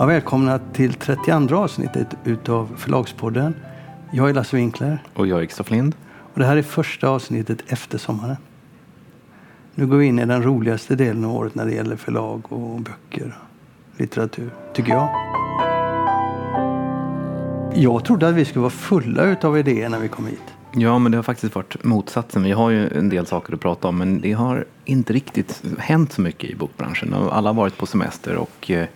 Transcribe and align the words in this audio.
Ja, 0.00 0.06
välkomna 0.06 0.58
till 0.58 0.94
32 0.94 1.56
avsnittet 1.56 2.06
utav 2.24 2.76
Förlagspodden. 2.76 3.54
Jag 4.12 4.28
är 4.28 4.34
Lasse 4.34 4.56
Winkler 4.56 5.02
Och 5.14 5.26
jag 5.26 5.40
är 5.40 5.46
Kristoffer 5.46 5.74
Lind. 5.74 5.94
och 6.32 6.38
det 6.38 6.46
här 6.46 6.56
är 6.56 6.62
första 6.62 7.08
avsnittet 7.08 7.58
efter 7.66 7.98
sommaren. 7.98 8.36
Nu 9.74 9.86
går 9.86 9.96
vi 9.96 10.06
in 10.06 10.18
i 10.18 10.26
den 10.26 10.42
roligaste 10.42 10.96
delen 10.96 11.24
av 11.24 11.36
året 11.36 11.54
när 11.54 11.66
det 11.66 11.72
gäller 11.72 11.96
förlag 11.96 12.52
och 12.52 12.80
böcker 12.80 13.38
och 13.92 14.00
litteratur, 14.00 14.50
tycker 14.72 14.92
jag. 14.92 15.08
Jag 17.74 18.04
trodde 18.04 18.28
att 18.28 18.34
vi 18.34 18.44
skulle 18.44 18.60
vara 18.60 18.70
fulla 18.70 19.24
utav 19.24 19.58
idéer 19.58 19.88
när 19.88 19.98
vi 19.98 20.08
kom 20.08 20.26
hit. 20.26 20.54
Ja, 20.72 20.98
men 20.98 21.12
det 21.12 21.18
har 21.18 21.22
faktiskt 21.22 21.54
varit 21.54 21.84
motsatsen. 21.84 22.42
Vi 22.42 22.52
har 22.52 22.70
ju 22.70 22.88
en 22.88 23.08
del 23.08 23.26
saker 23.26 23.54
att 23.54 23.60
prata 23.60 23.88
om, 23.88 23.98
men 23.98 24.20
det 24.20 24.32
har 24.32 24.64
inte 24.84 25.12
riktigt 25.12 25.62
hänt 25.78 26.12
så 26.12 26.20
mycket 26.20 26.50
i 26.50 26.54
bokbranschen. 26.54 27.14
Och 27.14 27.36
Alla 27.36 27.48
har 27.48 27.54
varit 27.54 27.78
på 27.78 27.86
semester 27.86 28.36
och 28.36 28.70
eh, 28.70 28.86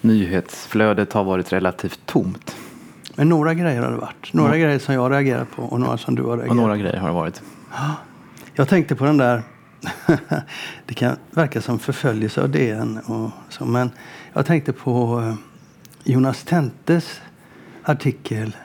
nyhetsflödet 0.00 1.12
har 1.12 1.24
varit 1.24 1.52
relativt 1.52 2.00
tomt. 2.06 2.56
Men 3.14 3.28
några 3.28 3.54
grejer 3.54 3.82
har 3.82 3.90
det 3.90 3.96
varit. 3.96 4.32
Några 4.32 4.58
grejer 4.58 4.78
som 4.78 4.94
jag 4.94 5.00
har 5.00 5.10
reagerat 5.10 5.50
på 5.50 5.62
och 5.62 5.80
några 5.80 5.98
som 5.98 6.14
du 6.14 6.22
har 6.22 6.28
reagerat 6.28 6.50
Och 6.50 6.56
på. 6.56 6.62
några 6.62 6.76
grejer 6.76 6.96
har 6.96 7.08
det 7.08 7.14
varit. 7.14 7.42
Jag 8.54 8.68
tänkte 8.68 8.94
på 8.96 9.04
den 9.04 9.16
där, 9.16 9.42
det 10.86 10.94
kan 10.94 11.16
verka 11.30 11.60
som 11.60 11.78
förföljelse 11.78 12.42
av 12.42 12.50
DN 12.50 12.98
och 12.98 13.30
så, 13.48 13.64
men 13.64 13.90
jag 14.32 14.46
tänkte 14.46 14.72
på 14.72 15.20
eh, 15.20 15.34
Jonas 16.04 16.44
Tentes 16.44 17.20
artikel 17.82 18.56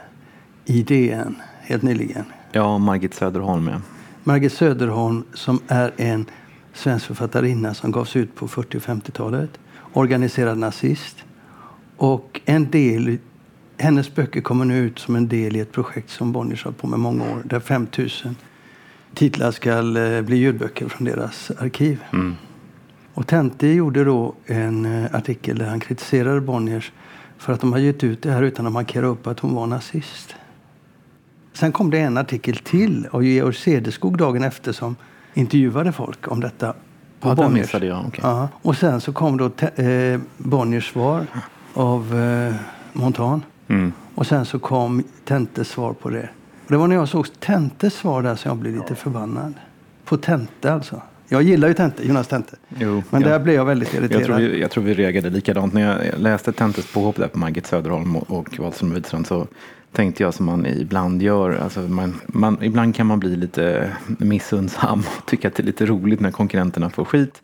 i 0.65 0.84
DN 0.84 1.35
helt 1.62 1.84
nyligen. 1.84 2.25
Ja, 2.51 2.77
Margit 2.77 3.13
Söderholm 3.13 3.67
ja. 3.67 3.81
Margit 4.23 4.53
Söderholm 4.53 5.23
som 5.33 5.59
är 5.67 5.91
en 5.97 6.26
svensk 6.73 7.05
författarinna 7.05 7.73
som 7.73 7.91
gavs 7.91 8.15
ut 8.15 8.35
på 8.35 8.48
40 8.48 8.77
och 8.77 8.84
50-talet. 8.84 9.49
Organiserad 9.93 10.57
nazist. 10.57 11.17
Och 11.98 12.41
en 12.45 12.71
del, 12.71 13.17
hennes 13.77 14.15
böcker 14.15 14.41
kommer 14.41 14.65
nu 14.65 14.77
ut 14.77 14.99
som 14.99 15.15
en 15.15 15.27
del 15.27 15.55
i 15.55 15.59
ett 15.59 15.71
projekt 15.71 16.09
som 16.09 16.31
Bonniers 16.31 16.65
har 16.65 16.71
på 16.71 16.87
med 16.87 16.99
många 16.99 17.23
år. 17.23 17.41
Där 17.45 17.59
5000 17.59 18.35
titlar 19.13 19.51
ska 19.51 19.98
eh, 19.99 20.21
bli 20.21 20.35
ljudböcker 20.35 20.87
från 20.87 21.05
deras 21.05 21.51
arkiv. 21.51 22.04
Mm. 22.13 22.35
Och 23.13 23.27
Tente 23.27 23.67
gjorde 23.67 24.04
då 24.04 24.35
en 24.45 24.85
eh, 24.85 25.15
artikel 25.15 25.57
där 25.57 25.65
han 25.65 25.79
kritiserade 25.79 26.41
Bonniers 26.41 26.91
för 27.37 27.54
att 27.54 27.61
de 27.61 27.71
har 27.71 27.79
gett 27.79 28.04
ut 28.04 28.21
det 28.21 28.31
här 28.31 28.41
utan 28.41 28.67
att 28.67 28.73
markera 28.73 29.05
upp 29.05 29.27
att 29.27 29.39
hon 29.39 29.55
var 29.55 29.67
nazist. 29.67 30.35
Sen 31.54 31.71
kom 31.71 31.90
det 31.90 31.99
en 31.99 32.18
artikel 32.18 32.55
till 32.57 33.07
av 33.12 33.24
Georg 33.24 33.55
Cederskog 33.55 34.18
dagen 34.18 34.44
efter 34.44 34.71
som 34.71 34.96
intervjuade 35.34 35.91
folk 35.91 36.32
om 36.32 36.40
detta. 36.40 36.74
på 37.20 37.30
Ja, 37.30 37.35
Bonniers. 37.35 37.54
missade 37.66 37.85
jag. 37.85 38.04
okej. 38.07 38.20
Ja. 38.24 38.49
Och 38.62 38.76
sen 38.77 39.02
så 39.02 39.13
kom 39.13 39.38
då 39.38 39.46
eh, 39.84 40.20
Bonniers 40.38 40.91
svar 40.91 41.26
av 41.74 42.20
eh, 42.20 42.55
Montan. 42.94 43.44
Mm. 43.68 43.94
Och 44.16 44.27
sen 44.27 44.46
så 44.46 44.60
kom 44.60 45.04
Tentes 45.26 45.68
svar 45.70 45.94
på 45.94 46.10
det. 46.10 46.29
Och 46.66 46.72
det 46.72 46.77
var 46.77 46.88
när 46.88 46.96
jag 46.96 47.07
såg 47.07 47.40
Tentes 47.40 47.94
svar 47.94 48.22
där 48.22 48.35
som 48.35 48.49
jag 48.49 48.57
blev 48.57 48.76
lite 48.76 48.96
förbannad. 48.96 49.54
På 50.05 50.18
Tente 50.18 50.74
alltså. 50.74 51.02
Jag 51.27 51.41
gillar 51.44 51.68
ju 51.68 51.74
Tente, 51.74 52.07
Jonas 52.07 52.27
Tente. 52.27 52.55
Jo, 52.79 53.04
Men 53.10 53.22
ja. 53.22 53.29
där 53.29 53.40
blev 53.40 53.55
jag 53.55 53.66
väldigt 53.66 53.94
irriterad. 53.94 54.22
Jag 54.22 54.26
tror, 54.27 54.35
vi, 54.38 54.62
jag 54.62 54.72
tror 54.72 54.84
vi 54.84 54.94
reagerade 54.94 55.29
likadant. 55.29 55.74
När 55.74 56.05
jag 56.12 56.20
läste 56.20 56.52
Tentes 56.52 56.94
påhopp 56.94 57.16
där 57.16 57.27
på 57.27 57.40
Margit 57.40 57.68
Söderholm 57.68 58.16
och, 58.16 58.32
och 58.40 58.60
Wahlström 58.60 58.94
Widstrand 58.94 59.27
så 59.27 59.48
tänkte 59.91 60.23
jag 60.23 60.34
som 60.34 60.45
man 60.45 60.65
ibland 60.65 61.21
gör. 61.21 61.51
Alltså 61.51 61.79
man, 61.79 62.21
man, 62.27 62.57
ibland 62.61 62.95
kan 62.95 63.07
man 63.07 63.20
bli 63.20 63.35
lite 63.35 63.91
missundsam 64.07 65.00
och 65.17 65.25
tycka 65.25 65.47
att 65.47 65.56
det 65.56 65.63
är 65.63 65.66
lite 65.66 65.85
roligt 65.85 66.19
när 66.19 66.31
konkurrenterna 66.31 66.89
får 66.89 67.06
skit. 67.06 67.41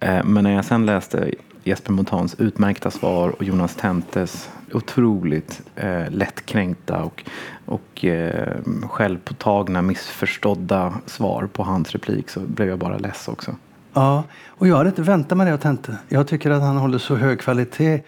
Eh, 0.00 0.24
men 0.24 0.44
när 0.44 0.54
jag 0.54 0.64
sen 0.64 0.86
läste 0.86 1.30
Jesper 1.64 1.92
Montans 1.92 2.36
utmärkta 2.38 2.90
svar 2.90 3.28
och 3.28 3.44
Jonas 3.44 3.76
Tentes 3.76 4.50
otroligt 4.72 5.62
eh, 5.76 6.10
lättkränkta 6.10 7.02
och, 7.02 7.24
och 7.64 8.04
eh, 8.04 8.56
självpåtagna, 8.90 9.82
missförstådda 9.82 10.94
svar 11.06 11.48
på 11.52 11.62
hans 11.62 11.92
replik 11.92 12.30
så 12.30 12.40
blev 12.40 12.68
jag 12.68 12.78
bara 12.78 12.98
less 12.98 13.28
också. 13.28 13.56
Ja, 13.92 14.24
och 14.46 14.68
jag 14.68 14.76
hade 14.76 14.88
inte 14.88 15.02
väntat 15.02 15.38
mig 15.38 15.46
det 15.46 15.54
av 15.54 15.58
Tente. 15.58 15.96
Jag 16.08 16.28
tycker 16.28 16.50
att 16.50 16.62
han 16.62 16.76
håller 16.76 16.98
så 16.98 17.16
hög 17.16 17.40
kvalitet. 17.40 18.02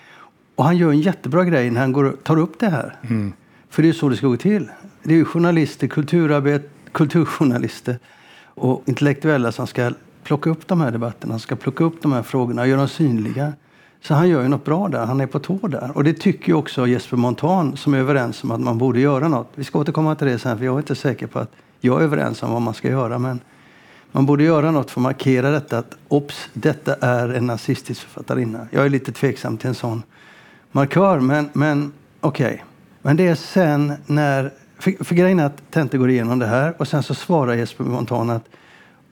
Och 0.55 0.65
han 0.65 0.77
gör 0.77 0.91
en 0.91 1.01
jättebra 1.01 1.45
grej 1.45 1.71
när 1.71 1.81
han 1.81 1.93
går, 1.93 2.17
tar 2.23 2.39
upp 2.39 2.59
det 2.59 2.69
här. 2.69 2.97
För 3.71 3.83
det 3.83 3.89
är 3.89 3.93
så 3.93 4.09
det 4.09 4.17
ska 4.17 4.27
gå 4.27 4.37
till. 4.37 4.69
Det 5.03 5.13
är 5.13 5.17
ju 5.17 5.25
journalister, 5.25 5.87
kulturarbet, 5.87 6.71
kulturjournalister 6.93 7.99
och 8.45 8.83
intellektuella 8.87 9.53
som 9.53 9.67
ska 9.67 9.93
plocka 10.25 10.51
upp 10.51 10.69
de 10.69 10.81
här 10.81 10.91
debatterna, 10.91 11.39
ska 11.39 11.57
plocka 11.57 11.85
upp 11.85 12.03
de 12.03 12.13
här 12.13 12.23
frågorna 12.23 12.63
och 12.63 12.69
göra 12.69 12.79
dem 12.79 12.89
synliga. 12.89 13.53
Så 14.03 14.15
han 14.15 14.29
gör 14.29 14.43
ju 14.43 14.49
något 14.49 14.65
bra 14.65 14.89
där. 14.89 15.07
Han 15.07 15.21
är 15.21 15.27
på 15.27 15.39
tå 15.39 15.59
där. 15.69 15.91
Och 15.95 16.05
det 16.05 16.13
tycker 16.13 16.49
ju 16.49 16.55
också 16.55 16.87
Jesper 16.87 17.17
Montan 17.17 17.77
som 17.77 17.95
är 17.95 17.99
överens 17.99 18.45
om 18.45 18.51
att 18.51 18.61
man 18.61 18.79
borde 18.79 19.01
göra 19.01 19.29
något. 19.29 19.49
Vi 19.55 19.65
ska 19.65 19.79
återkomma 19.79 20.15
till 20.15 20.27
det 20.27 20.39
sen 20.39 20.59
för 20.59 20.65
jag 20.65 20.75
är 20.75 20.79
inte 20.79 20.95
säker 20.95 21.27
på 21.27 21.39
att 21.39 21.53
jag 21.81 22.01
är 22.01 22.05
överens 22.05 22.43
om 22.43 22.53
vad 22.53 22.63
man 22.63 22.75
ska 22.75 22.89
göra. 22.89 23.19
Men 23.19 23.41
man 24.13 24.27
borde 24.27 24.45
göra 24.45 24.71
något 24.71 24.91
för 24.91 25.01
att 25.01 25.03
markera 25.03 25.51
detta 25.51 25.79
att 25.79 25.97
ops, 26.09 26.49
detta 26.53 26.95
är 26.95 27.29
en 27.29 27.47
nazistisk 27.47 28.01
författarinna. 28.01 28.69
Jag 28.71 28.87
är 28.87 28.91
lite 28.91 29.13
tveksam 29.13 29.57
till 29.57 29.69
en 29.69 29.75
sån 29.75 30.03
markör, 30.73 31.21
men, 31.21 31.49
men 31.53 31.93
okej. 32.21 32.47
Okay. 32.47 32.68
Men 33.09 33.17
det 33.17 33.29
är 33.29 33.35
sen 33.35 33.93
när... 34.07 34.53
För, 34.79 35.05
för 35.05 35.15
grejen 35.15 35.41
är 35.41 35.45
att 35.45 35.71
Tente 35.71 35.99
går 35.99 36.11
igenom 36.11 36.39
det 36.39 36.47
här 36.47 36.75
och 36.79 36.89
sen 36.89 37.03
så 37.03 37.15
svarar 37.15 37.55
Jesper 37.55 37.85
Montan 37.85 38.31
att 38.31 38.45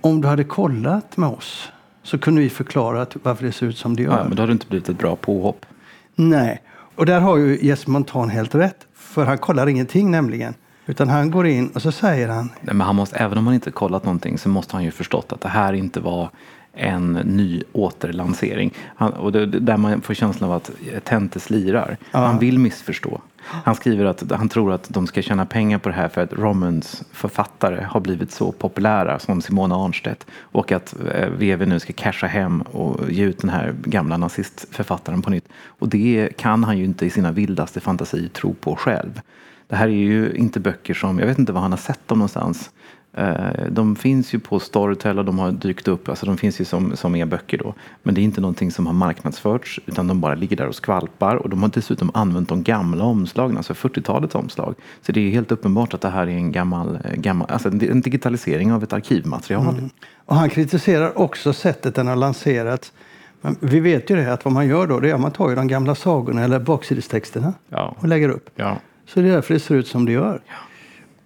om 0.01 0.21
du 0.21 0.29
hade 0.29 0.45
kollat 0.45 1.17
med 1.17 1.29
oss 1.29 1.73
så 2.03 2.19
kunde 2.19 2.41
vi 2.41 2.51
förklara 2.51 3.07
varför 3.23 3.45
det 3.45 3.53
ser 3.53 3.67
ut 3.67 3.79
som 3.79 3.97
det 3.97 4.03
gör. 4.03 4.19
Ja, 4.19 4.25
men 4.25 4.37
då 4.37 4.43
har 4.43 4.47
det 4.47 4.53
inte 4.53 4.67
blivit 4.67 4.89
ett 4.89 4.99
bra 4.99 5.17
påhopp. 5.17 5.67
Nej, 6.15 6.63
och 6.97 7.07
där 7.07 7.21
har 7.21 7.37
ju 7.37 7.59
Jesper 7.63 7.91
Montan 7.91 8.31
helt 8.31 8.55
rätt. 8.55 8.87
För 8.95 9.25
han 9.25 9.39
kollar 9.39 9.67
ingenting 9.67 10.11
nämligen. 10.11 10.55
Utan 10.87 11.09
han 11.09 11.31
går 11.31 11.47
in 11.47 11.69
och 11.69 11.83
så 11.83 11.93
säger 11.93 12.29
han 12.29 12.51
Nej, 12.61 12.75
men 12.75 12.81
han 12.81 12.97
måste, 12.97 13.17
även 13.17 13.39
om 13.39 13.47
han 13.47 13.55
inte 13.55 13.71
kollat 13.71 14.05
någonting 14.05 14.39
så 14.39 14.49
måste 14.49 14.77
han 14.77 14.85
ju 14.85 14.91
förstått 14.91 15.33
att 15.33 15.41
det 15.41 15.49
här 15.49 15.73
inte 15.73 16.01
var 16.01 16.31
en 16.77 17.13
ny 17.13 17.63
återlansering. 17.73 18.75
Han, 18.97 19.13
och 19.13 19.33
det, 19.33 19.47
där 19.47 19.77
man 19.77 20.01
får 20.01 20.15
känslan 20.15 20.51
av 20.51 20.57
att 20.57 20.71
Tente 21.05 21.41
slirar. 21.41 21.97
Han 22.11 22.39
vill 22.39 22.59
missförstå. 22.59 23.21
Han 23.49 23.75
skriver 23.75 24.05
att 24.05 24.31
han 24.31 24.49
tror 24.49 24.73
att 24.73 24.89
de 24.89 25.07
ska 25.07 25.23
tjäna 25.23 25.47
pengar 25.47 25.79
på 25.79 25.89
det 25.89 25.95
här 25.95 26.09
för 26.09 26.21
att 26.21 26.33
Romans 26.33 27.03
författare 27.13 27.85
har 27.85 28.01
blivit 28.01 28.33
så 28.33 28.53
populära 28.53 29.19
som 29.19 29.43
Simona 29.43 29.75
Arnstedt. 29.75 30.27
Och 30.41 30.73
att 30.73 30.95
eh, 31.15 31.29
VV 31.29 31.67
nu 31.67 31.81
ska 31.81 31.93
casha 31.93 32.27
hem 32.27 32.61
och 32.61 33.11
ge 33.11 33.25
ut 33.25 33.39
den 33.39 33.51
här 33.51 33.75
gamla 33.85 34.17
nazistförfattaren 34.17 35.23
på 35.23 35.31
nytt. 35.31 35.49
Och 35.67 35.89
det 35.89 36.29
kan 36.37 36.65
han 36.65 36.79
ju 36.79 36.85
inte 36.85 37.07
i 37.07 37.11
sina 37.11 37.33
vildaste 37.33 37.81
fantasier 37.81 38.29
tro 38.29 38.55
på 38.55 38.77
själv. 38.77 39.21
Det 39.69 39.77
här 39.77 39.89
är 39.89 39.93
ju 39.93 40.33
inte 40.33 40.61
böcker 40.61 40.95
som, 40.95 41.19
jag 41.19 41.27
vet 41.27 41.39
inte 41.39 41.53
var 41.53 41.61
han 41.61 41.73
har 41.73 41.79
sett 41.79 42.09
dem 42.09 42.19
någonstans. 42.19 42.71
Eh, 43.17 43.67
De 43.71 43.97
finns 43.97 44.35
ju 44.35 44.39
på 44.39 44.61
Storytel 44.61 45.19
och 45.19 45.25
de 45.25 45.39
har 45.39 45.53
dykt 45.53 45.89
upp, 45.89 46.09
alltså 46.09 46.27
de 46.27 46.37
finns 46.37 46.61
ju 46.61 46.65
som, 46.65 46.97
som 46.97 47.17
e-böcker 47.17 47.59
då. 47.59 47.75
Men 48.03 48.15
det 48.15 48.21
är 48.21 48.23
inte 48.23 48.41
någonting 48.41 48.71
som 48.71 48.87
har 48.87 48.93
marknadsförts 48.95 49.81
utan 49.87 50.07
de 50.07 50.21
bara 50.21 50.35
ligger 50.35 50.57
där 50.57 50.67
och 50.67 50.75
skvalpar. 50.75 51.37
Och 51.37 51.51
de 51.51 51.63
har 51.63 51.71
dessutom 51.75 52.11
använt 52.15 52.49
de 52.49 52.63
gamla 52.63 53.05
omslagen, 53.05 53.57
alltså 53.57 53.73
40-talets 53.73 54.35
omslag. 54.35 54.75
Så 55.03 55.13
det 55.13 55.21
är 55.21 55.31
helt 55.31 55.53
uppenbart 55.53 55.95
att 55.95 56.01
det 56.01 56.09
här 56.11 56.23
är 56.27 56.31
en 56.31 56.53
gammal, 56.53 56.99
eh, 57.05 57.15
gammal 57.15 57.51
alltså 57.51 57.69
en 57.69 58.01
digitalisering 58.01 58.73
av 58.73 58.83
ett 58.83 58.93
arkivmaterial. 58.93 59.91
Och 60.25 60.37
han 60.37 60.51
kritiserar 60.51 61.19
också 61.19 61.53
sättet 61.53 61.95
den 61.95 62.07
har 62.07 62.17
lanserats. 62.17 62.93
Men 63.41 63.57
vi 63.61 63.81
vet 63.81 64.11
ju 64.11 64.17
det 64.17 64.33
att 64.33 64.45
vad 64.45 64.55
man 64.55 64.67
gör 64.67 64.87
då 64.87 65.01
det 65.01 65.11
är 65.11 65.15
att 65.15 65.21
man 65.21 65.31
tar 65.31 65.49
ju 65.49 65.55
de 65.55 65.69
gamla 65.69 65.95
sagorna 65.95 66.45
eller 66.45 66.59
baksidestexterna 66.59 67.53
Ja. 67.69 67.95
och 67.99 68.09
lägger 68.09 68.29
upp. 68.29 68.51
Ja. 68.57 68.77
Så 69.07 69.21
det 69.21 69.29
är 69.29 69.33
därför 69.33 69.55
det 69.55 69.61
ser 69.61 69.75
ut 69.75 69.87
som 69.89 70.05
det 70.05 70.13
gör. 70.13 70.41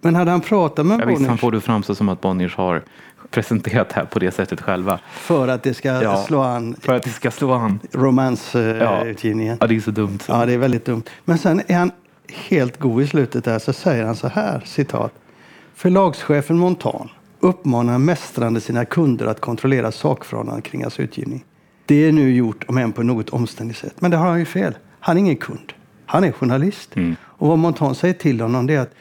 Men 0.01 0.15
hade 0.15 0.31
han 0.31 0.41
pratat 0.41 0.87
med 0.87 1.01
Ja, 1.01 1.05
visst, 1.07 1.19
han 1.21 1.27
Bonniers 1.27 1.41
får 1.41 1.53
det 1.53 1.61
framstå 1.61 1.95
som 1.95 2.09
att 2.09 2.21
Bonniers 2.21 2.57
har 2.57 2.83
presenterat 3.31 3.89
det 3.89 3.95
här 3.95 4.05
på 4.05 4.19
det 4.19 4.31
sättet 4.31 4.61
själva. 4.61 4.99
för 5.13 5.49
att 5.49 5.63
det 5.63 5.75
ska 5.75 6.03
Ja. 6.03 6.17
slå 6.17 6.41
an 6.43 6.77
För 6.81 6.93
att 6.97 7.03
det 7.03 7.11
ska 7.11 7.31
slå 7.31 7.53
an. 7.53 7.81
romansutgivningen. 7.93 9.57
Ja, 9.61 9.67
det 9.67 9.77
är 9.77 9.81
så 9.81 9.91
dumt. 9.91 10.19
Så. 10.27 10.33
Ja, 10.33 10.47
det 10.47 10.53
är 10.53 10.59
väldigt 10.59 10.85
dumt. 10.85 11.03
Men 11.25 11.39
sen 11.39 11.63
är 11.67 11.79
han 11.79 11.91
helt 12.49 12.79
god 12.79 13.03
i 13.03 13.07
slutet 13.07 13.45
där 13.45 13.59
så 13.59 13.73
säger 13.73 14.05
han 14.05 14.17
så 14.17 14.29
här, 14.29 14.63
citat. 14.65 15.13
Förlagschefen 15.75 16.59
Montan 16.59 17.09
uppmanar 17.41 17.99
mästrande 17.99 18.61
sina 18.61 18.85
kunder 18.85 19.27
att 19.27 19.41
kontrollera 19.41 19.93
sakförhållanden 19.93 20.63
kring 20.63 20.83
hans 20.83 21.01
utgivning. 21.01 21.45
Det 21.87 22.09
är 22.09 22.13
nu 22.13 22.35
gjort, 22.35 22.65
om 22.69 22.79
än 22.79 22.93
på 22.93 23.03
något 23.03 23.31
omständigt 23.31 23.79
sätt. 23.79 23.95
Men 23.99 24.11
det 24.11 24.17
har 24.17 24.27
han 24.29 24.39
ju 24.39 24.45
fel. 24.45 24.75
Han 25.01 25.17
är 25.17 25.21
ingen 25.21 25.37
kund. 25.37 25.73
Han 26.07 26.25
är 26.25 26.33
journalist. 26.33 26.95
Och 27.23 27.49
vad 27.49 27.59
Montan 27.59 27.95
säger 27.95 28.15
till 28.15 28.41
honom 28.41 28.67
det 28.67 28.75
är 28.75 28.81
att 28.81 28.95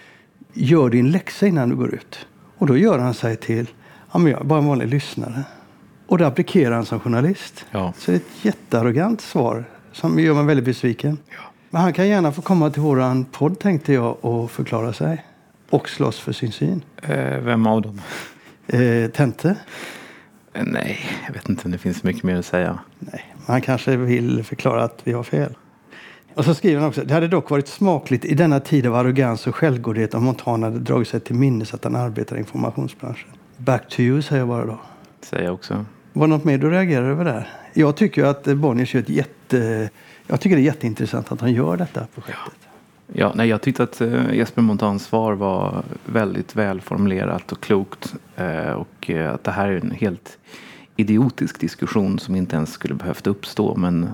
gör 0.53 0.89
din 0.89 1.11
läxa 1.11 1.47
innan 1.47 1.69
du 1.69 1.75
går 1.75 1.93
ut. 1.93 2.27
Och 2.57 2.67
då 2.67 2.77
gör 2.77 2.99
han 2.99 3.13
sig 3.13 3.35
till, 3.35 3.67
ja 4.11 4.19
men 4.19 4.31
jag 4.31 4.41
är 4.41 4.45
bara 4.45 4.59
en 4.59 4.65
vanlig 4.65 4.87
lyssnare. 4.87 5.43
Och 6.07 6.17
då 6.17 6.25
applikerar 6.25 6.75
han 6.75 6.85
som 6.85 6.99
journalist. 6.99 7.65
Ja. 7.71 7.93
Så 7.97 8.11
det 8.11 8.17
är 8.17 8.19
ett 8.19 8.45
jättearrogant 8.45 9.21
svar 9.21 9.63
som 9.91 10.19
gör 10.19 10.33
mig 10.33 10.45
väldigt 10.45 10.65
besviken. 10.65 11.17
Men 11.69 11.81
han 11.81 11.93
kan 11.93 12.07
gärna 12.07 12.31
få 12.31 12.41
komma 12.41 12.69
till 12.69 12.81
våran 12.81 13.25
podd 13.25 13.59
tänkte 13.59 13.93
jag 13.93 14.25
och 14.25 14.51
förklara 14.51 14.93
sig. 14.93 15.25
Och 15.69 15.89
slåss 15.89 16.19
för 16.19 16.31
sin 16.31 16.51
syn. 16.51 16.81
Eh, 17.01 17.39
vem 17.39 17.67
av 17.67 17.81
dem? 17.81 18.01
Eh, 18.67 19.09
Tente? 19.09 19.55
Eh, 20.53 20.63
Nej, 20.65 20.99
jag 21.27 21.33
vet 21.33 21.49
inte 21.49 21.61
om 21.65 21.71
det 21.71 21.77
finns 21.77 22.03
mycket 22.03 22.23
mer 22.23 22.35
att 22.35 22.45
säga. 22.45 22.79
Nej, 22.99 23.33
men 23.35 23.45
han 23.45 23.61
kanske 23.61 23.95
vill 23.97 24.43
förklara 24.43 24.83
att 24.83 25.01
vi 25.03 25.11
har 25.13 25.23
fel. 25.23 25.55
Och 26.39 26.45
så 26.45 26.53
skriver 26.53 26.79
han 26.79 26.89
också. 26.89 27.03
Det 27.03 27.13
hade 27.13 27.27
dock 27.27 27.49
varit 27.49 27.67
smakligt 27.67 28.25
i 28.25 28.35
denna 28.35 28.59
tid 28.59 28.85
av 28.87 28.95
arrogans 28.95 29.47
och 29.47 29.55
självgodhet 29.55 30.13
om 30.13 30.23
Montana 30.23 30.67
hade 30.67 30.79
dragit 30.79 31.07
sig 31.07 31.19
till 31.19 31.35
minnes 31.35 31.73
att 31.73 31.83
han 31.83 31.95
arbetar 31.95 32.35
i 32.35 32.39
informationsbranschen. 32.39 33.29
Back 33.57 33.89
to 33.89 33.99
you 33.99 34.21
säger 34.21 34.41
jag 34.41 34.47
bara 34.47 34.65
då. 34.65 34.79
Säger 35.21 35.43
jag 35.43 35.53
också. 35.53 35.85
Var 36.13 36.27
det 36.27 36.33
något 36.33 36.43
mer 36.43 36.57
du 36.57 36.69
reagerar 36.69 37.09
över 37.09 37.25
där? 37.25 37.47
Jag 37.73 37.95
tycker 37.95 38.23
att 38.23 38.43
Bonniers 38.43 38.93
gör 38.93 39.01
ett 39.01 39.09
jätte... 39.09 39.89
Jag 40.27 40.41
tycker 40.41 40.55
det 40.55 40.61
är 40.61 40.63
jätteintressant 40.63 41.31
att 41.31 41.41
han 41.41 41.53
gör 41.53 41.77
detta 41.77 42.07
projektet. 42.13 42.59
Ja, 43.13 43.31
nej, 43.35 43.49
jag 43.49 43.61
tyckte 43.61 43.83
att 43.83 44.01
eh, 44.01 44.33
Jesper 44.33 44.61
Montans 44.61 45.03
svar 45.03 45.33
var 45.33 45.83
väldigt 46.05 46.55
välformulerat 46.55 47.51
och 47.51 47.61
klokt. 47.61 48.15
Eh, 48.35 48.71
och 48.71 49.09
eh, 49.09 49.33
att 49.33 49.43
det 49.43 49.51
här 49.51 49.67
är 49.67 49.77
en 49.77 49.91
helt 49.91 50.37
idiotisk 50.95 51.59
diskussion 51.59 52.19
som 52.19 52.35
inte 52.35 52.55
ens 52.55 52.71
skulle 52.71 52.93
behövt 52.93 53.27
uppstå. 53.27 53.75
Men 53.75 54.09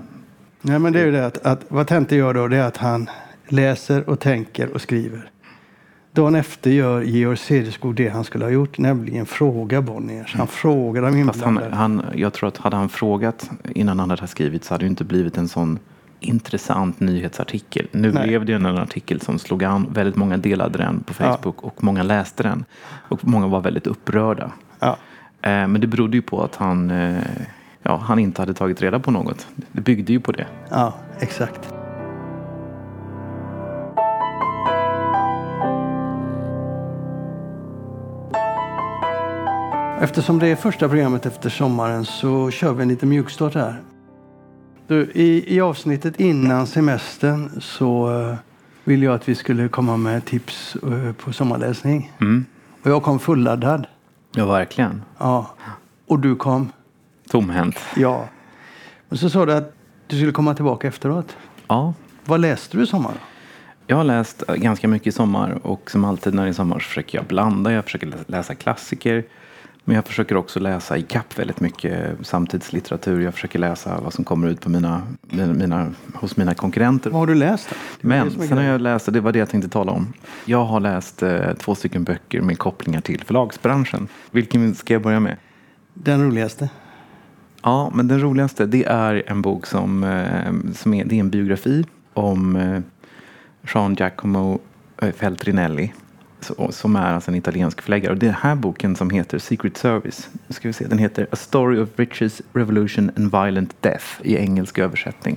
Nej, 0.68 0.78
men 0.78 0.92
det 0.92 1.00
är 1.00 1.04
ju 1.04 1.12
det 1.12 1.26
att, 1.26 1.46
att 1.46 1.64
vad 1.68 1.86
Tente 1.86 2.16
gör 2.16 2.34
då, 2.34 2.48
det 2.48 2.56
är 2.56 2.66
att 2.66 2.76
han 2.76 3.10
läser 3.48 4.10
och 4.10 4.20
tänker 4.20 4.74
och 4.74 4.80
skriver. 4.80 5.30
Dagen 6.12 6.34
efter 6.34 6.70
gör 6.70 7.02
Georg 7.02 7.36
Cederskog 7.36 7.94
det 7.94 8.08
han 8.08 8.24
skulle 8.24 8.44
ha 8.44 8.50
gjort, 8.50 8.78
nämligen 8.78 9.26
fråga 9.26 9.82
Bonniers. 9.82 10.34
Han 10.34 10.46
frågar 10.46 11.02
de 11.02 11.26
Fast 11.26 11.42
han, 11.42 11.48
inblandade. 11.54 11.76
han, 11.76 12.02
jag 12.14 12.32
tror 12.32 12.48
att 12.48 12.56
hade 12.56 12.76
han 12.76 12.88
frågat 12.88 13.50
innan 13.74 13.98
han 13.98 14.10
hade 14.10 14.26
skrivit 14.26 14.64
så 14.64 14.74
hade 14.74 14.84
det 14.84 14.88
inte 14.88 15.04
blivit 15.04 15.38
en 15.38 15.48
sån 15.48 15.78
intressant 16.20 17.00
nyhetsartikel. 17.00 17.86
Nu 17.92 18.12
Nej. 18.12 18.26
blev 18.26 18.44
det 18.44 18.52
en 18.52 18.66
artikel 18.66 19.20
som 19.20 19.38
slog 19.38 19.64
an. 19.64 19.86
Väldigt 19.90 20.16
många 20.16 20.36
delade 20.36 20.78
den 20.78 21.00
på 21.00 21.14
Facebook 21.14 21.62
och 21.62 21.84
många 21.84 22.02
läste 22.02 22.42
den. 22.42 22.64
Och 23.08 23.28
många 23.28 23.46
var 23.46 23.60
väldigt 23.60 23.86
upprörda. 23.86 24.50
Ja. 24.78 24.96
Eh, 25.42 25.50
men 25.50 25.80
det 25.80 25.86
berodde 25.86 26.16
ju 26.16 26.22
på 26.22 26.42
att 26.42 26.56
han, 26.56 26.90
eh, 26.90 27.16
ja, 27.86 27.96
han 27.96 28.18
inte 28.18 28.42
hade 28.42 28.54
tagit 28.54 28.82
reda 28.82 28.98
på 28.98 29.10
något. 29.10 29.46
Det 29.72 29.80
byggde 29.80 30.12
ju 30.12 30.20
på 30.20 30.32
det. 30.32 30.46
ja, 30.70 30.94
exakt. 31.20 31.72
Eftersom 40.00 40.38
det 40.38 40.48
är 40.48 40.56
första 40.56 40.88
programmet 40.88 41.26
efter 41.26 41.50
sommaren 41.50 42.04
så 42.04 42.50
kör 42.50 42.72
vi 42.72 42.82
en 42.82 42.88
liten 42.88 43.08
mjukstart 43.08 43.54
här. 43.54 43.82
Du, 44.86 45.10
i, 45.14 45.56
I 45.56 45.60
avsnittet 45.60 46.20
innan 46.20 46.66
semestern 46.66 47.60
så 47.60 48.20
eh, 48.20 48.36
vill 48.84 49.02
jag 49.02 49.14
att 49.14 49.28
vi 49.28 49.34
skulle 49.34 49.68
komma 49.68 49.96
med 49.96 50.24
tips 50.24 50.76
eh, 50.76 51.12
på 51.12 51.32
sommarläsning. 51.32 52.12
Mm. 52.20 52.44
Och 52.82 52.90
jag 52.90 53.02
kom 53.02 53.18
fulladdad. 53.18 53.86
Ja, 54.34 54.46
verkligen. 54.46 55.02
Ja. 55.18 55.50
Och 56.06 56.18
du 56.18 56.36
kom? 56.36 56.72
Tomhänt. 57.40 57.78
Ja. 57.96 58.28
Och 59.08 59.18
så 59.18 59.30
sa 59.30 59.46
du 59.46 59.52
att 59.52 59.74
du 60.06 60.16
skulle 60.16 60.32
komma 60.32 60.54
tillbaka 60.54 60.88
efteråt. 60.88 61.36
Ja, 61.68 61.94
Vad 62.24 62.40
läste 62.40 62.76
du 62.76 62.82
i 62.82 62.86
sommar? 62.86 63.12
Jag 63.86 63.96
har 63.96 64.04
läst 64.04 64.42
ganska 64.46 64.88
mycket 64.88 65.06
i 65.06 65.12
sommar 65.12 65.58
och 65.66 65.90
som 65.90 66.04
alltid 66.04 66.34
när 66.34 66.42
det 66.42 66.48
är 66.48 66.52
sommar 66.52 66.78
så 66.78 66.84
försöker 66.88 67.18
jag 67.18 67.26
blanda. 67.26 67.72
Jag 67.72 67.84
försöker 67.84 68.06
lä- 68.06 68.16
läsa 68.26 68.54
klassiker. 68.54 69.24
Men 69.84 69.96
jag 69.96 70.04
försöker 70.06 70.36
också 70.36 70.60
läsa 70.60 70.96
i 70.96 71.02
kapp 71.02 71.38
väldigt 71.38 71.60
mycket 71.60 72.26
samtidslitteratur. 72.26 73.20
Jag 73.20 73.34
försöker 73.34 73.58
läsa 73.58 74.00
vad 74.00 74.12
som 74.14 74.24
kommer 74.24 74.48
ut 74.48 74.60
på 74.60 74.70
mina, 74.70 75.02
mina, 75.20 75.52
mina, 75.52 75.92
hos 76.14 76.36
mina 76.36 76.54
konkurrenter. 76.54 77.10
Vad 77.10 77.20
har 77.20 77.26
du 77.26 77.34
läst? 77.34 77.68
Men 78.00 78.30
sen 78.30 78.56
har 78.58 78.64
jag 78.64 78.80
läst, 78.80 79.12
det 79.12 79.20
var 79.20 79.32
det 79.32 79.38
jag 79.38 79.48
tänkte 79.50 79.70
tala 79.70 79.92
om. 79.92 80.12
Jag 80.44 80.64
har 80.64 80.80
läst 80.80 81.22
eh, 81.22 81.52
två 81.58 81.74
stycken 81.74 82.04
böcker 82.04 82.40
med 82.40 82.58
kopplingar 82.58 83.00
till 83.00 83.24
förlagsbranschen. 83.24 84.08
Vilken 84.30 84.74
ska 84.74 84.92
jag 84.94 85.02
börja 85.02 85.20
med? 85.20 85.36
Den 85.94 86.24
roligaste? 86.26 86.68
Ja, 87.66 87.90
men 87.94 88.08
den 88.08 88.20
roligaste 88.20 88.66
det 88.66 88.84
är 88.84 89.22
en 89.26 89.42
bok 89.42 89.66
som, 89.66 90.04
eh, 90.04 90.72
som 90.74 90.94
är, 90.94 91.04
det 91.04 91.16
är 91.16 91.20
en 91.20 91.30
biografi 91.30 91.84
om 92.14 92.56
eh, 92.56 92.80
Jean 93.74 93.94
Giacomo 93.94 94.58
eh, 95.02 95.12
Feltrinelli 95.12 95.92
som 96.70 96.96
är 96.96 97.14
alltså 97.14 97.30
en 97.30 97.34
italiensk 97.34 97.82
förläggare. 97.82 98.12
Och 98.12 98.18
den 98.18 98.34
här 98.34 98.54
boken 98.54 98.96
som 98.96 99.10
heter 99.10 99.38
Secret 99.38 99.76
Service, 99.76 100.28
nu 100.46 100.54
ska 100.54 100.68
vi 100.68 100.72
se, 100.72 100.86
den 100.86 100.98
heter 100.98 101.26
A 101.32 101.36
Story 101.36 101.78
of 101.78 101.88
Riches, 101.96 102.42
Revolution 102.52 103.10
and 103.16 103.30
Violent 103.30 103.82
Death 103.82 104.06
i 104.22 104.36
engelsk 104.36 104.78
översättning. 104.78 105.36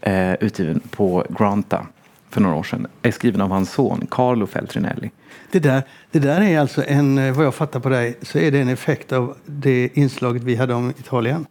Eh, 0.00 0.34
utgiven 0.34 0.80
på 0.90 1.26
Granta 1.38 1.86
för 2.30 2.40
några 2.40 2.56
år 2.56 2.62
sedan. 2.62 2.86
Är 3.02 3.10
skriven 3.10 3.40
av 3.40 3.50
hans 3.50 3.72
son 3.72 4.06
Carlo 4.10 4.46
Feltrinelli. 4.46 5.10
Det 5.50 5.58
där, 5.58 5.82
det 6.10 6.18
där 6.18 6.40
är 6.40 6.60
alltså 6.60 6.84
en, 6.86 7.18
eh, 7.18 7.32
vad 7.32 7.46
jag 7.46 7.54
fattar 7.54 7.80
på 7.80 7.88
dig, 7.88 8.18
så 8.22 8.38
är 8.38 8.50
det 8.50 8.60
en 8.60 8.68
effekt 8.68 9.12
av 9.12 9.36
det 9.46 9.88
inslaget 9.94 10.42
vi 10.42 10.56
hade 10.56 10.74
om 10.74 10.90
Italien. 10.90 11.46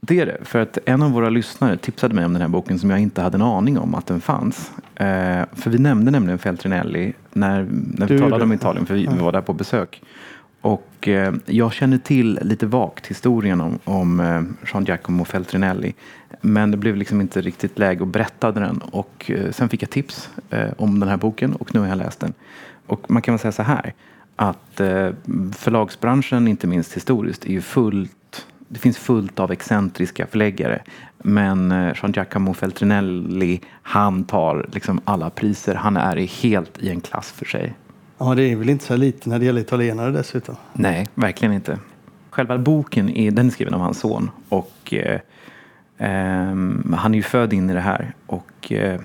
Det 0.00 0.20
är 0.20 0.26
det, 0.26 0.38
för 0.42 0.58
att 0.58 0.78
en 0.84 1.02
av 1.02 1.10
våra 1.10 1.30
lyssnare 1.30 1.76
tipsade 1.76 2.14
mig 2.14 2.24
om 2.24 2.32
den 2.32 2.42
här 2.42 2.48
boken 2.48 2.78
som 2.78 2.90
jag 2.90 3.00
inte 3.00 3.22
hade 3.22 3.36
en 3.36 3.42
aning 3.42 3.78
om 3.78 3.94
att 3.94 4.06
den 4.06 4.20
fanns. 4.20 4.72
Eh, 4.94 5.42
för 5.52 5.70
vi 5.70 5.78
nämnde 5.78 6.10
nämligen 6.10 6.38
Feltrinelli 6.38 7.12
när, 7.32 7.66
när 7.70 8.06
vi 8.06 8.14
Du 8.14 8.18
talade 8.18 8.44
om 8.44 8.52
Italien, 8.52 8.86
för 8.86 8.94
vi, 8.94 9.06
vi 9.06 9.18
var 9.18 9.32
där 9.32 9.40
på 9.40 9.52
besök. 9.52 10.02
Och 10.60 11.08
eh, 11.08 11.34
jag 11.46 11.72
känner 11.72 11.98
till 11.98 12.38
lite 12.42 12.66
vagt 12.66 13.06
historien 13.06 13.60
om, 13.60 13.78
om 13.84 14.20
eh, 14.20 14.42
Jean 14.72 14.84
Giacomo 14.84 15.24
Feltrinelli. 15.24 15.94
Men 16.40 16.70
det 16.70 16.76
blev 16.76 16.96
liksom 16.96 17.20
inte 17.20 17.40
riktigt 17.40 17.78
läge 17.78 18.02
att 18.02 18.08
berätta 18.08 18.52
den. 18.52 18.78
Och 18.78 19.30
eh, 19.30 19.50
sen 19.50 19.68
fick 19.68 19.82
jag 19.82 19.90
tips 19.90 20.30
eh, 20.50 20.68
om 20.76 21.00
den 21.00 21.08
här 21.08 21.16
boken 21.16 21.52
och 21.52 21.74
nu 21.74 21.80
har 21.80 21.88
jag 21.88 21.98
läst 21.98 22.20
den. 22.20 22.32
Och 22.86 23.10
man 23.10 23.22
kan 23.22 23.34
väl 23.34 23.38
säga 23.38 23.52
så 23.52 23.62
här 23.62 23.94
att 24.36 24.80
eh, 24.80 25.10
förlagsbranschen, 25.56 26.48
inte 26.48 26.66
minst 26.66 26.96
historiskt, 26.96 27.44
är 27.44 27.50
ju 27.50 27.60
fullt 27.60 28.12
det 28.68 28.78
finns 28.78 28.98
fullt 28.98 29.40
av 29.40 29.52
excentriska 29.52 30.26
förläggare. 30.26 30.82
Men 31.18 31.72
eh, 31.72 31.94
Jean 32.02 32.12
Giacomo 32.12 32.54
Feltrinelli, 32.54 33.60
han 33.82 34.24
tar 34.24 34.68
liksom 34.72 35.00
alla 35.04 35.30
priser. 35.30 35.74
Han 35.74 35.96
är 35.96 36.16
helt 36.16 36.78
i 36.78 36.90
en 36.90 37.00
klass 37.00 37.32
för 37.32 37.44
sig. 37.44 37.74
Ja, 38.18 38.34
det 38.34 38.42
är 38.42 38.56
väl 38.56 38.68
inte 38.68 38.84
så 38.84 38.96
lite 38.96 39.28
när 39.28 39.38
det 39.38 39.44
gäller 39.44 39.60
italienare 39.60 40.10
dessutom. 40.10 40.56
Nej, 40.72 41.08
verkligen 41.14 41.54
inte. 41.54 41.78
Själva 42.30 42.58
boken 42.58 43.08
är, 43.08 43.30
den 43.30 43.46
är 43.46 43.50
skriven 43.50 43.74
av 43.74 43.80
hans 43.80 44.00
son. 44.00 44.30
Och 44.48 44.94
Ehm, 45.98 46.94
han 46.98 47.14
är 47.14 47.18
ju 47.18 47.22
född 47.22 47.52
in 47.52 47.70
i 47.70 47.74
det 47.74 47.80
här. 47.80 48.14
Och 48.26 48.72
eh, 48.72 49.00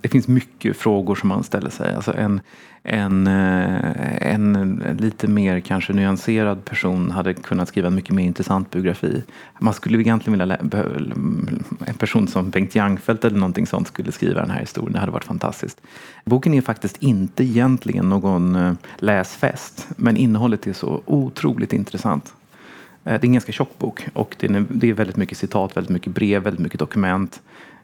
det 0.00 0.08
finns 0.08 0.28
mycket 0.28 0.76
frågor 0.76 1.14
som 1.14 1.30
han 1.30 1.44
ställer 1.44 1.70
sig. 1.70 1.94
Alltså 1.94 2.14
en, 2.82 3.26
eh, 3.26 4.32
en, 4.32 4.56
en 4.56 4.96
lite 5.00 5.28
mer 5.28 5.60
kanske 5.60 5.92
nyanserad 5.92 6.64
person 6.64 7.10
hade 7.10 7.34
kunnat 7.34 7.68
skriva 7.68 7.86
en 7.86 7.94
mycket 7.94 8.14
mer 8.14 8.24
intressant 8.24 8.70
biografi. 8.70 9.22
Man 9.58 9.74
skulle 9.74 9.98
egentligen 9.98 10.38
vilja 10.38 10.56
en 11.86 11.94
person 11.98 12.28
som 12.28 12.50
Bengt 12.50 12.74
Jangfeldt 12.74 13.24
eller 13.24 13.38
någonting 13.38 13.66
sånt 13.66 13.88
skulle 13.88 14.12
skriva 14.12 14.40
den 14.40 14.50
här 14.50 14.60
historien. 14.60 14.92
Det 14.92 14.98
hade 14.98 15.12
varit 15.12 15.24
fantastiskt. 15.24 15.80
Boken 16.24 16.54
är 16.54 16.60
faktiskt 16.60 16.96
inte 17.02 17.44
egentligen 17.44 18.08
någon 18.08 18.56
eh, 18.56 18.72
läsfest. 18.96 19.88
Men 19.96 20.16
innehållet 20.16 20.66
är 20.66 20.72
så 20.72 21.02
otroligt 21.06 21.72
intressant. 21.72 22.34
Eh, 23.08 23.20
Det 23.20 23.24
är 23.24 23.28
en 23.28 23.32
ganska 23.32 23.52
tjock 23.52 23.78
bok 23.78 24.06
och 24.12 24.36
det 24.38 24.46
är, 24.46 24.64
det 24.68 24.92
väldigt 24.92 25.16
mycket 25.16 25.38
citat, 25.38 25.76
väldigt 25.76 25.90
mycket 25.92 26.12
brev, 26.12 26.42
väldigt 26.42 26.62
mycket 26.62 26.78
dokument 26.78 27.40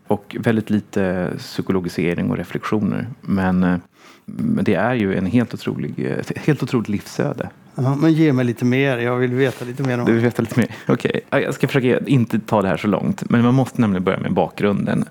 och 0.07 0.37
väldigt 0.41 0.71
lite 0.71 1.31
psykologisering 1.39 2.31
och 2.31 2.37
reflektioner. 2.37 3.07
Men, 3.21 3.63
eh, 3.65 3.77
men 4.25 4.65
det 4.65 4.75
är 4.75 4.95
ju 4.95 5.15
en 5.15 5.27
helt 5.27 5.55
otrolig, 5.55 5.95
eh, 5.99 6.13
ett 6.19 6.39
helt 6.47 6.63
otroligt 6.63 6.89
livsöde. 6.89 7.49
Ja, 7.75 7.95
men 7.95 8.13
ge 8.13 8.33
mig 8.33 8.45
lite 8.45 8.65
mer, 8.65 8.99
jag 8.99 9.17
vill 9.17 9.35
veta 9.35 9.65
lite 9.65 9.83
mer 9.83 9.99
om 9.99 10.05
Du 10.05 10.13
vill 10.13 10.23
veta 10.23 10.43
lite 10.43 10.61
mer? 10.61 10.69
Okej, 10.89 11.21
Ja, 11.31 11.41
jag 11.41 11.55
ska 11.55 11.67
försöka 11.67 12.07
inte 12.07 12.39
ta 12.39 12.63
det 12.63 12.69
här 12.69 12.77
så 12.77 12.89
långt. 12.89 13.31
Men 13.31 13.43
man 13.43 13.55
måste 13.55 13.81
nämligen 13.81 14.05
börja 14.05 14.19
med 14.21 14.33
bakgrunden. 14.33 15.05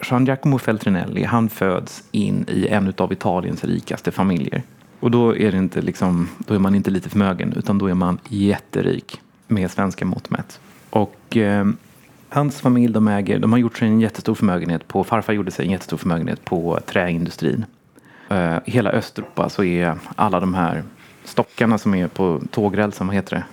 Gian 0.00 0.26
Giacomo 0.26 0.58
Feltrinelli, 0.58 1.24
han 1.24 1.48
föds 1.48 2.04
in 2.12 2.44
i 2.48 2.68
en 2.68 2.92
av 2.98 3.12
Italiens 3.12 3.64
rikaste 3.64 4.10
familjer. 4.10 4.62
Och 5.00 5.10
då 5.10 5.36
är, 5.36 5.52
det 5.52 5.58
inte 5.58 5.80
liksom, 5.80 6.28
då 6.38 6.54
är 6.54 6.58
man 6.58 6.74
inte 6.74 6.90
lite 6.90 7.08
förmögen, 7.08 7.52
utan 7.56 7.78
då 7.78 7.86
är 7.86 7.94
man 7.94 8.18
jätterik 8.28 9.20
med 9.46 9.70
svenska 9.70 10.04
mått 10.04 10.30
mätt. 10.30 10.60
Och 10.90 11.36
ehm, 11.36 11.76
hans 12.28 12.60
familj, 12.60 12.92
de 12.92 13.08
äger, 13.08 13.38
de 13.38 13.52
har 13.52 13.58
gjort 13.58 13.78
sig 13.78 13.88
en 13.88 14.00
jättestor 14.00 14.34
förmögenhet 14.34 14.88
på, 14.88 15.04
farfar 15.04 15.32
gjorde 15.32 15.50
sig 15.50 15.64
en 15.66 15.72
jättestor 15.72 15.96
förmögenhet 15.96 16.44
på 16.44 16.80
träindustrin. 16.86 17.64
Eh, 18.28 18.56
I 18.64 18.70
hela 18.70 18.90
Östeuropa 18.90 19.48
så 19.48 19.64
är 19.64 19.98
alla 20.16 20.40
de 20.40 20.54
här 20.54 20.82
stockarna 21.24 21.78
som 21.78 21.94
är 21.94 22.08
på 22.08 22.40
tågrälsen, 22.50 23.06
vad 23.06 23.16
heter 23.16 23.36
det? 23.36 23.44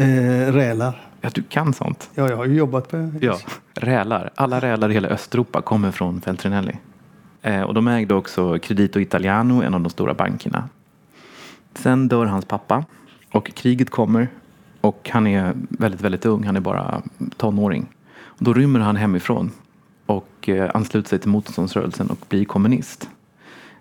Eh, 0.00 0.52
rälar. 0.52 1.08
Ja, 1.20 1.30
du 1.34 1.42
kan 1.42 1.72
sånt. 1.72 2.10
Ja, 2.14 2.28
jag 2.28 2.36
har 2.36 2.44
ju 2.44 2.54
jobbat 2.54 2.90
på 2.90 3.10
Ja. 3.20 3.38
Rälar. 3.74 4.30
Alla 4.34 4.60
rälar 4.60 4.90
i 4.90 4.94
hela 4.94 5.08
Östeuropa 5.08 5.62
kommer 5.62 5.90
från 5.90 6.20
Feltrinelli. 6.20 6.76
Eh, 7.42 7.62
och 7.62 7.74
de 7.74 7.88
ägde 7.88 8.14
också 8.14 8.58
Credito 8.58 9.00
Italiano, 9.00 9.62
en 9.62 9.74
av 9.74 9.80
de 9.80 9.90
stora 9.90 10.14
bankerna. 10.14 10.68
Sen 11.74 12.08
dör 12.08 12.26
hans 12.26 12.44
pappa 12.44 12.84
och 13.32 13.54
kriget 13.54 13.90
kommer 13.90 14.28
och 14.80 15.10
han 15.12 15.26
är 15.26 15.54
väldigt, 15.68 16.00
väldigt 16.00 16.26
ung. 16.26 16.44
Han 16.44 16.56
är 16.56 16.60
bara 16.60 17.02
tonåring. 17.36 17.86
Och 18.24 18.44
då 18.44 18.52
rymmer 18.52 18.80
han 18.80 18.96
hemifrån 18.96 19.50
och 20.06 20.48
eh, 20.48 20.70
ansluter 20.74 21.08
sig 21.08 21.18
till 21.18 21.30
motståndsrörelsen 21.30 22.10
och 22.10 22.18
blir 22.28 22.44
kommunist. 22.44 23.08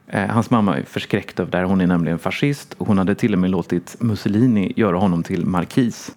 Eh, 0.08 0.28
hans 0.28 0.50
mamma 0.50 0.78
är 0.78 0.84
förskräckt 0.84 1.40
över 1.40 1.52
det 1.52 1.58
här. 1.58 1.66
Hon 1.66 1.82
är 1.82 1.88
nämligen 1.88 2.20
fascist 2.20 2.74
och 2.78 2.88
hon 2.88 2.98
hade 2.98 3.16
till 3.16 3.34
och 3.34 3.40
med 3.40 3.50
låtit 3.50 3.96
Mussolini 4.00 4.74
göra 4.76 4.98
honom 4.98 5.24
till 5.24 5.46
markis. 5.46 6.16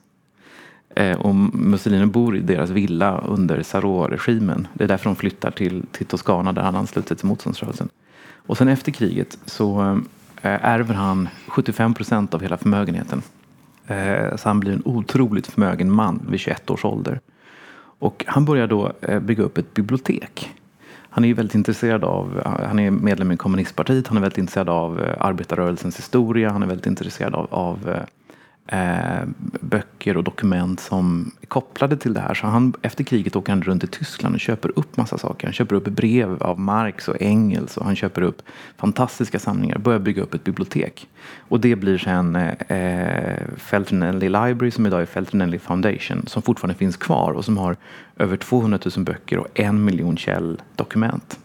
Eh, 0.96 1.20
och 1.20 1.34
Mussolini 1.34 2.06
bor 2.06 2.36
i 2.36 2.40
deras 2.40 2.70
villa 2.70 3.18
under 3.18 3.62
Sarò-regimen. 3.62 4.68
Det 4.74 4.84
är 4.84 4.88
därför 4.88 5.04
de 5.04 5.16
flyttar 5.16 5.50
till, 5.50 5.82
till 5.92 6.06
Toscana 6.06 6.52
där 6.52 6.62
han 6.62 6.76
ansluter 6.76 7.08
sig 7.08 7.16
till 7.16 7.26
motståndsrörelsen. 7.26 7.88
Och 8.46 8.58
sen 8.58 8.68
efter 8.68 8.92
kriget 8.92 9.38
så 9.46 10.00
Eh, 10.44 10.64
ärver 10.64 10.94
han 10.94 11.28
75 11.48 11.94
procent 11.94 12.34
av 12.34 12.42
hela 12.42 12.56
förmögenheten. 12.56 13.22
Eh, 13.86 14.36
så 14.36 14.48
han 14.48 14.60
blir 14.60 14.72
en 14.72 14.82
otroligt 14.84 15.46
förmögen 15.46 15.92
man 15.92 16.26
vid 16.30 16.40
21 16.40 16.70
års 16.70 16.84
ålder. 16.84 17.20
Och 17.98 18.24
han 18.26 18.44
börjar 18.44 18.66
då 18.66 18.92
eh, 19.00 19.20
bygga 19.20 19.42
upp 19.42 19.58
ett 19.58 19.74
bibliotek. 19.74 20.50
Han 21.10 21.24
är 21.24 21.34
väldigt 21.34 21.54
intresserad 21.54 22.04
av, 22.04 22.42
han 22.44 22.78
är 22.78 22.90
medlem 22.90 23.32
i 23.32 23.36
kommunistpartiet, 23.36 24.08
han 24.08 24.16
är 24.16 24.20
väldigt 24.20 24.38
intresserad 24.38 24.68
av 24.68 25.14
arbetarrörelsens 25.18 25.98
historia, 25.98 26.50
han 26.50 26.62
är 26.62 26.66
väldigt 26.66 26.86
intresserad 26.86 27.34
av, 27.34 27.46
av 27.50 27.96
eh, 28.66 29.22
böcker 29.60 30.16
och 30.16 30.24
dokument 30.24 30.80
som 30.80 31.32
är 31.40 31.46
kopplade 31.46 31.96
till 31.96 32.14
det 32.14 32.20
här. 32.20 32.34
Så 32.34 32.46
han, 32.46 32.74
efter 32.82 33.04
kriget 33.04 33.36
åker 33.36 33.52
han 33.52 33.62
runt 33.62 33.84
i 33.84 33.86
Tyskland 33.86 34.34
och 34.34 34.40
köper 34.40 34.78
upp 34.78 34.96
massa 34.96 35.18
saker. 35.18 35.46
Han 35.46 35.54
köper 35.54 35.76
upp 35.76 35.84
brev 35.84 36.42
av 36.42 36.60
Marx 36.60 37.08
och 37.08 37.16
Engels 37.22 37.76
och 37.76 37.84
han 37.84 37.96
köper 37.96 38.22
upp 38.22 38.42
fantastiska 38.76 39.38
samlingar. 39.38 39.78
Börjar 39.78 39.98
bygga 40.00 40.22
upp 40.22 40.34
ett 40.34 40.44
bibliotek. 40.44 41.08
Och 41.48 41.60
det 41.60 41.76
blir 41.76 41.98
sen 41.98 42.36
eh, 42.36 42.52
eh 42.68 43.40
Feltrinelli 43.56 44.28
Library 44.28 44.70
som 44.70 44.86
idag 44.86 45.02
är 45.02 45.06
Feltrinelli 45.06 45.58
Foundation 45.58 46.26
som 46.26 46.42
fortfarande 46.42 46.78
finns 46.78 46.96
kvar 46.96 47.32
och 47.32 47.44
som 47.44 47.56
har 47.56 47.76
över 48.16 48.36
200 48.36 48.78
000 48.96 49.04
böcker 49.04 49.38
och 49.38 49.60
en 49.60 49.84
miljon 49.84 50.16
källdokument 50.16 51.38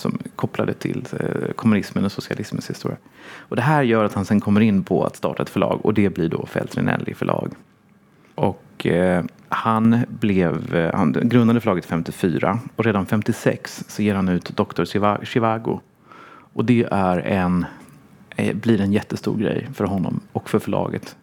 som 0.00 0.18
kopplade 0.36 0.74
till 0.74 1.06
eh, 1.20 1.52
kommunismen 1.52 2.04
och 2.04 2.12
socialismens 2.12 2.70
historia. 2.70 2.96
Och 3.38 3.56
det 3.56 3.62
här 3.62 3.82
gör 3.82 4.04
att 4.04 4.14
han 4.14 4.24
sen 4.24 4.40
kommer 4.40 4.60
in 4.60 4.84
på 4.84 5.04
att 5.04 5.16
starta 5.16 5.42
ett 5.42 5.50
förlag 5.50 5.80
och 5.82 5.94
det 5.94 6.10
blir 6.10 6.28
då 6.28 6.46
Feltrinelli 6.46 7.14
förlag. 7.14 7.52
Och 8.34 8.86
eh, 8.86 9.24
han 9.48 10.04
blev, 10.08 10.74
eh, 10.74 10.94
han 10.94 11.12
grundade 11.12 11.60
förlaget 11.60 11.84
54 11.84 12.58
och 12.76 12.84
redan 12.84 13.06
56 13.06 13.84
så 13.88 14.02
ger 14.02 14.14
han 14.14 14.28
ut 14.28 14.56
Dr. 14.56 14.84
Chivago. 15.24 15.80
Och 16.52 16.64
det 16.64 16.86
är 16.90 17.18
en, 17.18 17.64
eh, 18.36 18.56
blir 18.56 18.80
en 18.80 18.92
jättestor 18.92 19.36
grej 19.36 19.68
för 19.74 19.84
honom 19.84 20.20
och 20.32 20.50
för 20.50 20.58
förlaget 20.58 21.16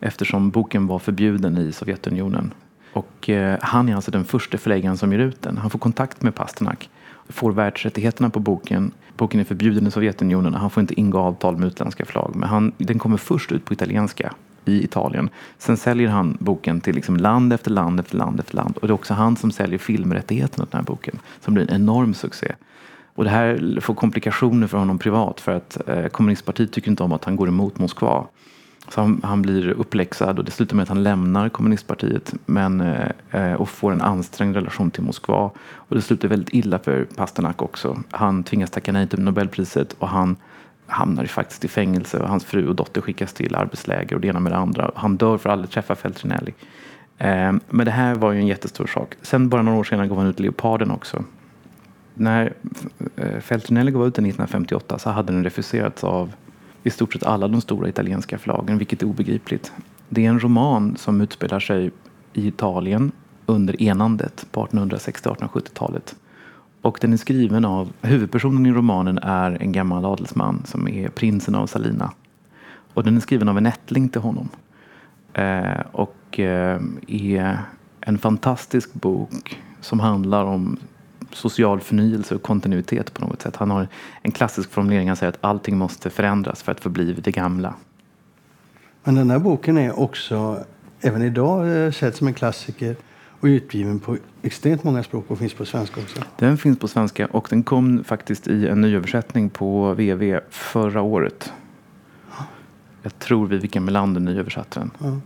eftersom 0.00 0.50
boken 0.50 0.86
var 0.86 0.98
förbjuden 0.98 1.58
i 1.58 1.72
Sovjetunionen. 1.72 2.54
Och 2.92 3.30
eh, 3.30 3.58
han 3.62 3.88
är 3.88 3.94
alltså 3.94 4.10
den 4.10 4.24
första 4.24 4.58
förläggaren 4.58 4.96
som 4.96 5.12
ger 5.12 5.18
ut 5.18 5.42
den. 5.42 5.56
Han 5.56 5.70
får 5.70 5.78
kontakt 5.78 6.22
med 6.22 6.34
Pasternak 6.34 6.90
får 7.28 7.52
världsrättigheterna 7.52 8.30
på 8.30 8.40
boken. 8.40 8.90
Boken 9.16 9.40
är 9.40 9.44
förbjuden 9.44 9.86
i 9.86 9.90
Sovjetunionen 9.90 10.54
och 10.54 10.60
han 10.60 10.70
får 10.70 10.80
inte 10.80 11.00
ingå 11.00 11.18
avtal 11.18 11.56
med 11.56 11.66
utländska 11.66 12.04
förlag. 12.04 12.32
Men 12.34 12.48
han, 12.48 12.72
den 12.78 12.98
kommer 12.98 13.16
först 13.16 13.52
ut 13.52 13.64
på 13.64 13.72
italienska 13.72 14.34
i 14.64 14.84
Italien. 14.84 15.30
Sen 15.58 15.76
säljer 15.76 16.08
han 16.08 16.36
boken 16.40 16.80
till 16.80 16.94
liksom 16.94 17.16
land 17.16 17.52
efter 17.52 17.70
land 17.70 18.00
efter 18.00 18.16
land 18.16 18.40
efter 18.40 18.56
land. 18.56 18.76
Och 18.76 18.86
det 18.88 18.90
är 18.90 18.94
också 18.94 19.14
han 19.14 19.36
som 19.36 19.50
säljer 19.50 19.78
filmrättigheterna 19.78 20.66
till 20.66 20.70
den 20.70 20.78
här 20.78 20.86
boken. 20.86 21.18
Som 21.40 21.54
blir 21.54 21.70
en 21.70 21.82
enorm 21.82 22.14
succé. 22.14 22.52
Och 23.14 23.24
det 23.24 23.30
här 23.30 23.78
får 23.80 23.94
komplikationer 23.94 24.66
för 24.66 24.78
honom 24.78 24.98
privat 24.98 25.40
för 25.40 25.52
att 25.52 25.88
eh, 25.88 26.06
kommunistpartiet 26.06 26.72
tycker 26.72 26.90
inte 26.90 27.02
om 27.02 27.12
att 27.12 27.24
han 27.24 27.36
går 27.36 27.48
emot 27.48 27.78
Moskva. 27.78 28.26
Så 28.88 29.00
han, 29.00 29.20
han, 29.24 29.42
blir 29.42 29.68
uppläxad 29.70 30.38
och 30.38 30.44
det 30.44 30.50
slutar 30.50 30.76
med 30.76 30.82
att 30.82 30.88
han 30.88 31.02
lämnar 31.02 31.48
kommunistpartiet 31.48 32.34
men, 32.46 32.80
eh, 33.30 33.52
och 33.52 33.68
får 33.68 33.92
en 33.92 34.00
ansträngd 34.00 34.56
relation 34.56 34.90
till 34.90 35.02
Moskva. 35.02 35.50
Och 35.74 35.96
det 35.96 36.02
slutar 36.02 36.28
väldigt 36.28 36.54
illa 36.54 36.78
för 36.78 37.04
Pasternak 37.04 37.62
också. 37.62 38.02
Han 38.10 38.44
tvingas 38.44 38.70
tacka 38.70 38.92
nej 38.92 39.08
till 39.08 39.20
Nobelpriset 39.20 39.92
och 39.98 40.08
han 40.08 40.36
hamnar 40.86 41.22
ju 41.22 41.28
faktiskt 41.28 41.64
i 41.64 41.68
fängelse 41.68 42.18
och 42.18 42.28
hans 42.28 42.44
fru 42.44 42.68
och 42.68 42.74
dotter 42.74 43.00
skickas 43.00 43.32
till 43.32 43.54
arbetsläger 43.54 44.14
och 44.14 44.20
det 44.20 44.28
ena 44.28 44.40
med 44.40 44.52
det 44.52 44.56
andra. 44.56 44.90
Han 44.94 45.16
dör 45.16 45.38
för 45.38 45.48
att 45.48 45.52
aldrig 45.52 45.70
träffa 45.70 45.94
Feltrinelli. 45.94 46.54
Eh, 47.18 47.52
men 47.68 47.84
det 47.84 47.90
här 47.90 48.14
var 48.14 48.32
ju 48.32 48.38
en 48.38 48.46
jättestor 48.46 48.86
sak. 48.86 49.14
Sen 49.22 49.48
bara 49.48 49.62
några 49.62 49.78
år 49.78 49.84
senare 49.84 50.08
gav 50.08 50.18
han 50.18 50.26
ut 50.26 50.40
Leoparden 50.40 50.90
också. 50.90 51.24
När 52.14 52.52
eh, 53.16 53.40
Feltrinelli 53.40 53.90
gav 53.92 54.06
ut 54.06 54.14
den 54.14 54.26
1958 54.26 54.98
så 54.98 55.10
hade 55.10 55.32
den 55.32 55.44
refuserats 55.44 56.04
av 56.04 56.32
i 56.86 56.90
stort 56.90 57.12
sett 57.12 57.22
alla 57.22 57.48
de 57.48 57.60
stora 57.60 57.88
italienska 57.88 58.38
förlagen, 58.38 58.78
vilket 58.78 59.02
är 59.02 59.06
obegripligt. 59.06 59.72
Det 60.08 60.26
är 60.26 60.30
en 60.30 60.40
roman 60.40 60.96
som 60.96 61.20
utspelar 61.20 61.60
sig 61.60 61.90
i 62.32 62.46
Italien 62.46 63.12
under 63.46 63.82
enandet 63.82 64.46
på 64.50 64.66
1860-1870-talet. 64.66 66.16
Och 66.82 66.98
den 67.00 67.12
är 67.12 67.16
skriven 67.16 67.64
av, 67.64 67.92
huvudpersonen 68.02 68.66
i 68.66 68.72
romanen 68.72 69.18
är 69.18 69.62
en 69.62 69.72
gammal 69.72 70.04
adelsman 70.04 70.62
som 70.64 70.88
är 70.88 71.08
prinsen 71.08 71.54
av 71.54 71.66
Salina. 71.66 72.12
Och 72.94 73.04
den 73.04 73.16
är 73.16 73.20
skriven 73.20 73.48
av 73.48 73.58
en 73.58 73.66
ättling 73.66 74.08
till 74.08 74.20
honom. 74.20 74.48
Eh, 75.32 75.80
och 75.92 76.40
eh, 76.40 76.80
är 77.06 77.58
en 78.00 78.18
fantastisk 78.18 78.94
bok 78.94 79.62
som 79.80 80.00
handlar 80.00 80.44
om 80.44 80.78
social 81.32 81.80
förnyelse 81.80 82.34
och 82.34 82.42
kontinuitet 82.42 83.14
på 83.14 83.26
något 83.26 83.42
sätt. 83.42 83.56
Han 83.56 83.70
har 83.70 83.88
en 84.22 84.32
klassisk 84.32 84.70
formulering, 84.70 85.08
han 85.08 85.16
säger 85.16 85.32
att 85.32 85.38
allting 85.40 85.78
måste 85.78 86.10
förändras 86.10 86.62
för 86.62 86.72
att 86.72 86.80
förbli 86.80 87.12
det 87.12 87.30
gamla. 87.30 87.74
Men 89.04 89.14
den 89.14 89.30
här 89.30 89.38
boken 89.38 89.78
är 89.78 89.98
också 89.98 90.64
även 91.00 91.22
idag 91.22 91.84
eh, 91.84 91.92
sedd 91.92 92.14
som 92.14 92.26
en 92.26 92.34
klassiker 92.34 92.96
och 93.40 93.46
utgiven 93.46 94.00
på 94.00 94.16
extremt 94.42 94.84
många 94.84 95.02
språk 95.02 95.24
och 95.28 95.38
finns 95.38 95.54
på 95.54 95.64
svenska 95.64 96.00
också. 96.00 96.22
Den 96.38 96.58
finns 96.58 96.78
på 96.78 96.88
svenska 96.88 97.26
och 97.26 97.46
den 97.50 97.62
kom 97.62 98.04
faktiskt 98.04 98.48
i 98.48 98.68
en 98.68 98.80
nyöversättning 98.80 99.50
på 99.50 99.94
VV 99.94 100.40
förra 100.50 101.02
året. 101.02 101.52
Jag 103.02 103.18
tror 103.18 103.46
Vivica 103.46 103.80
Melander 103.80 104.20
nyöversatte 104.20 104.80
den. 104.80 104.90
Ja. 104.98 105.20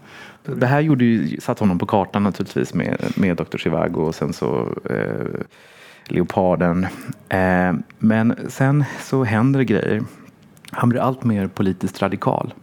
Det 0.54 0.66
här 0.66 0.80
gjorde 0.80 1.04
ju, 1.04 1.40
satte 1.40 1.62
honom 1.62 1.78
på 1.78 1.86
kartan 1.86 2.22
naturligtvis 2.22 2.74
med, 2.74 3.12
med 3.16 3.36
Dr. 3.36 3.58
Chivago 3.58 4.00
och 4.00 4.14
sen 4.14 4.32
så 4.32 4.68
eh, 4.90 5.40
Leoparden. 6.10 6.86
Eh, 7.28 7.72
men 7.98 8.34
sen 8.48 8.84
så 9.00 9.24
händer 9.24 9.58
det 9.58 9.64
grejer. 9.64 10.02
Han 10.70 10.88
blir 10.88 11.00
allt 11.00 11.24
mer 11.24 11.46
politiskt 11.46 12.02
radikal. 12.02 12.54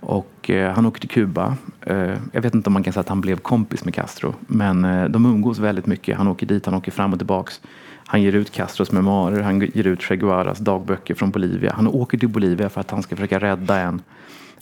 Och 0.00 0.50
eh, 0.50 0.72
han 0.72 0.86
åker 0.86 1.00
till 1.00 1.10
Kuba. 1.10 1.56
Eh, 1.80 2.14
jag 2.32 2.42
vet 2.42 2.54
inte 2.54 2.68
om 2.68 2.72
man 2.72 2.82
kan 2.82 2.92
säga 2.92 3.00
att 3.00 3.08
han 3.08 3.20
blev 3.20 3.36
kompis 3.36 3.84
med 3.84 3.94
Castro. 3.94 4.34
Men 4.40 4.84
eh, 4.84 5.04
de 5.04 5.26
umgås 5.26 5.58
väldigt 5.58 5.86
mycket. 5.86 6.16
Han 6.16 6.28
åker 6.28 6.46
dit, 6.46 6.66
han 6.66 6.74
åker 6.74 6.92
fram 6.92 7.12
och 7.12 7.18
tillbaks. 7.18 7.60
Han 8.06 8.22
ger 8.22 8.32
ut 8.32 8.52
Castros 8.52 8.92
memoarer, 8.92 9.42
han 9.42 9.60
ger 9.60 9.86
ut 9.86 10.02
Che 10.02 10.16
Guevaras 10.16 10.58
dagböcker 10.58 11.14
från 11.14 11.30
Bolivia. 11.30 11.72
Han 11.76 11.88
åker 11.88 12.18
till 12.18 12.28
Bolivia 12.28 12.68
för 12.68 12.80
att 12.80 12.90
han 12.90 13.02
ska 13.02 13.16
försöka 13.16 13.38
rädda 13.38 13.80
en, 13.80 14.02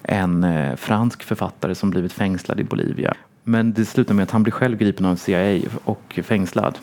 en 0.02 0.44
eh, 0.44 0.76
fransk 0.76 1.22
författare 1.22 1.74
som 1.74 1.90
blivit 1.90 2.12
fängslad 2.12 2.60
i 2.60 2.64
Bolivia. 2.64 3.14
Men 3.44 3.72
det 3.72 3.84
slutar 3.84 4.14
med 4.14 4.22
att 4.22 4.30
han 4.30 4.42
blir 4.42 4.52
själv 4.52 4.78
gripen 4.78 5.06
av 5.06 5.16
CIA 5.16 5.60
och 5.84 6.20
fängslad. 6.22 6.78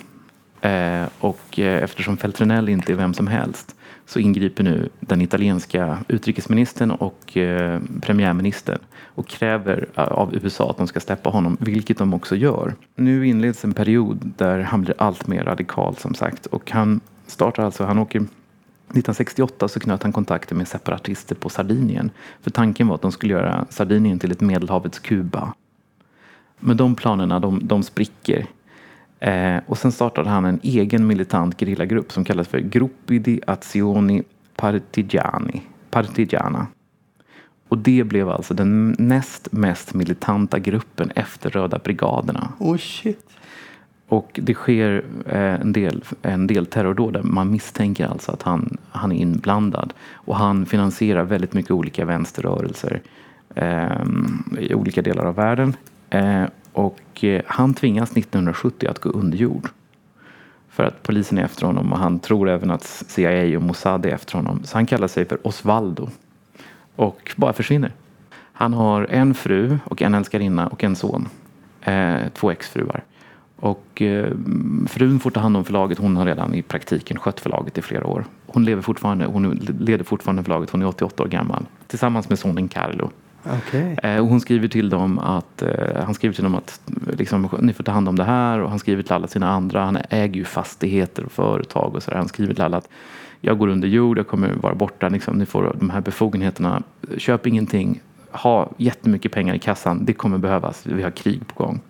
Eh, 0.63 1.05
och 1.19 1.59
eh, 1.59 1.83
eftersom 1.83 2.17
Feltrinelli 2.17 2.71
inte 2.71 2.91
är 2.91 2.95
vem 2.95 3.13
som 3.13 3.27
helst 3.27 3.75
så 4.05 4.19
ingriper 4.19 4.63
nu 4.63 4.89
den 4.99 5.21
italienska 5.21 5.97
utrikesministern 6.07 6.91
och 6.91 7.37
eh, 7.37 7.81
premiärministern 8.01 8.79
och 9.15 9.27
kräver 9.27 9.87
eh, 9.95 10.03
av 10.03 10.35
USA 10.35 10.69
att 10.69 10.77
de 10.77 10.87
ska 10.87 10.99
släppa 10.99 11.29
honom, 11.29 11.57
vilket 11.59 11.97
de 11.97 12.13
också 12.13 12.35
gör. 12.35 12.75
Nu 12.95 13.27
inleds 13.27 13.63
en 13.63 13.73
period 13.73 14.31
där 14.37 14.59
han 14.59 14.81
blir 14.81 14.95
allt 14.97 15.27
mer 15.27 15.43
radikal 15.43 15.95
som 15.95 16.13
sagt 16.13 16.45
och 16.45 16.71
han 16.71 17.01
startar 17.27 17.63
alltså, 17.63 17.83
han 17.83 17.99
åker 17.99 18.19
1968 18.19 19.67
så 19.67 19.79
knöt 19.79 20.03
han 20.03 20.13
kontakter 20.13 20.55
med 20.55 20.67
separatister 20.67 21.35
på 21.35 21.49
Sardinien. 21.49 22.11
För 22.41 22.51
tanken 22.51 22.87
var 22.87 22.95
att 22.95 23.01
de 23.01 23.11
skulle 23.11 23.33
göra 23.33 23.65
Sardinien 23.69 24.19
till 24.19 24.31
ett 24.31 24.41
medelhavets 24.41 24.99
Kuba. 24.99 25.53
Men 26.59 26.77
de 26.77 26.95
planerna 26.95 27.39
de, 27.39 27.67
de 27.67 27.83
spricker 27.83 28.47
Eh, 29.23 29.57
och 29.65 29.77
sen 29.77 29.91
startade 29.91 30.29
han 30.29 30.45
en 30.45 30.59
egen 30.63 31.07
militant 31.07 31.59
gerillagrupp 31.59 32.11
som 32.11 32.23
kallas 32.23 32.47
för 32.47 32.59
Gruppi 32.59 33.19
di 33.19 33.41
Azioni 33.47 34.23
Partigiani, 34.55 35.61
Partigiana. 35.89 36.67
Och 37.67 37.77
det 37.77 38.03
blev 38.03 38.29
alltså 38.29 38.53
den 38.53 38.95
näst 38.99 39.51
mest 39.51 39.93
militanta 39.93 40.59
gruppen 40.59 41.11
efter 41.15 41.49
Röda 41.49 41.79
brigaderna. 41.79 42.53
Oh 42.59 42.77
shit. 42.77 43.29
Och 44.07 44.39
det 44.43 44.53
sker 44.53 45.03
eh, 45.25 45.61
en 45.61 45.73
del, 45.73 46.03
en 46.21 46.47
del 46.47 46.65
terrordåd 46.65 47.13
där 47.13 47.23
man 47.23 47.51
misstänker 47.51 48.07
alltså 48.07 48.31
att 48.31 48.41
han, 48.41 48.77
han 48.91 49.11
är 49.11 49.15
inblandad. 49.15 49.93
Och 50.13 50.35
han 50.35 50.65
finansierar 50.65 51.23
väldigt 51.23 51.53
mycket 51.53 51.71
olika 51.71 52.05
vänsterrörelser 52.05 53.01
eh, 53.55 54.03
i 54.59 54.73
olika 54.73 55.01
delar 55.01 55.25
av 55.25 55.35
världen. 55.35 55.75
Eh, 56.09 56.43
och 56.73 57.23
eh, 57.23 57.41
han 57.47 57.73
tvingas 57.73 58.11
1970 58.11 58.87
att 58.89 58.99
gå 58.99 59.09
under 59.09 59.37
jord. 59.37 59.69
För 60.69 60.83
att 60.83 61.03
polisen 61.03 61.37
är 61.37 61.43
efter 61.43 61.65
honom 61.65 61.93
och 61.93 61.99
han 61.99 62.19
tror 62.19 62.49
även 62.49 62.71
att 62.71 62.83
CIA 62.83 63.57
och 63.57 63.63
Mossad 63.63 64.05
är 64.05 64.09
efter 64.09 64.33
honom. 64.33 64.63
Så 64.63 64.77
han 64.77 64.85
kallar 64.85 65.07
sig 65.07 65.25
för 65.25 65.47
Osvaldo. 65.47 66.09
Och 66.95 67.31
bara 67.35 67.53
försvinner. 67.53 67.91
Han 68.53 68.73
har 68.73 69.07
en 69.09 69.33
fru 69.33 69.77
och 69.85 70.01
en 70.01 70.13
älskarinna 70.13 70.67
och 70.67 70.83
en 70.83 70.95
son. 70.95 71.29
Eh, 71.81 72.15
två 72.33 72.51
exfruar. 72.51 73.03
Och 73.55 74.01
eh, 74.01 74.31
frun 74.87 75.19
får 75.19 75.31
ta 75.31 75.39
hand 75.39 75.57
om 75.57 75.65
förlaget. 75.65 75.97
Hon 75.97 76.15
har 76.15 76.25
redan 76.25 76.53
i 76.53 76.61
praktiken 76.61 77.19
skött 77.19 77.39
förlaget 77.39 77.77
i 77.77 77.81
flera 77.81 78.07
år. 78.07 78.25
Hon 78.47 78.65
lever 78.65 78.81
fortfarande, 78.81 79.25
hon 79.25 79.51
leder 79.79 80.03
fortfarande 80.03 80.43
förlaget. 80.43 80.69
Hon 80.69 80.81
är 80.81 80.85
88 80.85 81.23
år 81.23 81.27
gammal. 81.27 81.65
Tillsammans 81.87 82.29
med 82.29 82.39
sonen 82.39 82.67
Carlo. 82.67 83.09
Okay. 83.45 83.95
Eh, 84.03 84.21
och 84.21 84.27
hon 84.27 84.41
skriver 84.41 84.67
till 84.67 84.89
dem 84.89 85.19
att, 85.19 85.61
eh, 85.61 86.03
han 86.05 86.13
skriver 86.13 86.35
till 86.35 86.43
dem 86.43 86.55
att 86.55 86.81
liksom, 87.17 87.49
ni 87.61 87.73
får 87.73 87.83
ta 87.83 87.91
hand 87.91 88.09
om 88.09 88.15
det 88.15 88.23
här 88.23 88.59
och 88.59 88.69
han 88.69 88.79
skriver 88.79 89.03
till 89.03 89.13
alla 89.13 89.27
sina 89.27 89.49
andra, 89.49 89.83
han 89.83 89.97
äger 90.09 90.35
ju 90.35 90.45
fastigheter 90.45 91.25
och 91.25 91.31
företag 91.31 91.95
och 91.95 92.03
sådär. 92.03 92.17
Han 92.17 92.27
skriver 92.27 92.53
till 92.53 92.63
alla 92.63 92.77
att 92.77 92.89
jag 93.41 93.57
går 93.57 93.67
under 93.67 93.87
jord, 93.87 94.17
jag 94.17 94.27
kommer 94.27 94.53
vara 94.53 94.75
borta, 94.75 95.09
liksom, 95.09 95.37
ni 95.37 95.45
får 95.45 95.75
de 95.79 95.89
här 95.89 96.01
befogenheterna. 96.01 96.83
Köp 97.17 97.47
ingenting, 97.47 98.01
ha 98.31 98.69
jättemycket 98.77 99.31
pengar 99.31 99.55
i 99.55 99.59
kassan, 99.59 100.05
det 100.05 100.13
kommer 100.13 100.37
behövas, 100.37 100.85
vi 100.85 101.03
har 101.03 101.11
krig 101.11 101.47
på 101.47 101.63
gång. 101.63 101.81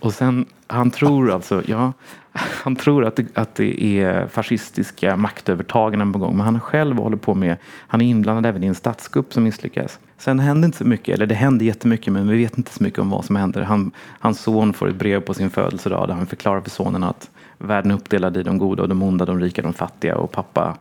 Och 0.00 0.14
sen, 0.14 0.46
han 0.66 0.90
tror 0.90 1.30
alltså, 1.30 1.62
ja, 1.66 1.92
han 2.32 2.76
tror 2.76 3.04
att 3.04 3.16
det, 3.16 3.26
att 3.34 3.54
det 3.54 3.82
är 3.82 4.26
fascistiska 4.26 5.16
maktövertaganden 5.16 6.12
på 6.12 6.18
gång. 6.18 6.36
Men 6.36 6.46
han 6.46 6.60
själv 6.60 6.96
håller 6.96 7.16
på 7.16 7.34
med, 7.34 7.56
han 7.64 8.00
är 8.00 8.06
inblandad 8.06 8.46
även 8.46 8.64
i 8.64 8.66
en 8.66 8.74
statskupp 8.74 9.32
som 9.32 9.44
misslyckas. 9.44 9.98
Sen 10.18 10.38
händer 10.38 10.66
inte 10.66 10.78
så 10.78 10.84
mycket, 10.84 11.14
eller 11.14 11.26
det 11.26 11.34
händer 11.34 11.66
jättemycket 11.66 12.12
men 12.12 12.28
vi 12.28 12.36
vet 12.36 12.58
inte 12.58 12.72
så 12.72 12.82
mycket 12.82 12.98
om 12.98 13.10
vad 13.10 13.24
som 13.24 13.36
händer. 13.36 13.62
Han, 13.62 13.90
hans 14.20 14.40
son 14.40 14.72
får 14.72 14.88
ett 14.88 14.96
brev 14.96 15.20
på 15.20 15.34
sin 15.34 15.50
födelsedag 15.50 16.08
där 16.08 16.14
han 16.14 16.26
förklarar 16.26 16.60
för 16.60 16.70
sonen 16.70 17.04
att 17.04 17.30
världen 17.58 17.90
är 17.90 17.94
uppdelad 17.94 18.36
i 18.36 18.42
de 18.42 18.58
goda 18.58 18.82
och 18.82 18.88
de 18.88 19.02
onda, 19.02 19.24
de 19.24 19.40
rika 19.40 19.62
och 19.62 19.66
de 19.66 19.74
fattiga 19.74 20.16
och 20.16 20.32
pappa 20.32 20.76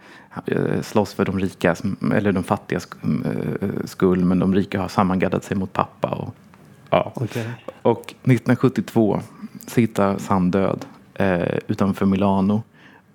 eh, 0.45 0.81
slåss 0.81 1.13
för 1.13 1.25
de 1.25 1.39
rika, 1.39 1.75
eller 2.15 2.31
de 2.31 2.43
fattigas 2.43 2.87
eh, 3.03 3.85
skull 3.85 4.25
men 4.25 4.39
de 4.39 4.55
rika 4.55 4.81
har 4.81 4.87
sammangaddat 4.87 5.43
sig 5.43 5.57
mot 5.57 5.73
pappa. 5.73 6.07
Och, 6.07 6.35
ja. 6.89 7.11
Okay. 7.15 7.43
och 7.81 8.01
1972 8.01 9.21
så 9.67 9.81
hittas 9.81 10.27
han 10.27 10.51
död 10.51 10.85
eh, 11.13 11.57
utanför 11.67 12.05
Milano. 12.05 12.63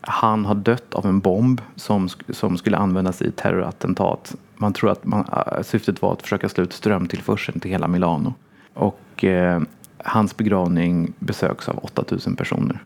Han 0.01 0.45
har 0.45 0.55
dött 0.55 0.95
av 0.95 1.07
en 1.07 1.21
bomb 1.21 1.61
som, 1.77 2.09
som 2.29 2.59
skulle 2.59 2.77
användas 2.77 3.23
i 3.23 3.31
terrorattentat. 3.31 4.37
Man 4.57 4.73
tror 4.73 4.91
att 4.91 5.05
man, 5.05 5.25
äh, 5.33 5.63
syftet 5.63 6.03
var 6.03 6.13
att 6.13 6.23
försöka 6.23 6.49
slå 6.49 6.65
ut 6.65 6.73
strömtillförseln 6.73 7.61
till 7.61 7.71
hela 7.71 7.89
Milano. 7.89 8.35
Och 8.75 9.25
eh, 9.25 9.63
hans 9.99 10.37
begravning 10.37 11.13
besöks 11.19 11.69
av 11.69 11.79
8000 11.79 12.37
personer. 12.37 12.85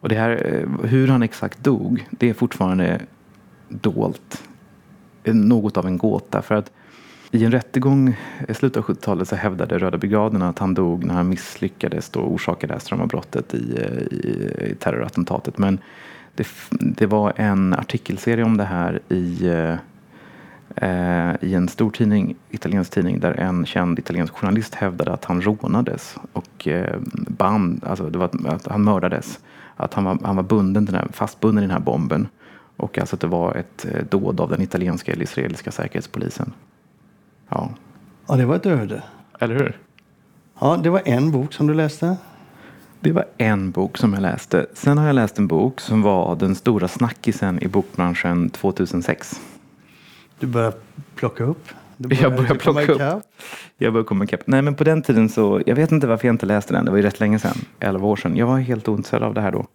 Och 0.00 0.08
det 0.08 0.14
här, 0.14 0.30
eh, 0.30 0.88
hur 0.88 1.08
han 1.08 1.22
exakt 1.22 1.64
dog, 1.64 2.08
det 2.10 2.30
är 2.30 2.34
fortfarande 2.34 3.00
dolt. 3.68 4.42
Något 5.24 5.76
av 5.76 5.86
en 5.86 5.98
gåta. 5.98 6.42
För 6.42 6.54
att 6.54 6.72
i 7.30 7.44
en 7.44 7.52
rättegång 7.52 8.16
i 8.48 8.54
slutet 8.54 8.76
av 8.76 8.84
70-talet 8.84 9.28
så 9.28 9.36
hävdade 9.36 9.78
Röda 9.78 9.98
brigaden 9.98 10.42
att 10.42 10.58
han 10.58 10.74
dog 10.74 11.04
när 11.04 11.14
han 11.14 11.28
misslyckades 11.28 12.10
och 12.10 12.32
orsakade 12.32 12.80
strömavbrottet 12.80 13.54
i, 13.54 13.58
i, 13.58 14.52
i 14.70 14.74
terrorattentatet. 14.78 15.58
Men 15.58 15.78
det, 16.34 16.46
det, 16.70 17.06
var 17.06 17.32
en 17.36 17.74
artikelserie 17.74 18.44
om 18.44 18.56
det 18.56 18.64
här 18.64 19.00
i, 19.08 19.46
eh, 20.76 21.34
i 21.40 21.54
en 21.54 21.68
stor 21.68 21.90
tidning, 21.90 22.36
italiensk 22.50 22.92
tidning 22.92 23.20
där 23.20 23.32
en 23.32 23.66
känd 23.66 23.98
italiensk 23.98 24.34
journalist 24.34 24.74
hävdade 24.74 25.12
att 25.12 25.24
han 25.24 25.42
rånades 25.42 26.16
och 26.32 26.68
eh, 26.68 26.96
band, 27.28 27.84
alltså 27.84 28.10
det 28.10 28.18
var 28.18 28.30
att 28.46 28.66
han 28.66 28.84
mördades. 28.84 29.38
Att 29.76 29.94
han 29.94 30.04
var, 30.04 30.18
han 30.22 30.36
var 30.36 30.42
bunden, 30.42 30.84
den 30.84 30.94
här, 30.94 31.08
fastbunden 31.12 31.64
i 31.64 31.66
den 31.66 31.76
här 31.76 31.84
bomben. 31.84 32.28
Och 32.76 32.98
alltså 32.98 33.16
att 33.16 33.20
det 33.20 33.26
var 33.26 33.54
ett 33.54 33.86
eh, 33.92 34.04
dåd 34.10 34.40
av 34.40 34.50
den 34.50 34.62
italienska 34.62 35.12
eller 35.12 35.22
israeliska 35.22 35.70
säkerhetspolisen. 35.70 36.52
Ja. 37.48 37.70
Ja, 38.26 38.36
det 38.36 38.46
var 38.46 38.56
ett 38.56 38.66
öde. 38.66 39.02
Eller 39.40 39.54
hur? 39.54 39.78
Ja, 40.60 40.76
det 40.76 40.90
var 40.90 41.02
en 41.04 41.30
bok 41.30 41.52
som 41.52 41.66
du 41.66 41.74
läste. 41.74 42.16
Det 43.00 43.12
var 43.12 43.24
en 43.38 43.70
bok 43.70 43.98
som 43.98 44.12
jag 44.14 44.22
läste. 44.22 44.66
Sen 44.74 44.98
har 44.98 45.06
jag 45.06 45.14
läst 45.14 45.38
en 45.38 45.46
bok 45.46 45.80
som 45.80 46.02
var 46.02 46.36
den 46.36 46.54
stora 46.54 46.88
snackisen 46.88 47.62
i 47.62 47.68
bokbranschen 47.68 48.50
2006. 48.50 49.40
Du 50.38 50.46
börjar 50.46 50.72
plocka 51.14 51.44
upp? 51.44 51.68
Börjar 51.96 52.22
jag 52.22 52.36
börjar 52.36 52.54
plocka 52.54 52.92
upp. 52.92 53.22
Jag 53.78 53.92
börjar 53.92 54.04
komma 54.04 54.24
ikapp. 54.24 54.40
Nej 54.44 54.62
men 54.62 54.74
på 54.74 54.84
den 54.84 55.02
tiden 55.02 55.28
så, 55.28 55.62
jag 55.66 55.74
vet 55.74 55.92
inte 55.92 56.06
varför 56.06 56.28
jag 56.28 56.34
inte 56.34 56.46
läste 56.46 56.74
den. 56.74 56.84
Det 56.84 56.90
var 56.90 56.98
ju 56.98 57.02
rätt 57.02 57.20
länge 57.20 57.38
sedan, 57.38 57.56
11 57.80 58.06
år 58.06 58.16
sedan. 58.16 58.36
Jag 58.36 58.46
var 58.46 58.58
helt 58.58 58.88
ointresserad 58.88 59.22
av 59.22 59.34
det 59.34 59.40
här 59.40 59.52
då. 59.52 59.66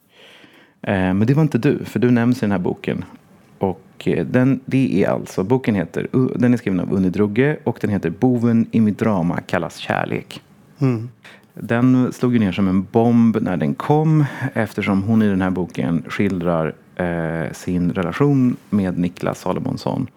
Eh, 0.81 1.13
men 1.13 1.25
det 1.25 1.33
var 1.33 1.41
inte 1.41 1.57
du, 1.57 1.85
för 1.85 1.99
du 1.99 2.11
nämns 2.11 2.37
i 2.37 2.41
den 2.41 2.51
här 2.51 2.59
boken. 2.59 3.05
Och 3.63 4.07
eh, 4.07 4.25
den, 4.25 4.59
det 4.65 5.03
är 5.03 5.09
alltså, 5.09 5.43
boken 5.43 5.75
heter, 5.75 6.07
den 6.35 6.53
är 6.53 6.57
skriven 6.57 6.79
av 6.79 6.93
Unni 6.93 7.09
Drugge 7.09 7.57
och 7.63 7.77
den 7.81 7.89
heter 7.89 8.09
Boven 8.09 8.67
i 8.71 8.81
mitt 8.81 8.99
drama 8.99 9.41
kallas 9.41 9.77
kärlek. 9.77 10.41
Mm. 10.79 11.09
Den 11.53 12.13
slog 12.13 12.33
ju 12.33 12.39
ner 12.39 12.51
som 12.51 12.67
en 12.67 12.83
bomb 12.83 13.37
när 13.41 13.57
den 13.57 13.75
kom 13.75 14.25
eftersom 14.53 15.03
hon 15.03 15.21
i 15.21 15.27
den 15.27 15.41
här 15.41 15.49
boken 15.49 16.03
skildrar 16.07 16.75
eh, 16.95 17.51
sin 17.51 17.91
relation 17.91 18.55
med 18.69 18.97
Niklas 18.97 19.39
Salomonsson. 19.39 20.07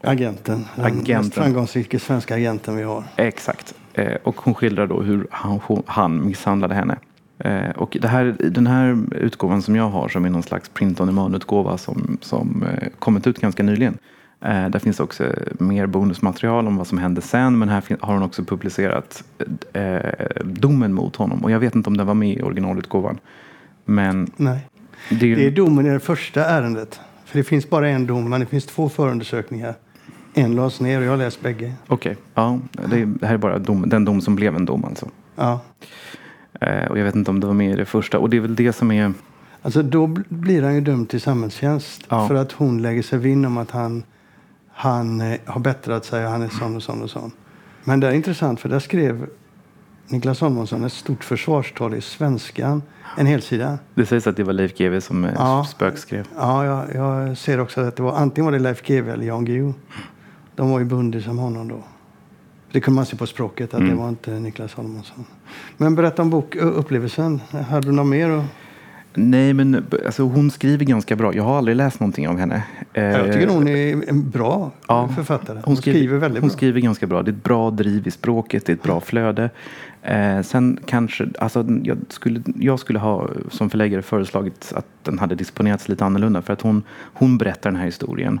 Agenten, 0.00 0.64
den 0.76 0.84
agenten. 0.84 1.16
mest 1.16 1.34
framgångsrika 1.34 1.98
svenska 1.98 2.34
agenten 2.34 2.76
vi 2.76 2.82
har. 2.82 3.04
Exakt. 3.16 3.74
Eh, 3.94 4.14
och 4.22 4.40
hon 4.40 4.54
skildrar 4.54 4.86
då 4.86 5.02
hur 5.02 5.26
han, 5.30 5.60
han 5.86 6.26
misshandlade 6.26 6.74
henne. 6.74 6.98
Eh, 7.38 7.70
och 7.70 7.96
det 8.00 8.08
här, 8.08 8.36
den 8.38 8.66
här 8.66 8.98
utgåvan 9.14 9.62
som 9.62 9.76
jag 9.76 9.88
har 9.88 10.08
som 10.08 10.24
är 10.24 10.30
någon 10.30 10.42
slags 10.42 10.68
print 10.68 11.00
on 11.00 11.06
demand-utgåva 11.06 11.78
som, 11.78 12.18
som 12.20 12.62
eh, 12.62 12.88
kommit 12.98 13.26
ut 13.26 13.40
ganska 13.40 13.62
nyligen. 13.62 13.98
Eh, 14.40 14.68
där 14.68 14.78
finns 14.78 15.00
också 15.00 15.32
mer 15.58 15.86
bonusmaterial 15.86 16.66
om 16.66 16.76
vad 16.76 16.86
som 16.86 16.98
hände 16.98 17.20
sen 17.20 17.58
men 17.58 17.68
här 17.68 17.82
har 18.00 18.14
hon 18.14 18.22
också 18.22 18.44
publicerat 18.44 19.24
eh, 19.72 19.98
domen 20.44 20.92
mot 20.92 21.16
honom. 21.16 21.44
Och 21.44 21.50
jag 21.50 21.58
vet 21.58 21.74
inte 21.74 21.90
om 21.90 21.96
den 21.96 22.06
var 22.06 22.14
med 22.14 22.38
i 22.38 22.42
originalutgåvan. 22.42 23.18
Men 23.84 24.30
Nej. 24.36 24.58
Det 25.10 25.32
är, 25.32 25.36
det 25.36 25.46
är 25.46 25.50
domen 25.50 25.86
i 25.86 25.90
det 25.90 26.00
första 26.00 26.44
ärendet. 26.44 27.00
För 27.24 27.38
det 27.38 27.44
finns 27.44 27.70
bara 27.70 27.88
en 27.88 28.06
dom 28.06 28.30
men 28.30 28.40
det 28.40 28.46
finns 28.46 28.66
två 28.66 28.88
förundersökningar. 28.88 29.74
En 30.34 30.54
lades 30.54 30.80
ner 30.80 30.98
och 30.98 31.04
jag 31.04 31.10
har 31.10 31.16
läst 31.16 31.42
bägge. 31.42 31.72
Okej, 31.86 32.12
okay. 32.12 32.22
ja, 32.34 32.58
det, 32.88 33.04
det, 33.04 33.26
här 33.26 33.34
är 33.34 33.38
bara 33.38 33.58
dom, 33.58 33.88
den 33.88 34.04
dom 34.04 34.20
som 34.20 34.36
blev 34.36 34.56
en 34.56 34.64
dom 34.64 34.84
alltså. 34.84 35.08
Ja. 35.36 35.60
Eh, 36.60 36.90
och 36.90 36.98
jag 36.98 37.04
vet 37.04 37.14
inte 37.14 37.30
om 37.30 37.40
det 37.40 37.46
var 37.46 37.54
med 37.54 37.72
i 37.72 37.76
det 37.76 37.84
första. 37.84 38.18
Och 38.18 38.30
det 38.30 38.36
är 38.36 38.40
väl 38.40 38.56
det 38.56 38.72
som 38.72 38.90
är... 38.90 39.12
Alltså 39.62 39.82
då 39.82 40.06
blir 40.28 40.62
han 40.62 40.74
ju 40.74 40.80
dömd 40.80 41.08
till 41.08 41.20
samhällstjänst. 41.20 42.06
Ja. 42.08 42.28
För 42.28 42.34
att 42.34 42.52
hon 42.52 42.82
lägger 42.82 43.02
sig 43.02 43.18
vinn 43.18 43.44
om 43.44 43.58
att 43.58 43.70
han, 43.70 44.02
han 44.72 45.20
eh, 45.20 45.38
har 45.44 45.60
bättrat 45.60 46.04
sig 46.04 46.24
och 46.24 46.30
han 46.30 46.42
är 46.42 46.48
sån 46.48 46.76
och 46.76 46.82
sån 46.82 47.02
och 47.02 47.10
sån. 47.10 47.32
Men 47.84 48.00
det 48.00 48.06
är 48.06 48.12
intressant 48.12 48.60
för 48.60 48.68
där 48.68 48.78
skrev 48.78 49.26
Niklas 50.06 50.40
Holmonsson 50.40 50.84
ett 50.84 50.92
stort 50.92 51.24
försvarstal 51.24 51.94
i 51.94 52.00
Svenskan. 52.00 52.82
En 53.16 53.26
helsida. 53.26 53.78
Det 53.94 54.06
sägs 54.06 54.26
att 54.26 54.36
det 54.36 54.44
var 54.44 54.52
Leif 54.52 54.78
GW 54.78 55.00
som 55.00 55.24
eh, 55.24 55.32
ja, 55.34 55.64
spökskrev. 55.64 56.26
Ja, 56.36 56.64
jag, 56.64 56.94
jag 56.94 57.38
ser 57.38 57.60
också 57.60 57.80
att 57.80 57.96
det 57.96 58.02
var 58.02 58.12
antingen 58.12 58.44
var 58.44 58.52
det 58.52 58.58
Leif 58.58 58.82
GW 58.82 59.12
eller 59.12 59.26
Jan 59.26 59.44
Guillou. 59.44 59.74
De 60.54 60.70
var 60.70 60.78
ju 60.78 60.84
bundna 60.84 61.20
som 61.20 61.38
honom 61.38 61.68
då. 61.68 61.82
Det 62.72 62.80
kunde 62.80 62.96
man 62.96 63.06
se 63.06 63.16
på 63.16 63.26
språket 63.26 63.74
att 63.74 63.80
mm. 63.80 63.90
det 63.90 63.96
var 63.96 64.08
inte 64.08 64.30
Niklas 64.30 64.74
Holmonsson. 64.74 65.24
Men 65.76 65.94
berätta 65.94 66.22
om 66.22 66.30
bokupplevelsen. 66.30 67.40
Hade 67.70 67.86
du 67.86 67.92
något 67.92 68.06
mer? 68.06 68.30
Och... 68.30 68.44
Nej, 69.14 69.54
men 69.54 69.86
alltså, 70.06 70.22
hon 70.22 70.50
skriver 70.50 70.84
ganska 70.84 71.16
bra. 71.16 71.34
Jag 71.34 71.42
har 71.42 71.58
aldrig 71.58 71.76
läst 71.76 72.00
någonting 72.00 72.28
av 72.28 72.38
henne. 72.38 72.62
Jag 72.92 73.32
tycker 73.32 73.48
hon 73.48 73.68
är 73.68 74.08
en 74.08 74.30
bra 74.30 74.70
ja, 74.88 75.08
författare. 75.08 75.56
Hon, 75.56 75.64
hon 75.64 75.76
skriver, 75.76 75.98
skriver, 75.98 76.18
väldigt 76.18 76.42
hon 76.42 76.48
bra. 76.48 76.56
skriver 76.56 76.80
ganska 76.80 77.06
bra. 77.06 77.22
Det 77.22 77.30
är 77.30 77.32
ett 77.32 77.44
bra 77.44 77.70
driv 77.70 78.06
i 78.06 78.10
språket, 78.10 78.66
det 78.66 78.72
är 78.72 78.76
ett 78.76 78.82
bra 78.82 79.00
flöde. 79.00 79.50
Eh, 80.02 80.42
sen 80.42 80.78
kanske, 80.86 81.28
alltså, 81.38 81.66
jag, 81.82 81.98
skulle, 82.08 82.42
jag 82.56 82.80
skulle 82.80 82.98
ha 82.98 83.28
som 83.50 83.70
förläggare 83.70 84.02
föreslagit 84.02 84.72
att 84.76 84.86
den 85.02 85.18
hade 85.18 85.34
disponerats 85.34 85.88
lite 85.88 86.04
annorlunda. 86.04 86.42
För 86.42 86.52
att 86.52 86.60
hon, 86.60 86.82
hon 87.12 87.38
berättar 87.38 87.70
den 87.70 87.78
här 87.78 87.86
historien 87.86 88.40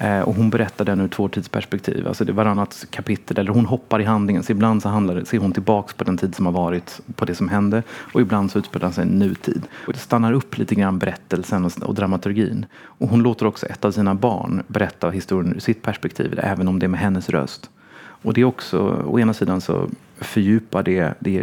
Eh, 0.00 0.20
och 0.20 0.34
hon 0.34 0.50
berättar 0.50 0.84
den 0.84 1.00
ur 1.00 1.08
två 1.08 1.28
tidsperspektiv. 1.28 2.08
Alltså 2.08 2.24
det 2.24 2.32
är 2.32 2.34
varannat 2.34 2.86
kapitel, 2.90 3.38
eller 3.38 3.52
hon 3.52 3.66
hoppar 3.66 4.00
i 4.00 4.04
handlingen. 4.04 4.42
Så 4.42 4.52
ibland 4.52 4.82
så 4.82 4.88
handlar 4.88 5.14
det, 5.14 5.24
ser 5.24 5.38
hon 5.38 5.52
tillbaks 5.52 5.94
på 5.94 6.04
den 6.04 6.16
tid 6.16 6.34
som 6.34 6.46
har 6.46 6.52
varit, 6.52 7.00
på 7.16 7.24
det 7.24 7.34
som 7.34 7.48
hände. 7.48 7.82
Och 8.12 8.20
ibland 8.20 8.50
så 8.50 8.58
utspelar 8.58 8.90
sig 8.90 9.02
en 9.02 9.08
nutid. 9.08 9.62
Och 9.86 9.92
det 9.92 9.98
stannar 9.98 10.32
upp 10.32 10.58
lite 10.58 10.74
grann 10.74 10.98
berättelsen 10.98 11.64
och, 11.64 11.82
och 11.82 11.94
dramaturgin. 11.94 12.66
Och 12.82 13.08
hon 13.08 13.22
låter 13.22 13.46
också 13.46 13.66
ett 13.66 13.84
av 13.84 13.92
sina 13.92 14.14
barn 14.14 14.62
berätta 14.66 15.10
historien 15.10 15.54
ur 15.54 15.60
sitt 15.60 15.82
perspektiv, 15.82 16.40
även 16.42 16.68
om 16.68 16.78
det 16.78 16.86
är 16.86 16.88
med 16.88 17.00
hennes 17.00 17.30
röst. 17.30 17.70
Och 18.22 18.34
det 18.34 18.40
är 18.40 18.44
också, 18.44 19.04
å 19.06 19.18
ena 19.18 19.34
sidan 19.34 19.60
så 19.60 19.88
fördjupar 20.18 20.82
det, 20.82 21.14
det 21.20 21.38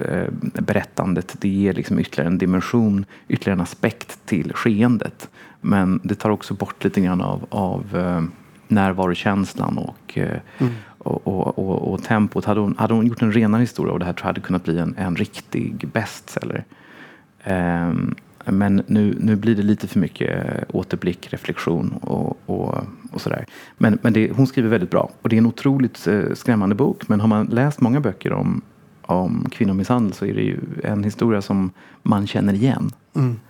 eh, 0.00 0.28
berättandet. 0.62 1.36
Det 1.40 1.48
ger 1.48 1.72
liksom 1.72 1.98
ytterligare 1.98 2.28
en 2.28 2.38
dimension, 2.38 3.04
ytterligare 3.28 3.56
en 3.56 3.60
aspekt 3.60 4.26
till 4.26 4.52
skeendet. 4.54 5.28
Men 5.60 6.00
det 6.02 6.14
tar 6.14 6.30
också 6.30 6.54
bort 6.54 6.84
lite 6.84 7.00
grann 7.00 7.20
av, 7.20 7.46
av 7.50 7.96
eh, 7.96 8.22
närvarokänslan 8.68 9.78
och, 9.78 10.18
eh, 10.18 10.40
mm. 10.58 10.72
och, 10.98 11.26
och, 11.26 11.58
och, 11.58 11.92
och, 11.92 12.02
tempot. 12.02 12.44
Hade 12.44 12.60
hon, 12.60 12.74
hade 12.78 12.94
hon 12.94 13.06
gjort 13.06 13.22
en 13.22 13.32
renare 13.32 13.60
historia 13.60 13.92
av 13.92 13.98
det 13.98 14.04
här 14.04 14.12
tror 14.12 14.24
jag 14.24 14.28
hade 14.28 14.40
kunnat 14.40 14.64
bli 14.64 14.78
en, 14.78 14.94
en 14.98 15.16
riktig 15.16 15.88
bestseller. 15.92 16.64
Um, 17.46 18.14
men 18.44 18.82
nu, 18.86 19.16
nu 19.20 19.36
blir 19.36 19.56
det 19.56 19.62
lite 19.62 19.88
för 19.88 19.98
mycket 19.98 20.64
återblick, 20.74 21.32
reflektion 21.32 21.92
och, 22.00 22.38
och, 22.46 22.74
och 23.12 23.20
sådär. 23.20 23.46
Men, 23.78 23.98
men 24.02 24.12
det, 24.12 24.30
hon 24.30 24.46
skriver 24.46 24.68
väldigt 24.68 24.90
bra 24.90 25.10
och 25.22 25.28
det 25.28 25.36
är 25.36 25.38
en 25.38 25.46
otroligt 25.46 26.06
eh, 26.06 26.34
skrämmande 26.34 26.74
bok. 26.74 27.08
Men 27.08 27.20
har 27.20 27.28
man 27.28 27.46
läst 27.46 27.80
många 27.80 28.00
böcker 28.00 28.32
om, 28.32 28.62
om 29.02 29.46
kvinnomisshandel 29.50 30.12
så 30.12 30.26
är 30.26 30.34
det 30.34 30.42
ju 30.42 30.58
en 30.84 31.04
historia 31.04 31.42
som 31.42 31.70
man 32.02 32.26
känner 32.26 32.54
igen. 32.54 32.90
Mm. 33.16 33.40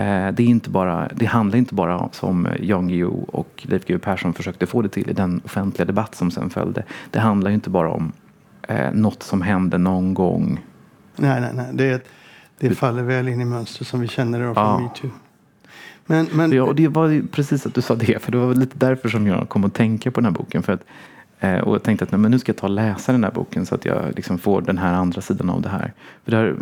Eh, 0.00 0.32
det, 0.32 0.42
är 0.42 0.46
inte 0.46 0.70
bara, 0.70 1.08
det 1.14 1.26
handlar 1.26 1.58
inte 1.58 1.74
bara 1.74 2.08
som 2.12 2.48
Jan 2.60 2.88
Guillou 2.88 3.24
och 3.24 3.66
Leif 3.68 3.86
GW 3.86 3.98
Persson 3.98 4.34
försökte 4.34 4.66
få 4.66 4.82
det 4.82 4.88
till 4.88 5.10
i 5.10 5.12
den 5.12 5.40
offentliga 5.44 5.84
debatt 5.84 6.14
som 6.14 6.30
sen 6.30 6.50
följde. 6.50 6.84
Det 7.10 7.20
handlar 7.20 7.50
inte 7.50 7.70
bara 7.70 7.90
om 7.90 8.12
eh, 8.68 8.92
något 8.92 9.22
som 9.22 9.42
hände 9.42 9.78
någon 9.78 10.14
gång. 10.14 10.60
Nej, 11.16 11.40
nej, 11.40 11.50
nej. 11.54 11.66
Det, 11.72 12.08
det 12.58 12.74
faller 12.74 13.02
väl 13.02 13.28
in 13.28 13.40
i 13.40 13.44
mönster 13.44 13.84
som 13.84 14.00
vi 14.00 14.08
känner 14.08 14.38
det 14.38 14.54
från 14.54 14.64
ja. 14.64 14.78
metoo. 14.78 15.10
Men, 16.06 16.28
men... 16.32 16.52
Ja, 16.52 16.72
det 16.76 16.88
var 16.88 17.22
precis 17.32 17.66
att 17.66 17.74
du 17.74 17.82
sa 17.82 17.94
det, 17.94 18.22
för 18.22 18.32
det 18.32 18.38
var 18.38 18.54
lite 18.54 18.78
därför 18.78 19.08
som 19.08 19.26
jag 19.26 19.48
kom 19.48 19.64
att 19.64 19.74
tänka 19.74 20.10
på 20.10 20.20
den 20.20 20.24
här 20.24 20.38
boken. 20.38 20.62
För 20.62 20.72
att, 20.72 20.84
och 21.40 21.74
jag 21.74 21.82
tänkte 21.82 22.04
att 22.04 22.12
men 22.12 22.30
nu 22.30 22.38
ska 22.38 22.50
jag 22.50 22.56
ta 22.56 22.66
och 22.66 22.72
läsa 22.72 23.12
den 23.12 23.24
här 23.24 23.30
boken 23.30 23.66
så 23.66 23.74
att 23.74 23.84
jag 23.84 24.12
liksom 24.16 24.38
får 24.38 24.62
den 24.62 24.78
här 24.78 24.94
andra 24.94 25.20
sidan 25.20 25.50
av 25.50 25.62
det 25.62 25.68
här. 25.68 25.92
För 26.24 26.30
det 26.30 26.36
är 26.36 26.56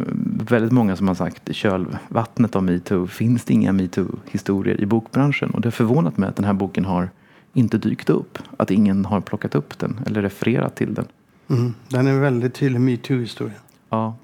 väldigt 0.45 0.73
många 0.73 0.97
som 0.97 1.09
har 1.09 1.15
sagt 1.15 1.49
i 1.49 1.55
kölvattnet 1.55 2.57
av 2.57 2.63
metoo 2.63 3.07
finns 3.07 3.45
det 3.45 3.53
inga 3.53 3.73
metoo-historier 3.73 4.81
i 4.81 4.87
bokbranschen. 4.87 5.51
Och 5.51 5.61
det 5.61 5.67
har 5.67 5.73
förvånat 5.73 6.17
mig 6.17 6.29
att 6.29 6.37
den 6.37 6.45
här 6.45 6.53
boken 6.53 6.85
har 6.85 7.11
inte 7.53 7.79
dykt 7.79 8.11
upp. 8.11 8.39
Att 8.57 8.71
ingen 8.71 9.05
har 9.05 9.21
plockat 9.21 9.55
upp 9.55 9.79
den 9.79 10.01
eller 10.07 10.23
refererat 10.23 10.77
till 10.77 10.95
den. 10.95 11.07
Mm, 11.49 11.75
den 11.89 12.07
är 12.07 12.11
en 12.11 12.21
väldigt 12.21 12.55
tydlig 12.55 12.81
metoo-historia. 12.81 13.55
Ja, 13.91 14.17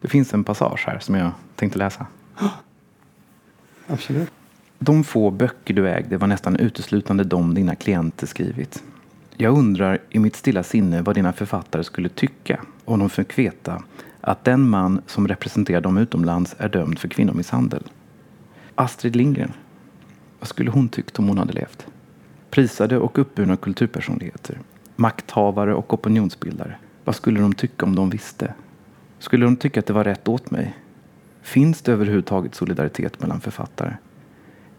det 0.00 0.08
finns 0.08 0.34
en 0.34 0.44
passage 0.44 0.84
här 0.86 0.98
som 0.98 1.14
jag 1.14 1.30
tänkte 1.56 1.78
läsa. 1.78 2.06
Absolut. 3.86 4.30
De 4.78 5.04
få 5.04 5.30
böcker 5.30 5.74
du 5.74 5.88
ägde 5.88 6.16
var 6.16 6.26
nästan 6.26 6.56
uteslutande 6.56 7.24
de 7.24 7.54
dina 7.54 7.74
klienter 7.74 8.26
skrivit. 8.26 8.82
Jag 9.42 9.58
undrar 9.58 9.98
i 10.10 10.18
mitt 10.18 10.36
stilla 10.36 10.62
sinne 10.62 11.02
vad 11.02 11.14
dina 11.14 11.32
författare 11.32 11.84
skulle 11.84 12.08
tycka 12.08 12.60
om 12.84 12.98
de 12.98 13.10
fick 13.10 13.38
veta 13.38 13.82
att 14.20 14.44
den 14.44 14.68
man 14.68 15.02
som 15.06 15.28
representerar 15.28 15.80
dem 15.80 15.98
utomlands 15.98 16.54
är 16.58 16.68
dömd 16.68 16.98
för 16.98 17.08
kvinnomisshandel. 17.08 17.82
Astrid 18.74 19.16
Lindgren. 19.16 19.52
Vad 20.38 20.48
skulle 20.48 20.70
hon 20.70 20.88
tyckt 20.88 21.18
om 21.18 21.28
hon 21.28 21.38
hade 21.38 21.52
levt? 21.52 21.86
Prisade 22.50 22.98
och 22.98 23.18
uppburna 23.18 23.56
kulturpersonligheter. 23.56 24.58
Makthavare 24.96 25.74
och 25.74 25.94
opinionsbildare. 25.94 26.76
Vad 27.04 27.16
skulle 27.16 27.40
de 27.40 27.52
tycka 27.52 27.86
om 27.86 27.94
de 27.94 28.10
visste? 28.10 28.54
Skulle 29.18 29.44
de 29.44 29.56
tycka 29.56 29.80
att 29.80 29.86
det 29.86 29.92
var 29.92 30.04
rätt 30.04 30.28
åt 30.28 30.50
mig? 30.50 30.76
Finns 31.42 31.82
det 31.82 31.92
överhuvudtaget 31.92 32.54
solidaritet 32.54 33.20
mellan 33.20 33.40
författare? 33.40 33.94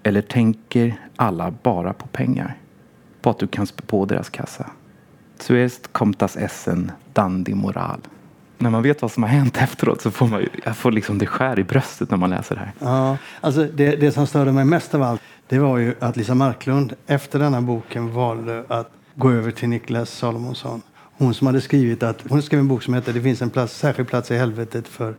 Eller 0.03 0.21
tänker 0.21 0.95
alla 1.15 1.53
bara 1.63 1.93
på 1.93 2.07
pengar? 2.07 2.57
På 3.23 3.29
att 3.29 3.39
du 3.39 3.47
kan 3.47 3.67
spä 3.67 3.81
på 3.81 4.05
deras 4.05 4.29
kassa? 4.29 4.65
Zuest 5.39 5.93
komtas 5.93 6.37
essen 6.37 6.91
dandi 7.13 7.53
moral. 7.53 7.99
När 8.57 8.69
man 8.69 8.83
vet 8.83 9.01
vad 9.01 9.11
som 9.11 9.23
har 9.23 9.29
hänt 9.29 9.57
efteråt 9.57 10.01
så 10.01 10.11
får 10.11 10.27
man 10.27 10.45
jag 10.63 10.77
får 10.77 10.91
liksom 10.91 11.17
det 11.17 11.25
skär 11.25 11.59
i 11.59 11.63
bröstet 11.63 12.11
när 12.11 12.17
man 12.17 12.29
läser 12.29 12.55
det 12.55 12.61
här. 12.61 12.73
Ja, 12.79 13.17
alltså 13.41 13.63
det, 13.63 13.95
det 13.95 14.11
som 14.11 14.27
störde 14.27 14.51
mig 14.51 14.65
mest 14.65 14.95
av 14.95 15.03
allt 15.03 15.21
det 15.47 15.59
var 15.59 15.77
ju 15.77 15.95
att 15.99 16.17
Lisa 16.17 16.35
Marklund 16.35 16.93
efter 17.07 17.39
denna 17.39 17.61
boken 17.61 18.13
valde 18.13 18.65
att 18.67 18.91
gå 19.15 19.31
över 19.31 19.51
till 19.51 19.69
Niklas 19.69 20.09
Salomonsson. 20.09 20.81
Hon 21.17 21.33
som 21.33 21.47
hade 21.47 21.61
skrivit 21.61 22.03
att 22.03 22.23
hon 22.29 22.41
skrev 22.41 22.59
en 22.59 22.67
bok 22.67 22.83
som 22.83 22.93
heter 22.93 23.13
Det 23.13 23.21
finns 23.21 23.41
en 23.41 23.49
plats, 23.49 23.77
särskild 23.77 24.09
plats 24.09 24.31
i 24.31 24.37
helvetet 24.37 24.87
för 24.87 25.15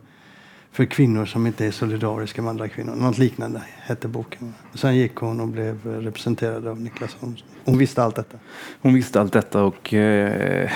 för 0.75 0.85
kvinnor 0.85 1.25
som 1.25 1.47
inte 1.47 1.65
är 1.65 1.71
solidariska 1.71 2.41
med 2.41 2.49
andra 2.49 2.67
kvinnor. 2.67 2.95
Något 2.95 3.17
liknande 3.17 3.61
hette 3.81 4.07
boken. 4.07 4.53
Sen 4.73 4.95
gick 4.95 5.15
hon 5.15 5.39
och 5.39 5.47
blev 5.47 5.85
representerad 5.85 6.67
av 6.67 6.81
Niklas 6.81 7.15
Holmström. 7.19 7.49
Hon 7.65 7.77
visste 7.77 8.03
allt 8.03 8.15
detta. 8.15 8.37
Hon 8.81 8.93
visste 8.93 9.21
allt 9.21 9.33
detta 9.33 9.63
och 9.63 9.93
eh, 9.93 10.71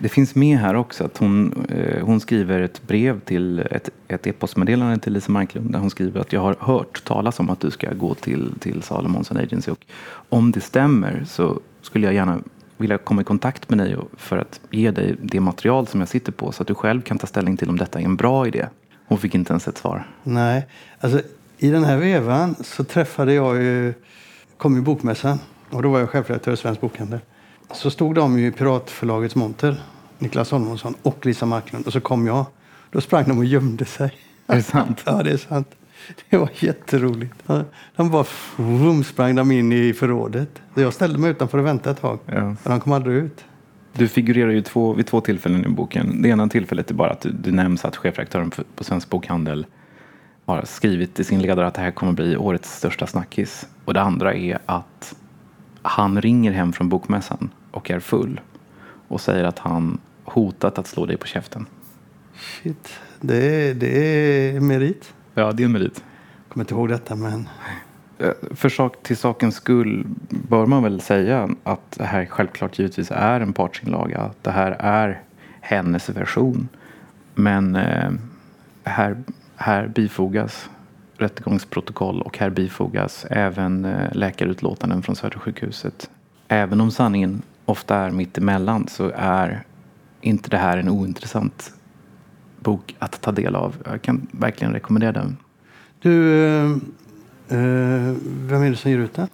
det 0.00 0.08
finns 0.08 0.34
med 0.34 0.58
här 0.58 0.74
också 0.74 1.04
att 1.04 1.18
hon, 1.18 1.66
eh, 1.68 2.04
hon 2.04 2.20
skriver 2.20 2.60
ett 2.60 2.82
brev 2.86 3.20
till 3.20 3.58
ett, 3.58 3.90
ett 4.08 4.26
e-postmeddelande 4.26 4.98
till 4.98 5.12
Lisa 5.12 5.32
Marklund 5.32 5.72
där 5.72 5.78
hon 5.78 5.90
skriver 5.90 6.20
att 6.20 6.32
jag 6.32 6.40
har 6.40 6.56
hört 6.60 7.04
talas 7.04 7.40
om 7.40 7.50
att 7.50 7.60
du 7.60 7.70
ska 7.70 7.92
gå 7.92 8.14
till, 8.14 8.54
till 8.60 8.82
Salomonsson 8.82 9.36
Agency 9.36 9.70
och 9.70 9.86
om 10.28 10.52
det 10.52 10.60
stämmer 10.60 11.24
så 11.26 11.60
skulle 11.82 12.06
jag 12.06 12.14
gärna 12.14 12.38
vilja 12.76 12.98
komma 12.98 13.20
i 13.20 13.24
kontakt 13.24 13.70
med 13.70 13.78
dig 13.78 13.96
för 14.16 14.38
att 14.38 14.60
ge 14.70 14.90
dig 14.90 15.16
det 15.22 15.40
material 15.40 15.86
som 15.86 16.00
jag 16.00 16.08
sitter 16.08 16.32
på 16.32 16.52
så 16.52 16.62
att 16.62 16.68
du 16.68 16.74
själv 16.74 17.00
kan 17.00 17.18
ta 17.18 17.26
ställning 17.26 17.56
till 17.56 17.70
om 17.70 17.76
detta 17.76 18.00
är 18.00 18.04
en 18.04 18.16
bra 18.16 18.46
idé. 18.46 18.66
Hon 19.08 19.18
fick 19.18 19.34
inte 19.34 19.52
ens 19.52 19.68
ett 19.68 19.78
svar. 19.78 20.10
Nej, 20.22 20.66
alltså 21.00 21.20
i 21.58 21.70
den 21.70 21.84
här 21.84 21.96
vevan 21.96 22.54
så 22.60 22.84
träffade 22.84 23.34
jag 23.34 23.62
ju, 23.62 23.94
kom 24.56 24.74
ju 24.76 24.80
bokmässan 24.80 25.38
och 25.70 25.82
då 25.82 25.90
var 25.90 25.98
jag 25.98 26.10
chefredaktör 26.10 26.52
i 26.52 26.56
Svensk 26.56 26.80
Bokhandel. 26.80 27.20
Så 27.72 27.90
stod 27.90 28.14
de 28.14 28.38
ju 28.38 28.46
i 28.46 28.50
Piratförlagets 28.50 29.34
monter, 29.34 29.82
Niklas 30.18 30.50
Holmonsson 30.50 30.94
och 31.02 31.26
Lisa 31.26 31.46
Marklund 31.46 31.86
och 31.86 31.92
så 31.92 32.00
kom 32.00 32.26
jag. 32.26 32.46
Då 32.90 33.00
sprang 33.00 33.24
de 33.28 33.38
och 33.38 33.44
gömde 33.44 33.84
sig. 33.84 34.10
Är 34.46 34.56
det 34.56 34.62
sant? 34.62 35.02
ja, 35.06 35.22
det 35.22 35.30
är 35.30 35.36
sant. 35.36 35.68
Det 36.30 36.36
var 36.36 36.50
jätteroligt. 36.54 37.34
De 37.96 38.10
bara 38.10 38.24
vroom, 38.56 39.04
sprang 39.04 39.34
de 39.34 39.50
in 39.50 39.72
i 39.72 39.92
förrådet. 39.92 40.48
Jag 40.74 40.94
ställde 40.94 41.18
mig 41.18 41.30
utanför 41.30 41.58
och 41.58 41.66
väntade 41.66 41.90
ett 41.90 42.00
tag. 42.00 42.18
Ja. 42.26 42.32
Men 42.32 42.56
de 42.62 42.80
kom 42.80 42.92
aldrig 42.92 43.16
ut. 43.16 43.44
Du 43.98 44.08
figurerar 44.08 44.50
ju 44.50 44.62
två, 44.62 44.92
vid 44.92 45.06
två 45.06 45.20
tillfällen 45.20 45.64
i 45.64 45.68
boken. 45.68 46.22
Det 46.22 46.28
ena 46.28 46.48
tillfället 46.48 46.90
är 46.90 46.94
bara 46.94 47.10
att 47.10 47.20
du, 47.20 47.30
du 47.30 47.52
nämns 47.52 47.84
att 47.84 47.96
chefredaktören 47.96 48.50
på 48.74 48.84
Svensk 48.84 49.10
Bokhandel 49.10 49.66
har 50.46 50.64
skrivit 50.64 51.20
i 51.20 51.24
sin 51.24 51.42
ledare 51.42 51.66
att 51.66 51.74
det 51.74 51.80
här 51.80 51.90
kommer 51.90 52.12
bli 52.12 52.36
årets 52.36 52.76
största 52.76 53.06
snackis. 53.06 53.66
Och 53.84 53.94
det 53.94 54.00
andra 54.00 54.34
är 54.34 54.58
att 54.66 55.16
han 55.82 56.20
ringer 56.20 56.52
hem 56.52 56.72
från 56.72 56.88
bokmässan 56.88 57.50
och 57.70 57.90
är 57.90 58.00
full 58.00 58.40
och 59.08 59.20
säger 59.20 59.44
att 59.44 59.58
han 59.58 59.98
hotat 60.24 60.78
att 60.78 60.86
slå 60.86 61.06
dig 61.06 61.16
på 61.16 61.26
käften. 61.26 61.66
Shit, 62.34 63.00
det 63.20 63.36
är, 63.36 63.74
det 63.74 63.98
är 63.98 64.60
merit. 64.60 65.14
Ja, 65.34 65.52
det 65.52 65.62
är 65.62 65.64
en 65.64 65.72
merit. 65.72 66.04
Jag 66.36 66.52
kommer 66.52 66.64
inte 66.64 66.74
ihåg 66.74 66.88
detta 66.88 67.16
men 67.16 67.48
Eh, 68.18 68.32
för 68.50 68.68
sak, 68.68 69.02
till 69.02 69.16
sakens 69.16 69.54
skull 69.54 70.04
bör 70.28 70.66
man 70.66 70.82
väl 70.82 71.00
säga 71.00 71.48
att 71.62 71.90
det 71.90 72.04
här 72.04 72.26
självklart 72.26 72.78
givetvis 72.78 73.10
är 73.10 73.40
en 73.40 73.52
partsinlaga. 73.52 74.18
Att 74.18 74.44
det 74.44 74.50
här 74.50 74.76
är 74.78 75.20
hennes 75.60 76.08
version. 76.08 76.68
Men 77.34 77.76
eh, 77.76 78.10
här, 78.84 79.16
här 79.56 79.88
bifogas 79.88 80.70
rättegångsprotokoll 81.18 82.22
och 82.22 82.38
här 82.38 82.50
bifogas 82.50 83.26
även 83.30 83.84
eh, 83.84 84.12
läkarutlåtanden 84.12 85.02
från 85.02 85.16
Södersjukhuset. 85.16 86.10
Även 86.48 86.80
om 86.80 86.90
sanningen 86.90 87.42
ofta 87.64 87.96
är 87.96 88.10
mitt 88.10 88.38
emellan 88.38 88.88
så 88.88 89.12
är 89.16 89.64
inte 90.20 90.50
det 90.50 90.56
här 90.56 90.78
en 90.78 90.88
ointressant 90.88 91.72
bok 92.60 92.96
att 92.98 93.20
ta 93.20 93.32
del 93.32 93.56
av. 93.56 93.76
Jag 93.84 94.02
kan 94.02 94.26
verkligen 94.30 94.72
rekommendera 94.72 95.12
den. 95.12 95.36
Du, 96.00 96.44
eh, 96.46 96.76
vem 97.48 98.62
är 98.62 98.70
det 98.70 98.76
som 98.76 98.90
ger 98.90 98.98
ut 98.98 99.14
den? 99.14 99.28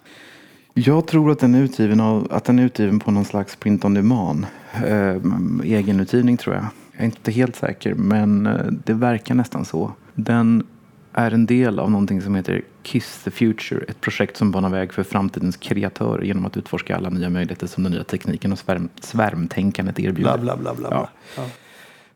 Jag 0.74 1.06
tror 1.06 1.30
att 1.30 1.38
den 1.38 1.54
är 1.54 1.62
utgiven, 1.62 2.00
av, 2.00 2.28
att 2.30 2.44
den 2.44 2.58
är 2.58 2.64
utgiven 2.64 3.00
på 3.00 3.10
någon 3.10 3.24
slags 3.24 3.56
print 3.56 3.84
on 3.84 3.94
demand. 3.94 4.46
Uh, 4.84 5.16
egenutgivning 5.64 6.36
tror 6.36 6.54
jag. 6.54 6.64
Jag 6.92 7.00
är 7.00 7.04
inte 7.04 7.32
helt 7.32 7.56
säker 7.56 7.94
men 7.94 8.46
uh, 8.46 8.72
det 8.84 8.92
verkar 8.92 9.34
nästan 9.34 9.64
så. 9.64 9.92
Den 10.14 10.66
är 11.12 11.30
en 11.30 11.46
del 11.46 11.78
av 11.78 11.90
någonting 11.90 12.22
som 12.22 12.34
heter 12.34 12.62
Kiss 12.82 13.22
the 13.24 13.30
Future. 13.30 13.84
Ett 13.88 14.00
projekt 14.00 14.36
som 14.36 14.50
banar 14.50 14.68
väg 14.68 14.92
för 14.92 15.02
framtidens 15.02 15.56
kreatörer 15.56 16.22
genom 16.22 16.46
att 16.46 16.56
utforska 16.56 16.96
alla 16.96 17.10
nya 17.10 17.30
möjligheter 17.30 17.66
som 17.66 17.82
den 17.82 17.92
nya 17.92 18.04
tekniken 18.04 18.52
och 18.52 18.58
svärm, 18.58 18.88
svärmtänkandet 19.00 20.00
erbjuder. 20.00 20.38
Bla, 20.38 20.56
bla, 20.56 20.56
bla, 20.56 20.74
bla. 20.74 20.88
Ja. 20.90 21.08
Ja. 21.36 21.44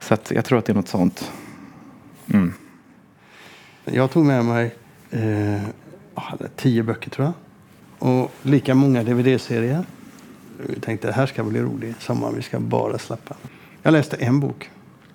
Så 0.01 0.17
jag 0.35 0.45
tror 0.45 0.59
att 0.59 0.65
det 0.65 0.73
är 0.73 0.75
något 0.75 0.89
sånt. 0.89 1.33
Mm. 2.27 2.53
Jag 3.85 4.11
tog 4.11 4.25
med 4.25 4.45
mig 4.45 4.75
eh, 5.11 5.63
hade 6.21 6.49
tio 6.49 6.83
böcker 6.83 7.11
tror 7.11 7.27
jag. 7.27 7.35
Och 7.99 8.33
lika 8.43 8.75
många 8.75 9.03
DVD-serier. 9.03 9.85
Jag 10.69 10.83
tänkte 10.83 11.07
det 11.07 11.13
här 11.13 11.27
ska 11.27 11.45
bli 11.45 11.63
roligt. 11.63 12.03
Sommar, 12.03 12.33
vi 12.33 12.43
ska 12.43 12.61
bara 12.61 12.99
slappa. 12.99 13.35
Jag 13.83 13.93
läste 13.93 14.17
en 14.17 14.41
bok. 14.41 14.71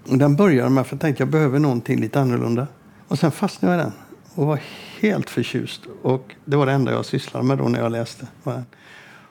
Och 0.09 0.17
den 0.17 0.35
började 0.35 0.69
med 0.69 0.81
att 0.81 0.91
jag 0.91 0.99
tänkte 0.99 1.23
jag 1.23 1.29
behöver 1.29 1.59
någonting 1.59 1.99
lite 1.99 2.21
annorlunda. 2.21 2.67
Och 3.07 3.19
sen 3.19 3.31
fastnade 3.31 3.75
jag 3.75 3.81
i 3.81 3.83
den 3.83 3.93
och 4.35 4.47
var 4.47 4.59
helt 4.99 5.29
förtjust. 5.29 5.81
Och 6.01 6.35
det 6.45 6.55
var 6.55 6.65
det 6.65 6.71
enda 6.71 6.91
jag 6.91 7.05
sysslade 7.05 7.45
med 7.45 7.57
då 7.57 7.63
när 7.63 7.79
jag 7.79 7.91
läste. 7.91 8.27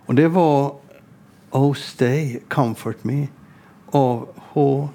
Och 0.06 0.14
det 0.14 0.28
var 0.28 0.76
Oh 1.50 1.74
Stay 1.74 2.40
Comfort 2.48 3.04
Me 3.04 3.26
av 3.86 4.28
H. 4.36 4.88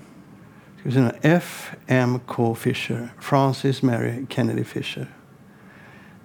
F. 1.22 1.72
M. 1.88 2.20
K. 2.26 2.56
Fisher. 2.56 3.10
Francis 3.20 3.82
Mary 3.82 4.26
Kennedy 4.30 4.64
Fisher. 4.64 5.15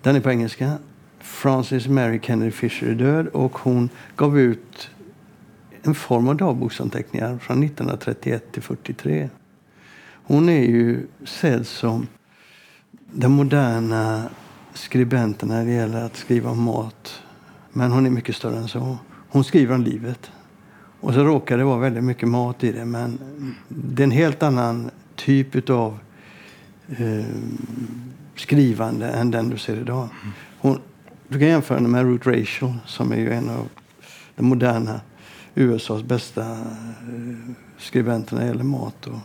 Den 0.03 0.17
är 0.17 0.21
på 0.21 0.31
engelska. 0.31 0.79
Frances 1.19 1.89
Mary 1.89 2.21
Kennedy 2.23 2.51
Fisher 2.51 2.87
är 2.87 2.95
död 2.95 3.27
och 3.27 3.59
hon 3.59 3.89
gav 4.17 4.39
ut 4.39 4.91
en 5.83 5.95
form 5.95 6.29
av 6.29 6.37
dagboksanteckningar 6.37 7.39
från 7.39 7.63
1931 7.63 8.53
till 8.53 8.63
43. 8.63 9.29
Hon 10.13 10.49
är 10.49 10.63
ju 10.63 11.07
sedd 11.25 11.67
som 11.67 12.07
den 13.13 13.31
moderna 13.31 14.31
skribenten 14.75 15.49
när 15.49 15.65
det 15.65 15.73
gäller 15.73 16.05
att 16.05 16.17
skriva 16.17 16.51
om 16.51 16.63
mat. 16.63 17.23
Men 17.73 17.93
hon 17.93 18.07
är 18.07 18.11
mycket 18.11 18.37
större 18.37 18.57
än 18.57 18.69
så. 18.69 18.99
Hon 19.29 19.45
skriver 19.45 19.75
om 19.75 19.83
livet. 19.83 20.31
Och 21.01 21.15
så 21.15 21.25
råkar 21.25 21.59
det 21.59 21.65
vara 21.65 21.79
väldigt 21.79 22.05
mycket 22.05 22.29
mat 22.29 22.65
i 22.65 22.73
det. 22.73 22.85
Men 22.85 23.19
det 23.69 24.03
är 24.03 24.05
en 24.05 24.11
helt 24.11 24.43
annan 24.43 24.91
typ 25.17 25.71
av 25.71 25.99
eh, 26.89 27.25
skrivande 28.41 29.09
än 29.09 29.31
den 29.31 29.51
du 29.51 29.59
ser 29.59 29.77
idag. 29.77 30.09
Hon, 30.59 30.79
du 31.29 31.39
kan 31.39 31.49
jämföra 31.49 31.79
henne 31.79 31.89
med 31.89 32.05
Ruth 32.05 32.29
Rachel 32.29 32.73
som 32.87 33.13
är 33.13 33.17
ju 33.17 33.33
en 33.33 33.51
av 33.51 33.69
de 34.37 34.47
moderna 34.47 35.01
USAs 35.55 36.03
bästa 36.03 36.43
eh, 36.43 37.53
skribenter 37.79 38.35
när 38.35 38.43
det 38.43 38.49
gäller 38.49 38.65
mat 38.65 39.07
och 39.07 39.19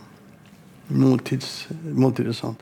måltids, 0.86 1.68
och 2.28 2.36
sånt. 2.36 2.58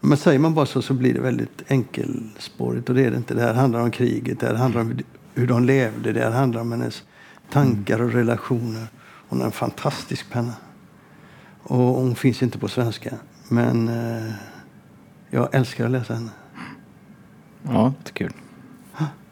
Men 0.00 0.18
säger 0.18 0.38
man 0.38 0.54
bara 0.54 0.66
så 0.66 0.82
så 0.82 0.94
blir 0.94 1.14
det 1.14 1.20
väldigt 1.20 1.62
enkelspårigt 1.68 2.88
och 2.88 2.94
det 2.94 3.04
är 3.04 3.10
det 3.10 3.16
inte. 3.16 3.34
Det 3.34 3.42
här 3.42 3.54
handlar 3.54 3.80
om 3.80 3.90
kriget, 3.90 4.40
det 4.40 4.46
här 4.46 4.54
handlar 4.54 4.80
om 4.80 4.98
hur 5.34 5.46
de 5.46 5.64
levde, 5.64 6.12
det 6.12 6.20
här 6.20 6.30
handlar 6.30 6.60
om 6.60 6.72
hennes 6.72 7.02
tankar 7.50 8.02
och 8.02 8.12
relationer. 8.12 8.86
Hon 9.28 9.38
har 9.38 9.46
en 9.46 9.52
fantastisk 9.52 10.30
penna. 10.30 10.54
Och 11.62 11.78
hon 11.78 12.14
finns 12.14 12.42
inte 12.42 12.58
på 12.58 12.68
svenska. 12.68 13.14
Men 13.48 13.88
eh, 13.88 14.32
jag 15.30 15.54
älskar 15.54 15.84
att 15.84 15.90
läsa 15.90 16.14
henne. 16.14 16.30
Ja, 17.62 17.92
det 18.04 18.10
är 18.10 18.14
kul. 18.14 18.32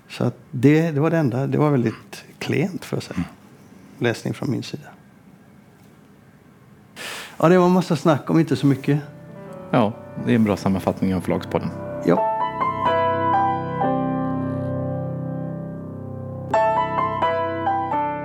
Så 0.09 0.24
att 0.24 0.38
det, 0.50 0.90
det 0.90 1.00
var 1.00 1.11
det 1.11 1.18
enda. 1.18 1.46
Det 1.46 1.59
var 1.59 1.70
väldigt 1.70 2.24
klent 2.38 2.85
för 2.85 3.00
sig. 3.00 3.16
Läsning 3.98 4.35
från 4.35 4.50
min 4.50 4.62
sida. 4.62 4.88
Ja, 7.38 7.48
det 7.48 7.59
var 7.59 7.66
en 7.66 7.72
massa 7.72 7.96
snack 7.96 8.30
om 8.30 8.40
inte 8.40 8.56
så 8.56 8.66
mycket. 8.66 9.00
Ja, 9.70 9.92
det 10.24 10.30
är 10.30 10.35
en 10.35 10.44
bra 10.44 10.56
sammanfattning 10.56 11.14
av 11.14 11.20
Förlagspodden. 11.20 11.68
Ja. 12.04 12.32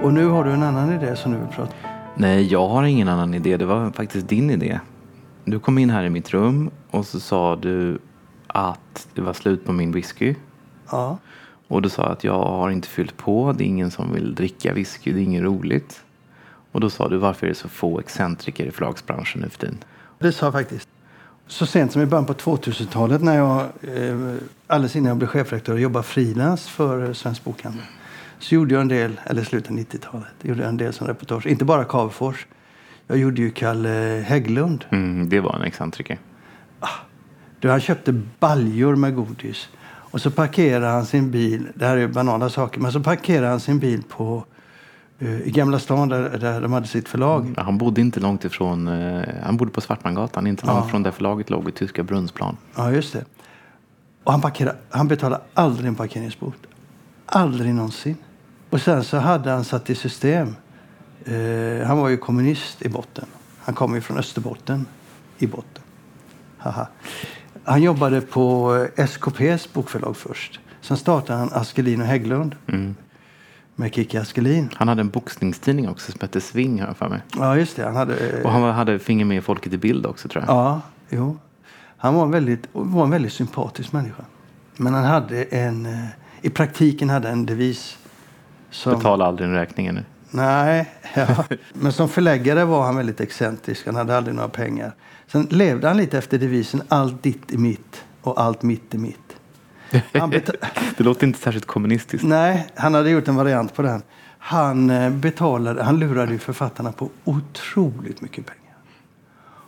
Och 0.04 0.14
nu 0.14 0.28
har 0.28 0.44
du 0.44 0.52
en 0.52 0.64
annan 0.64 0.94
idé 0.94 1.16
som 1.16 1.32
du 1.32 1.38
vill 1.38 1.48
prata 1.48 1.72
om. 1.72 1.90
Nej, 2.16 2.48
jag 2.48 2.68
har 2.68 2.84
ingen 2.84 3.08
annan 3.08 3.34
idé. 3.34 3.58
Det 3.58 3.66
var 3.66 3.92
faktiskt 3.92 4.28
din 4.28 4.50
idé. 4.50 4.80
Du 5.46 5.60
kom 5.60 5.78
in 5.78 5.90
här 5.90 6.04
i 6.04 6.10
mitt 6.10 6.30
rum 6.30 6.70
och 6.92 7.06
så 7.06 7.20
sa 7.20 7.56
du 7.56 8.00
att 8.48 9.08
det 9.14 9.22
var 9.22 9.34
slut 9.34 9.66
på 9.66 9.72
min 9.72 9.92
whisky. 9.92 10.36
Ja. 10.92 11.18
Och 11.68 11.82
du 11.82 11.90
sa 11.90 12.04
att 12.04 12.24
jag 12.24 12.46
har 12.46 12.70
inte 12.70 12.88
fyllt 12.88 13.18
på, 13.18 13.54
det 13.58 13.64
är 13.64 13.66
ingen 13.66 13.92
som 13.92 14.14
vill 14.14 14.36
dricka 14.36 14.74
whisky, 14.74 15.14
det 15.14 15.20
är 15.20 15.24
inget 15.24 15.44
roligt. 15.44 16.04
Och 16.72 16.80
då 16.80 16.90
sa 16.90 17.10
du 17.10 17.18
varför 17.18 17.46
är 17.46 17.50
det 17.50 17.56
så 17.56 17.70
få 17.70 18.00
excentriker 18.00 18.66
i 18.66 18.72
förlagsbranschen 18.72 19.42
nu 19.42 19.50
för 19.50 19.60
tiden? 19.60 19.78
Det 20.20 20.32
sa 20.32 20.46
jag 20.46 20.54
faktiskt. 20.54 20.90
Så 21.48 21.66
sent 21.66 21.92
som 21.92 22.02
i 22.02 22.06
början 22.06 22.26
på 22.26 22.34
2000-talet 22.34 23.22
när 23.22 23.38
jag 23.38 23.60
eh, 23.82 24.36
alldeles 24.68 24.96
innan 24.96 25.08
jag 25.08 25.18
blev 25.18 25.28
chefredaktör 25.28 25.74
och 25.74 25.80
jobbade 25.80 26.04
frilans 26.04 26.68
för 26.68 27.14
Svensk 27.14 27.44
Bokhandel 27.44 27.84
så 28.40 28.56
gjorde 28.56 28.74
jag 28.74 28.82
en 28.82 28.88
del, 28.88 29.20
eller 29.26 29.44
slutet 29.44 29.72
av 29.72 29.78
90-talet, 29.78 30.34
gjorde 30.42 30.62
jag 30.62 30.70
en 30.70 30.78
del 30.78 30.94
som 30.94 31.08
reportage. 31.08 31.48
Inte 31.48 31.66
bara 31.66 31.84
Cavefors. 31.84 32.46
Jag 33.12 33.20
gjorde 33.20 33.42
ju 33.42 33.52
Kalle 33.52 34.24
Hägglund. 34.28 34.86
Mm, 34.90 35.30
det 35.30 35.40
var 35.40 35.56
en 35.56 35.62
excentriker. 35.62 36.20
Du, 37.60 37.70
han 37.70 37.80
köpte 37.80 38.22
baljor 38.40 38.96
med 38.96 39.16
godis. 39.16 39.70
Och 39.84 40.22
så 40.22 40.32
parkerade 40.32 40.88
han 40.88 41.06
sin 41.06 41.32
bil, 41.32 41.68
det 41.76 41.86
här 41.86 41.98
är 41.98 42.02
ju 42.02 42.08
banala 42.08 42.50
saker, 42.50 42.82
men 42.82 42.92
så 42.92 43.00
parkerade 43.00 43.48
han 43.48 43.60
sin 43.60 43.80
bil 43.80 44.04
på 44.10 44.46
eh, 45.20 45.42
i 45.42 45.52
Gamla 45.52 45.80
stan 45.80 46.10
där, 46.10 46.38
där 46.38 46.62
de 46.62 46.74
hade 46.74 46.88
sitt 46.88 47.10
förlag. 47.10 47.54
Ja, 47.58 47.64
Han 47.64 47.78
bodde 47.78 48.02
inte 48.02 48.20
långt 48.20 48.46
ifrån, 48.46 48.88
eh, 48.88 49.24
han 49.44 49.58
bodde 49.58 49.72
på 49.72 49.82
Svartmangatan, 49.82 50.48
inte 50.48 50.66
långt 50.66 50.90
från 50.90 51.04
där 51.04 51.12
förlaget 51.12 51.50
låg 51.50 51.70
i 51.70 51.72
tyska 51.72 52.04
Brunnsplan. 52.04 52.58
Ja, 52.76 52.92
just 52.92 53.14
det. 53.14 53.26
Och 54.24 54.32
han, 54.32 54.42
parkerade, 54.42 54.78
han 54.90 55.08
betalade 55.08 55.42
aldrig 55.54 55.88
en 55.88 55.96
parkeringsbot. 55.96 56.58
Aldrig 57.26 57.74
någonsin. 57.74 58.18
Och 58.70 58.82
sen 58.82 59.04
så 59.04 59.18
hade 59.18 59.52
han 59.52 59.64
satt 59.64 59.90
i 59.90 59.96
system. 59.96 60.56
Eh, 61.26 61.88
han 61.88 61.98
var 61.98 62.10
ju 62.10 62.18
kommunist 62.18 62.82
i 62.82 62.90
botten. 62.90 63.26
Han 63.60 63.76
kom 63.76 63.96
ju 63.96 64.02
från 64.02 64.18
Österbotten 64.18 64.86
i 65.38 65.48
botten. 65.48 65.84
Haha. 66.58 66.88
Han 67.64 67.82
jobbade 67.82 68.22
på 68.22 68.76
eh, 68.96 69.06
SKPs 69.08 69.74
bokförlag 69.74 70.18
först. 70.18 70.60
Sen 70.82 70.98
startade 70.98 71.40
han 71.40 71.50
Askelin 71.54 72.02
och 72.02 72.08
Hägglund 72.08 72.56
Mm. 72.68 72.96
med 73.76 73.94
Kikki 73.96 74.18
Askelin. 74.18 74.70
Han 74.76 74.88
hade 74.88 75.02
en 75.02 75.10
boxningstidning 75.10 75.90
också 75.90 76.12
som 76.12 76.20
hette 76.22 76.42
Sving 76.42 76.80
har 76.80 76.88
jag 76.88 76.98
för 76.98 77.10
mig. 77.10 77.22
Ja, 77.38 77.58
just 77.58 77.76
det. 77.76 77.86
Han 77.86 77.96
hade, 77.96 78.18
eh, 78.30 78.46
Och 78.46 78.52
han 78.52 78.64
hade 78.64 79.00
finger 79.00 79.26
med 79.26 79.44
Folket 79.44 79.74
i 79.74 79.78
bild 79.78 80.06
också 80.06 80.28
tror 80.28 80.44
jag. 80.48 80.56
Ja, 80.56 80.82
jo. 81.10 81.38
Han 81.98 82.16
var 82.16 82.24
en 82.24 82.32
väldigt, 82.32 82.68
var 82.72 83.04
en 83.04 83.10
väldigt 83.10 83.34
sympatisk 83.34 83.92
människa. 83.92 84.24
Men 84.78 84.94
han 84.94 85.04
hade 85.06 85.44
en, 85.44 85.86
eh, 85.86 86.06
i 86.42 86.50
praktiken 86.50 87.10
hade 87.10 87.30
en 87.30 87.46
devis. 87.46 87.98
Som, 88.70 88.94
Betala 88.94 89.26
aldrig 89.26 89.50
en 89.50 89.56
räkning 89.56 89.94
nu. 89.94 90.04
Nej, 90.32 90.94
ja. 91.16 91.46
men 91.74 91.92
som 91.92 92.10
förläggare 92.10 92.66
var 92.66 92.84
han 92.84 92.96
väldigt 92.96 93.22
excentrisk. 93.22 93.86
Han 93.86 93.96
hade 93.96 94.18
aldrig 94.18 94.36
några 94.36 94.50
pengar. 94.50 94.94
Sen 95.28 95.48
levde 95.50 95.88
han 95.88 95.98
lite 95.98 96.18
efter 96.18 96.38
devisen 96.38 96.82
allt 96.88 97.24
ditt 97.24 97.52
är 97.52 97.58
mitt 97.58 98.04
och 98.22 98.42
allt 98.42 98.62
mitt 98.62 98.94
är 98.94 98.98
mitt. 98.98 99.18
Det 100.98 101.04
låter 101.04 101.28
inte 101.28 101.40
särskilt 101.40 101.66
kommunistiskt. 101.66 102.28
Nej, 102.28 102.68
han 102.76 102.94
hade 102.94 103.10
gjort 103.10 103.28
en 103.28 103.36
variant 103.36 103.74
på 103.74 103.82
den. 103.82 104.02
Han 104.38 104.90
eh, 104.90 105.10
betalade, 105.10 105.84
han 105.84 106.00
lurade 106.00 106.38
författarna 106.38 106.92
på 106.92 107.10
otroligt 107.24 108.22
mycket 108.22 108.46
pengar. 108.46 108.78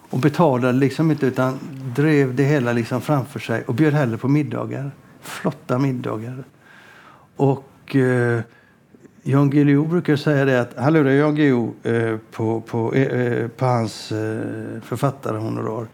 Och 0.09 0.19
betalade 0.19 0.73
liksom 0.73 1.11
inte 1.11 1.25
utan 1.25 1.59
drev 1.95 2.35
det 2.35 2.43
hela 2.43 2.73
liksom 2.73 3.01
framför 3.01 3.39
sig 3.39 3.63
och 3.63 3.73
bjöd 3.73 3.93
hellre 3.93 4.17
på 4.17 4.27
middagar. 4.27 4.91
Flotta 5.21 5.79
middagar. 5.79 6.43
Och 7.35 7.95
eh, 7.95 8.41
Jan 9.25 9.49
Guillou 9.49 9.87
brukar 9.87 10.15
säga 10.15 10.45
det 10.45 10.61
att 10.61 10.77
han 10.77 10.93
lurade 10.93 11.15
Jan 11.15 11.35
Guillou 11.35 11.73
eh, 11.83 12.17
på, 12.31 12.61
på, 12.61 12.93
eh, 12.93 13.47
på 13.47 13.65
hans 13.65 14.11
eh, 14.11 14.81
författarhonorar. 14.81 15.87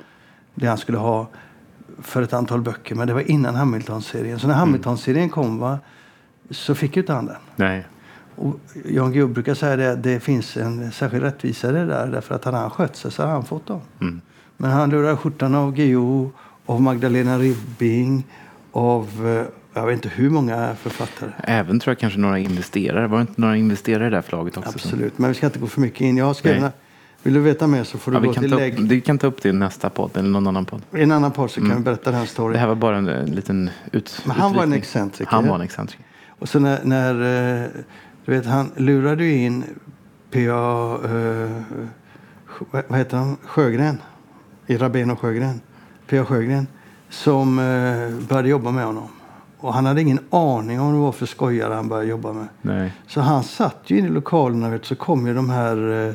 Det 0.55 0.67
han 0.67 0.77
skulle 0.77 0.97
ha 0.97 1.27
för 2.01 2.21
ett 2.21 2.33
antal 2.33 2.61
böcker. 2.61 2.95
Men 2.95 3.07
det 3.07 3.13
var 3.13 3.31
innan 3.31 3.55
Hamilton-serien. 3.55 4.39
Så 4.39 4.47
när 4.47 4.55
Hamilton-serien 4.55 5.29
kom 5.29 5.59
va, 5.59 5.79
så 6.49 6.75
fick 6.75 6.95
ju 6.95 7.01
inte 7.01 7.13
han 7.13 7.25
den. 7.25 7.35
Nej. 7.55 7.87
Och 8.35 8.59
Jan 8.85 9.11
Guillou 9.11 9.27
brukar 9.27 9.53
säga 9.53 9.75
det 9.75 9.91
att 9.91 10.03
det 10.03 10.19
finns 10.19 10.57
en 10.57 10.91
särskild 10.91 11.23
rättvisa 11.23 11.69
i 11.69 11.71
det 11.71 11.85
där. 11.85 12.07
Därför 12.07 12.35
att 12.35 12.45
han 12.45 12.69
skött 12.69 12.95
sig 12.95 13.11
så 13.11 13.21
hade 13.21 13.33
han 13.33 13.45
fått 13.45 13.67
dem. 13.67 13.81
Mm. 14.01 14.21
Men 14.57 14.71
han 14.71 14.89
lurade 14.89 15.17
skjortan 15.17 15.55
av 15.55 15.73
Guillou, 15.73 16.31
av 16.65 16.81
Magdalena 16.81 17.37
Ribbing, 17.37 18.23
av 18.71 19.27
eh, 19.27 19.58
jag 19.73 19.85
vet 19.85 19.93
inte 19.95 20.09
hur 20.09 20.29
många 20.29 20.75
författare. 20.75 21.29
Även 21.43 21.79
tror 21.79 21.91
jag 21.91 21.99
kanske 21.99 22.19
några 22.19 22.39
investerare. 22.39 23.07
Var 23.07 23.17
det 23.17 23.21
inte 23.21 23.41
några 23.41 23.57
investerare 23.57 24.07
i 24.07 24.09
det 24.09 24.15
här 24.17 24.21
förlaget 24.21 24.57
också? 24.57 24.69
Absolut, 24.69 25.17
men 25.17 25.29
vi 25.29 25.35
ska 25.35 25.45
inte 25.45 25.59
gå 25.59 25.67
för 25.67 25.81
mycket 25.81 26.01
in. 26.01 26.17
Jag 26.17 26.25
har 26.25 26.33
skrivit. 26.33 26.63
Vill 27.23 27.33
du 27.33 27.39
veta 27.39 27.67
mer 27.67 27.83
så 27.83 27.97
får 27.97 28.11
du 28.11 28.17
Ja, 28.17 28.21
gå 28.23 28.33
kan 28.33 28.41
till 28.43 28.51
ta 28.51 28.57
lägg. 28.57 28.73
upp, 28.73 28.79
vi 28.79 29.01
kan 29.01 29.17
ta 29.17 29.27
upp 29.27 29.41
det 29.41 29.49
i 29.49 29.53
nästa 29.53 29.89
podd 29.89 30.17
eller 30.17 30.29
någon 30.29 30.47
annan 30.47 30.65
podd. 30.65 30.81
I 30.95 31.01
en 31.01 31.11
annan 31.11 31.31
podd 31.31 31.51
så 31.51 31.61
kan 31.61 31.75
vi 31.77 31.83
berätta 31.83 32.11
den 32.11 32.27
storyn. 32.27 32.53
Det 32.53 32.59
här 32.59 32.67
var 32.67 32.75
bara 32.75 32.97
en, 32.97 33.07
en 33.07 33.25
liten 33.31 33.69
ut, 33.91 34.21
Men 34.25 34.35
han 34.35 34.41
var 34.53 34.63
en 34.63 34.69
utvikning. 34.69 34.79
excentriker. 34.79 35.31
Han 35.31 35.47
var 35.47 35.55
en 35.55 35.61
excentriker. 35.61 36.05
Och 36.39 36.49
så 36.49 36.59
när, 36.59 36.79
när 36.83 37.13
eh, 37.63 37.69
du 38.25 38.31
vet, 38.31 38.45
han 38.45 38.71
lurade 38.75 39.23
ju 39.25 39.33
in 39.37 39.63
P.A. 40.31 40.97
Eh, 41.05 41.51
vad 42.87 42.99
heter 42.99 43.17
han? 43.17 43.37
Sjögren. 43.45 43.97
I 44.67 44.77
Rabén 44.77 45.11
och 45.11 45.19
Sjögren. 45.19 45.61
P.A. 46.07 46.25
Sjögren. 46.25 46.67
Som 47.09 47.59
eh, 47.59 48.27
började 48.27 48.49
jobba 48.49 48.71
med 48.71 48.85
honom. 48.85 49.07
Och 49.59 49.73
han 49.73 49.85
hade 49.85 50.01
ingen 50.01 50.19
aning 50.29 50.79
om 50.79 50.93
det 50.93 50.99
var 50.99 51.11
för 51.11 51.25
skojare 51.25 51.73
han 51.73 51.89
började 51.89 52.09
jobba 52.09 52.33
med. 52.33 52.47
Nej. 52.61 52.93
Så 53.07 53.21
han 53.21 53.43
satt 53.43 53.83
ju 53.85 53.97
inne 53.97 54.07
i 54.07 54.11
lokalerna 54.11 54.69
vet, 54.69 54.85
så 54.85 54.95
kom 54.95 55.27
ju 55.27 55.33
de 55.33 55.49
här 55.49 56.07
eh, 56.07 56.13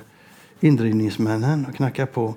indrivningsmännen 0.60 1.66
och 1.68 1.74
knackade 1.74 2.06
på. 2.06 2.34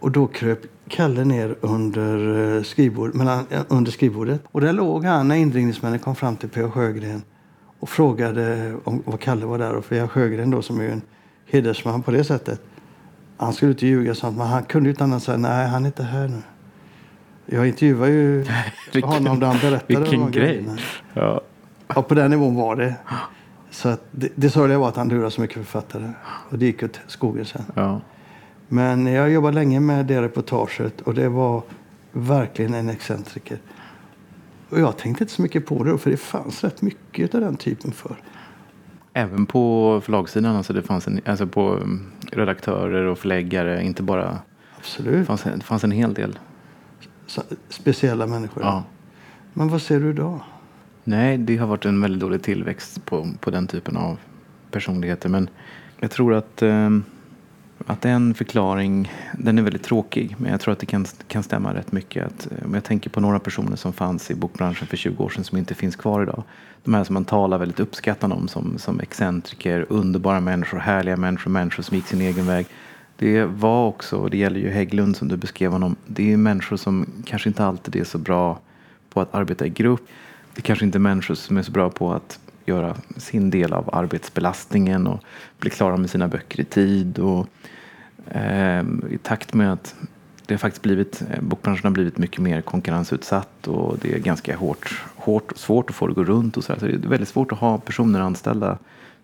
Och 0.00 0.10
då 0.10 0.26
kröp 0.26 0.58
Kalle 0.88 1.24
ner 1.24 1.56
under, 1.60 2.56
eh, 2.56 2.62
skrivbord, 2.62 3.14
mellan, 3.14 3.46
eh, 3.50 3.60
under 3.68 3.90
skrivbordet. 3.90 4.40
Och 4.52 4.60
där 4.60 4.72
låg 4.72 5.04
han 5.04 5.28
när 5.28 5.36
indrivningsmännen 5.36 5.98
kom 5.98 6.14
fram 6.14 6.36
till 6.36 6.48
P.A. 6.48 6.70
Sjögren 6.70 7.22
och 7.80 7.88
frågade 7.88 8.74
om 8.84 9.02
vad 9.06 9.20
Kalle 9.20 9.46
var 9.46 9.58
där. 9.58 9.74
Och 9.74 9.88
P.A. 9.88 10.08
Sjögren 10.08 10.50
då 10.50 10.62
som 10.62 10.80
är 10.80 10.88
en 10.88 11.02
hedersman 11.46 12.02
på 12.02 12.10
det 12.10 12.24
sättet. 12.24 12.60
Han 13.36 13.52
skulle 13.52 13.70
inte 13.70 13.86
ljuga 13.86 14.14
sånt, 14.14 14.36
men 14.36 14.46
han 14.46 14.62
kunde 14.62 14.90
inte 14.90 15.04
annat 15.04 15.22
säga 15.22 15.38
nej 15.38 15.68
han 15.68 15.82
är 15.82 15.86
inte 15.86 16.02
här 16.02 16.28
nu. 16.28 16.42
Jag 17.46 17.66
intervjuade 17.68 18.12
ju 18.12 18.44
Vilken- 18.92 19.12
honom 19.12 19.40
där 19.40 19.46
han 19.46 19.58
berättade 19.58 20.00
vilken 20.00 20.20
de 20.20 20.30
grej. 20.30 20.64
Ja. 21.14 21.40
Ja, 21.94 22.02
på 22.02 22.14
den 22.14 22.30
nivån 22.30 22.54
var 22.54 22.76
det. 22.76 22.94
Så 23.70 23.88
att 23.88 24.04
det, 24.10 24.28
det 24.34 24.50
sorgliga 24.50 24.78
var 24.78 24.88
att 24.88 24.96
han 24.96 25.08
lurade 25.08 25.30
så 25.30 25.40
mycket 25.40 25.56
författare. 25.56 26.10
Och 26.50 26.58
det 26.58 26.66
gick 26.66 26.82
åt 26.82 27.00
skogen 27.06 27.44
sen. 27.44 27.62
Ja. 27.74 28.00
Men 28.68 29.06
jag 29.06 29.30
jobbade 29.30 29.54
länge 29.54 29.80
med 29.80 30.06
det 30.06 30.22
reportaget 30.22 31.00
och 31.00 31.14
det 31.14 31.28
var 31.28 31.62
verkligen 32.12 32.74
en 32.74 32.88
excentriker. 32.88 33.58
Och 34.68 34.80
jag 34.80 34.96
tänkte 34.96 35.24
inte 35.24 35.34
så 35.34 35.42
mycket 35.42 35.66
på 35.66 35.84
det 35.84 35.90
då, 35.90 35.98
för 35.98 36.10
det 36.10 36.16
fanns 36.16 36.64
rätt 36.64 36.82
mycket 36.82 37.34
av 37.34 37.40
den 37.40 37.56
typen 37.56 37.92
för. 37.92 38.16
Även 39.12 39.46
på 39.46 40.00
förlagssidan, 40.04 40.56
alltså 40.56 40.72
det 40.72 40.82
fanns 40.82 41.06
en, 41.06 41.20
alltså 41.24 41.46
på 41.46 41.72
mm, 41.76 42.06
redaktörer 42.32 43.04
och 43.04 43.18
förläggare, 43.18 43.84
inte 43.84 44.02
bara... 44.02 44.24
Det 44.26 44.38
Absolut. 44.78 45.26
fanns, 45.26 45.42
det 45.42 45.62
fanns 45.64 45.84
en 45.84 45.90
hel 45.90 46.14
del. 46.14 46.38
Speciella 47.68 48.26
människor. 48.26 48.62
Ja. 48.62 48.84
Men 49.52 49.68
vad 49.68 49.82
ser 49.82 50.00
du 50.00 50.10
idag? 50.10 50.40
Nej, 51.04 51.38
det 51.38 51.56
har 51.56 51.66
varit 51.66 51.84
en 51.84 52.00
väldigt 52.00 52.20
dålig 52.20 52.42
tillväxt 52.42 53.04
på, 53.04 53.28
på 53.40 53.50
den 53.50 53.66
typen 53.66 53.96
av 53.96 54.18
personligheter. 54.70 55.28
Men 55.28 55.48
jag 56.00 56.10
tror 56.10 56.34
att... 56.34 56.62
Eh, 56.62 56.90
att 57.86 58.04
en 58.04 58.34
förklaring, 58.34 59.12
den 59.38 59.58
är 59.58 59.62
väldigt 59.62 59.82
tråkig, 59.82 60.36
men 60.38 60.50
jag 60.50 60.60
tror 60.60 60.72
att 60.72 60.78
det 60.78 60.86
kan, 60.86 61.06
kan 61.28 61.42
stämma 61.42 61.74
rätt 61.74 61.92
mycket. 61.92 62.26
Att, 62.26 62.48
om 62.64 62.74
jag 62.74 62.84
tänker 62.84 63.10
på 63.10 63.20
några 63.20 63.38
personer 63.38 63.76
som 63.76 63.92
fanns 63.92 64.30
i 64.30 64.34
bokbranschen 64.34 64.86
för 64.86 64.96
20 64.96 65.24
år 65.24 65.28
sedan 65.28 65.44
som 65.44 65.58
inte 65.58 65.74
finns 65.74 65.96
kvar 65.96 66.22
idag. 66.22 66.42
De 66.84 66.94
här 66.94 67.04
som 67.04 67.14
man 67.14 67.24
talar 67.24 67.58
väldigt 67.58 67.80
uppskattande 67.80 68.36
om 68.36 68.48
som, 68.48 68.78
som 68.78 69.00
excentriker, 69.00 69.86
underbara 69.88 70.40
människor, 70.40 70.78
härliga 70.78 71.16
människor, 71.16 71.50
människor 71.50 71.82
som 71.82 71.96
gick 71.96 72.06
sin 72.06 72.20
egen 72.20 72.46
väg. 72.46 72.66
Det 73.18 73.44
var 73.44 73.86
också, 73.86 74.16
och 74.16 74.30
det 74.30 74.36
gäller 74.36 74.60
ju 74.60 74.70
Hägglund 74.70 75.16
som 75.16 75.28
du 75.28 75.36
beskrev 75.36 75.72
honom, 75.72 75.96
det 76.06 76.32
är 76.32 76.36
människor 76.36 76.76
som 76.76 77.06
kanske 77.24 77.48
inte 77.48 77.64
alltid 77.64 77.96
är 77.96 78.04
så 78.04 78.18
bra 78.18 78.58
på 79.10 79.20
att 79.20 79.34
arbeta 79.34 79.66
i 79.66 79.68
grupp. 79.68 80.08
Det 80.54 80.62
kanske 80.62 80.84
inte 80.84 80.98
är 80.98 81.00
människor 81.00 81.34
som 81.34 81.56
är 81.56 81.62
så 81.62 81.72
bra 81.72 81.90
på 81.90 82.12
att 82.12 82.38
göra 82.66 82.96
sin 83.16 83.50
del 83.50 83.72
av 83.72 83.90
arbetsbelastningen 83.92 85.06
och 85.06 85.20
bli 85.58 85.70
klara 85.70 85.96
med 85.96 86.10
sina 86.10 86.28
böcker 86.28 86.60
i 86.60 86.64
tid. 86.64 87.18
Och, 87.18 87.48
eh, 88.26 88.84
I 89.10 89.18
takt 89.22 89.54
med 89.54 89.72
att 89.72 89.94
det 90.46 90.54
har 90.54 90.58
faktiskt 90.58 90.82
blivit, 90.82 91.22
eh, 91.30 91.40
bokbranschen 91.40 91.84
har 91.84 91.90
blivit 91.90 92.18
mycket 92.18 92.38
mer 92.38 92.60
konkurrensutsatt 92.60 93.66
och 93.66 93.98
det 93.98 94.14
är 94.14 94.18
ganska 94.18 94.56
hårt, 94.56 95.04
hårt 95.16 95.52
och 95.52 95.58
svårt 95.58 95.90
att 95.90 95.96
få 95.96 96.06
det 96.06 96.10
att 96.10 96.16
gå 96.16 96.24
runt. 96.24 96.56
Och 96.56 96.64
så, 96.64 96.74
så 96.78 96.86
det 96.86 96.92
är 96.92 96.98
väldigt 97.08 97.28
svårt 97.28 97.52
att 97.52 97.58
ha 97.58 97.78
personer 97.78 98.20
anställda 98.20 98.78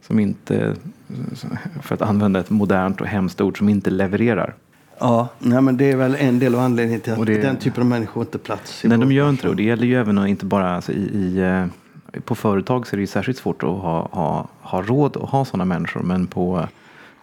som 0.07 0.19
inte, 0.19 0.75
för 1.83 1.95
att 1.95 2.03
använda 2.03 2.41
ett 2.41 2.51
modernt 2.51 3.01
och 3.01 3.07
hemskt 3.07 3.41
ord, 3.41 3.59
som 3.59 3.69
inte 3.69 3.91
levererar. 3.91 4.55
Ja, 4.99 5.29
nej, 5.39 5.63
men 5.63 5.77
det 5.77 5.91
är 5.91 5.97
väl 5.97 6.17
en 6.19 6.39
del 6.39 6.55
av 6.55 6.61
anledningen 6.61 7.01
till 7.01 7.13
att 7.13 7.27
det, 7.27 7.43
den 7.43 7.57
typen 7.57 7.83
av 7.83 7.89
människor 7.89 8.23
inte 8.23 8.39
plats. 8.39 8.85
I 8.85 8.89
nej, 8.89 8.99
de 8.99 9.13
gör 9.13 9.29
inte 9.29 9.43
det. 9.43 9.49
Och 9.49 9.57
det 9.57 9.63
gäller 9.63 9.87
ju 9.87 10.01
även 10.01 10.27
inte 10.27 10.47
bara 10.47 10.75
alltså, 10.75 10.93
i, 10.93 11.03
i, 11.03 11.39
eh, 11.39 12.21
på 12.21 12.35
företag 12.35 12.87
så 12.87 12.95
är 12.95 12.97
det 12.97 13.01
ju 13.01 13.07
särskilt 13.07 13.39
svårt 13.39 13.63
att 13.63 13.69
ha, 13.69 14.09
ha, 14.13 14.49
ha 14.61 14.83
råd 14.83 15.17
att 15.17 15.31
ha 15.31 15.45
sådana 15.45 15.65
människor. 15.65 16.03
Men 16.03 16.27
på 16.27 16.69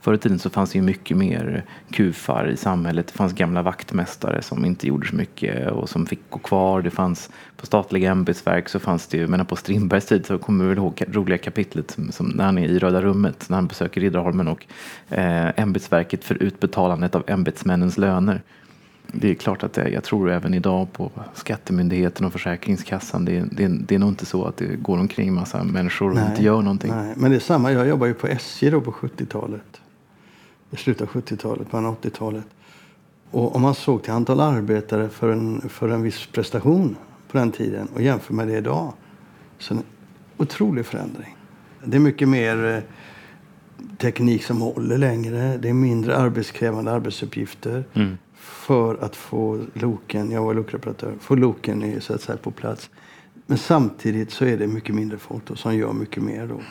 Förr 0.02 0.14
i 0.14 0.18
tiden 0.18 0.40
så 0.40 0.50
fanns 0.50 0.72
det 0.72 0.78
ju 0.78 0.84
mycket 0.84 1.18
mer 1.18 1.64
kufar 1.92 2.48
i 2.48 2.58
samhället. 2.58 3.08
Det 3.08 3.14
fanns 3.14 3.34
gamla 3.34 3.62
vaktmästare 3.62 4.42
som 4.42 4.66
inte 4.66 4.88
gjorde 4.88 5.08
så 5.08 5.16
mycket 5.16 5.72
och 5.72 5.90
som 5.90 6.06
fick 6.06 6.20
gå 6.30 6.40
kvar. 6.40 6.82
Det 6.82 6.90
fanns 6.90 7.30
på 7.58 7.66
statliga 7.66 8.12
ämbetsverk 8.12 8.70
så 8.70 8.80
fanns 8.80 9.08
det 9.08 9.18
ju, 9.18 9.28
men 9.28 9.46
på 9.46 9.56
Strindbergs 9.56 10.06
tid 10.06 10.26
så 10.26 10.38
kommer 10.38 10.66
vi 10.66 10.76
ihåg 10.76 11.04
roliga 11.08 11.38
kapitlet 11.38 11.92
som, 11.92 12.12
som, 12.12 12.28
när 12.28 12.46
han 12.46 12.58
är 12.58 12.68
i 12.68 12.80
Röda 12.80 13.02
rummet, 13.02 13.46
när 13.50 13.58
han 13.58 13.68
besöker 13.68 14.02
Riddarholmen 14.02 14.48
och 14.48 14.66
eh, 15.10 15.60
ämbetsverket 15.60 16.24
för 16.24 16.44
utbetalandet 16.44 17.16
av 17.16 17.24
ämbetsmännens 17.28 17.98
löner. 17.98 18.42
Det 19.12 19.30
är 19.30 19.36
klart 19.36 19.64
att 19.64 19.74
det, 19.74 19.90
jag 19.90 20.04
tror 20.04 20.32
även 20.32 20.54
idag 20.54 20.94
på 20.94 21.12
Skattemyndigheten 21.34 22.26
och 22.26 22.32
Försäkringskassan, 22.32 23.26
det, 23.26 23.44
det, 23.52 23.68
det 23.68 23.96
är 23.96 24.00
nog 24.00 24.10
inte 24.10 24.26
så 24.26 24.46
att 24.46 24.58
det 24.58 24.66
går 24.66 24.98
omkring 24.98 25.34
massa 25.34 25.64
människor 25.64 26.10
och 26.10 26.16
nej, 26.16 26.30
inte 26.30 26.44
gör 26.44 26.62
någonting. 26.62 26.92
Nej, 26.92 27.14
men 27.18 27.32
det 27.32 27.38
är 27.38 27.40
samma, 27.40 27.72
jag 27.72 27.88
jobbar 27.88 28.08
ju 28.08 28.14
på 28.14 28.28
SJ 28.28 28.70
då 28.70 28.82
på 28.82 28.92
70-talet 28.92 29.82
i 30.72 30.76
slutet 30.76 31.02
av 31.02 31.08
70-talet, 31.08 31.72
början 31.72 31.86
av 31.86 32.02
80-talet. 32.02 32.46
Och 33.32 33.56
om 33.56 33.62
man 33.62 33.76
såg 33.76 34.04
till 34.04 34.14
antal 34.14 34.40
arbetare 34.40 35.10
för 35.10 35.32
en, 35.32 35.70
för 35.70 35.90
en 35.90 36.02
viss 36.02 36.26
prestation 36.26 36.96
på 37.28 37.38
den 37.38 37.52
tiden 37.52 37.88
och 37.94 38.02
jämför 38.02 38.34
med 38.34 38.48
det 38.48 38.58
idag. 38.58 38.94
Så 39.58 39.74
en 39.74 39.84
otrolig 40.38 40.86
förändring. 40.86 41.38
Det 41.84 41.98
är 41.98 42.02
mycket 42.02 42.28
mer 42.28 42.66
eh, 42.66 42.84
teknik 43.98 44.44
som 44.44 44.62
håller 44.62 44.98
längre. 44.98 45.58
Det 45.58 45.70
är 45.70 45.74
mindre 45.74 46.18
arbetskrävande 46.18 46.92
arbetsuppgifter 46.92 47.84
mm. 47.94 48.18
för 48.36 49.04
att 49.04 49.16
få 49.16 49.62
loken, 49.74 50.32
jag 50.32 50.44
var 50.44 50.54
lokreparatör, 50.54 51.14
få 51.20 51.36
loken 51.36 52.02
så 52.02 52.14
att 52.14 52.22
säga, 52.22 52.38
på 52.38 52.52
plats. 52.52 52.90
Men 53.46 53.58
samtidigt 53.58 54.32
så 54.32 54.46
är 54.46 54.58
det 54.58 54.68
mycket 54.68 54.96
mindre 54.96 55.18
folk 55.18 55.46
då, 55.46 55.56
som 55.56 55.76
gör 55.76 55.94
mycket 55.94 56.24
mer. 56.24 56.48
Då. 56.48 56.62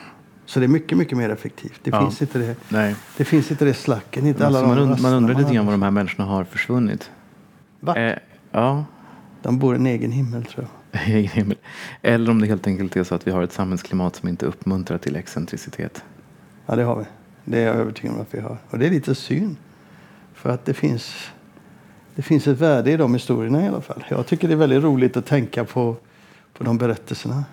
Så 0.48 0.60
det 0.60 0.66
är 0.66 0.68
mycket, 0.68 0.98
mycket 0.98 1.18
mer 1.18 1.30
effektivt. 1.30 1.80
Det, 1.82 1.90
ja. 1.90 2.00
finns, 2.00 2.22
inte 2.22 2.38
det, 2.38 2.56
Nej. 2.68 2.94
det 3.16 3.24
finns 3.24 3.50
inte 3.50 3.64
det 3.64 3.74
slacken. 3.74 4.26
Inte 4.26 4.46
alla 4.46 4.66
man, 4.66 4.78
und, 4.78 5.00
man 5.00 5.12
undrar 5.12 5.34
lite 5.34 5.54
grann 5.54 5.66
var 5.66 5.72
de 5.72 5.82
här 5.82 5.90
människorna 5.90 6.28
har 6.28 6.44
försvunnit. 6.44 7.10
Va? 7.80 7.96
Eh, 7.96 8.18
ja. 8.50 8.84
De 9.42 9.58
bor 9.58 9.74
i 9.74 9.78
en 9.78 9.86
egen 9.86 10.12
himmel 10.12 10.44
tror 10.44 10.66
jag. 10.92 11.02
egen 11.08 11.30
himmel. 11.30 11.56
Eller 12.02 12.30
om 12.30 12.40
det 12.40 12.46
helt 12.46 12.66
enkelt 12.66 12.96
är 12.96 13.04
så 13.04 13.14
att 13.14 13.26
vi 13.26 13.30
har 13.30 13.42
ett 13.42 13.52
samhällsklimat 13.52 14.16
som 14.16 14.28
inte 14.28 14.46
uppmuntrar 14.46 14.98
till 14.98 15.16
excentricitet. 15.16 16.04
Ja, 16.66 16.76
det 16.76 16.82
har 16.82 16.96
vi. 16.96 17.04
Det 17.44 17.58
är 17.58 17.66
jag 17.66 17.76
övertygad 17.76 18.14
om 18.14 18.20
att 18.22 18.34
vi 18.34 18.40
har. 18.40 18.58
Och 18.70 18.78
det 18.78 18.86
är 18.86 18.90
lite 18.90 19.14
synd. 19.14 19.56
För 20.34 20.50
att 20.50 20.64
det 20.64 20.74
finns, 20.74 21.30
det 22.14 22.22
finns 22.22 22.46
ett 22.46 22.58
värde 22.58 22.90
i 22.90 22.96
de 22.96 23.14
historierna 23.14 23.64
i 23.64 23.68
alla 23.68 23.80
fall. 23.80 24.04
Jag 24.08 24.26
tycker 24.26 24.48
det 24.48 24.54
är 24.54 24.58
väldigt 24.58 24.82
roligt 24.82 25.16
att 25.16 25.26
tänka 25.26 25.64
på, 25.64 25.96
på 26.58 26.64
de 26.64 26.78
berättelserna. 26.78 27.44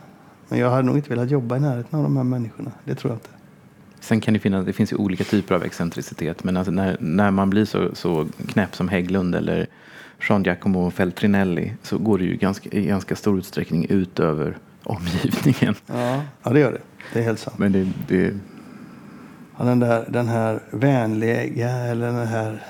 Men 0.50 0.60
jag 0.60 0.70
hade 0.70 0.84
nog 0.84 0.96
inte 0.96 1.10
velat 1.10 1.32
jobba 1.32 1.58
i 1.58 1.60
närheten 1.60 2.00
av 2.00 2.04
de 2.04 2.18
här 2.18 2.24
människorna. 2.24 2.72
Det 2.86 2.96
tror 2.96 3.12
jag 3.12 3.16
inte. 3.16 3.30
Sen 4.00 4.22
kan 4.22 4.34
det 4.34 4.40
finnas, 4.40 4.66
det 4.66 4.74
finns 4.74 4.94
ju 4.94 4.96
olika 4.96 5.24
typer 5.24 5.56
av 5.56 5.64
excentricitet. 5.64 6.44
Men 6.44 6.58
alltså 6.58 6.72
när, 6.72 6.98
när 7.00 7.32
man 7.32 7.50
blir 7.50 7.66
så, 7.66 7.96
så 7.96 8.28
knäpp 8.48 8.76
som 8.76 8.90
Hägglund 8.90 9.36
eller 9.36 9.68
Jean 10.30 10.44
Giacomo 10.44 10.92
Feltrinelli 10.92 11.74
så 11.82 11.98
går 11.98 12.18
det 12.18 12.24
ju 12.24 12.36
ganska, 12.36 12.70
i 12.70 12.86
ganska 12.86 13.16
stor 13.16 13.38
utsträckning 13.38 13.86
ut 13.90 14.20
över 14.20 14.58
omgivningen. 14.84 15.76
Ja, 15.86 16.22
ja 16.44 16.52
det 16.52 16.60
gör 16.60 16.72
det. 16.72 16.82
Det 17.14 17.20
är 17.20 17.24
helt 17.24 17.40
sant. 17.40 17.58
Men 17.58 17.72
det, 17.72 17.88
det... 18.08 18.34
Ja, 19.58 19.66
den, 19.66 19.80
där, 19.80 20.06
den 20.10 20.28
här 20.28 20.60
vänliga 20.72 21.70
eller 21.70 22.06
den 22.06 22.28
här 22.28 22.64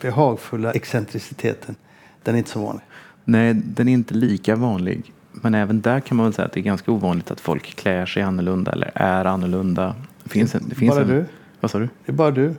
behagfulla 0.00 0.72
excentriciteten, 0.72 1.74
den 2.22 2.34
är 2.34 2.38
inte 2.38 2.50
så 2.50 2.64
vanlig. 2.64 2.84
Nej, 3.24 3.54
den 3.54 3.88
är 3.88 3.92
inte 3.92 4.14
lika 4.14 4.56
vanlig. 4.56 5.12
Men 5.32 5.54
även 5.54 5.80
där 5.80 6.00
kan 6.00 6.16
man 6.16 6.26
väl 6.26 6.32
säga 6.32 6.46
att 6.46 6.52
det 6.52 6.60
är 6.60 6.62
ganska 6.62 6.92
ovanligt 6.92 7.30
att 7.30 7.40
folk 7.40 7.76
klär 7.76 8.06
sig 8.06 8.22
annorlunda 8.22 8.72
eller 8.72 8.90
är 8.94 9.24
annorlunda. 9.24 9.94
Det 10.24 10.30
finns 10.30 10.54
en, 10.54 10.68
det 10.68 10.74
finns 10.74 10.94
bara 10.94 11.02
en, 11.02 11.08
du? 11.08 11.24
Vad 11.60 11.70
sa 11.70 11.78
du? 11.78 11.88
Det 12.04 12.12
är 12.12 12.16
bara 12.16 12.30
du? 12.30 12.54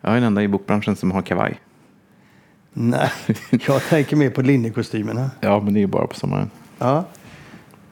Jag 0.00 0.10
är 0.10 0.14
den 0.14 0.24
enda 0.24 0.42
i 0.42 0.48
bokbranschen 0.48 0.96
som 0.96 1.10
har 1.10 1.22
kavaj. 1.22 1.60
Nej, 2.72 3.10
jag 3.50 3.82
tänker 3.82 4.16
mer 4.16 4.30
på 4.30 4.42
linnekostymerna. 4.42 5.30
Ja, 5.40 5.60
men 5.60 5.74
det 5.74 5.78
är 5.78 5.82
ju 5.82 5.86
bara 5.86 6.06
på 6.06 6.14
sommaren. 6.14 6.50
Ja. 6.78 7.04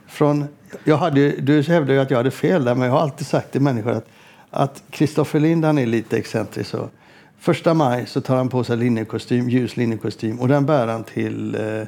Från, 0.07 0.45
jag 0.85 0.97
hade, 0.97 1.31
du 1.31 1.63
hävdade 1.63 1.95
ju 1.95 2.01
att 2.01 2.11
jag 2.11 2.17
hade 2.19 2.31
fel 2.31 2.65
där, 2.65 2.75
men 2.75 2.85
jag 2.85 2.93
har 2.93 3.01
alltid 3.01 3.27
sagt 3.27 3.53
till 3.53 3.61
människor 3.61 3.91
att 3.91 4.09
att 4.53 4.83
Kristoffer 4.91 5.41
Lind 5.41 5.65
är 5.65 5.87
lite 5.87 6.19
excentrisk. 6.19 6.71
Så. 6.71 6.89
Första 7.39 7.75
maj 7.75 8.07
så 8.07 8.21
tar 8.21 8.37
han 8.37 8.49
på 8.49 8.65
sig 8.65 8.77
linnekostym, 8.77 9.49
ljus 9.49 9.77
linnekostym 9.77 10.41
och 10.41 10.49
den 10.49 10.67
bär 10.67 10.87
han 10.87 11.05
till 11.05 11.55
eh, 11.55 11.87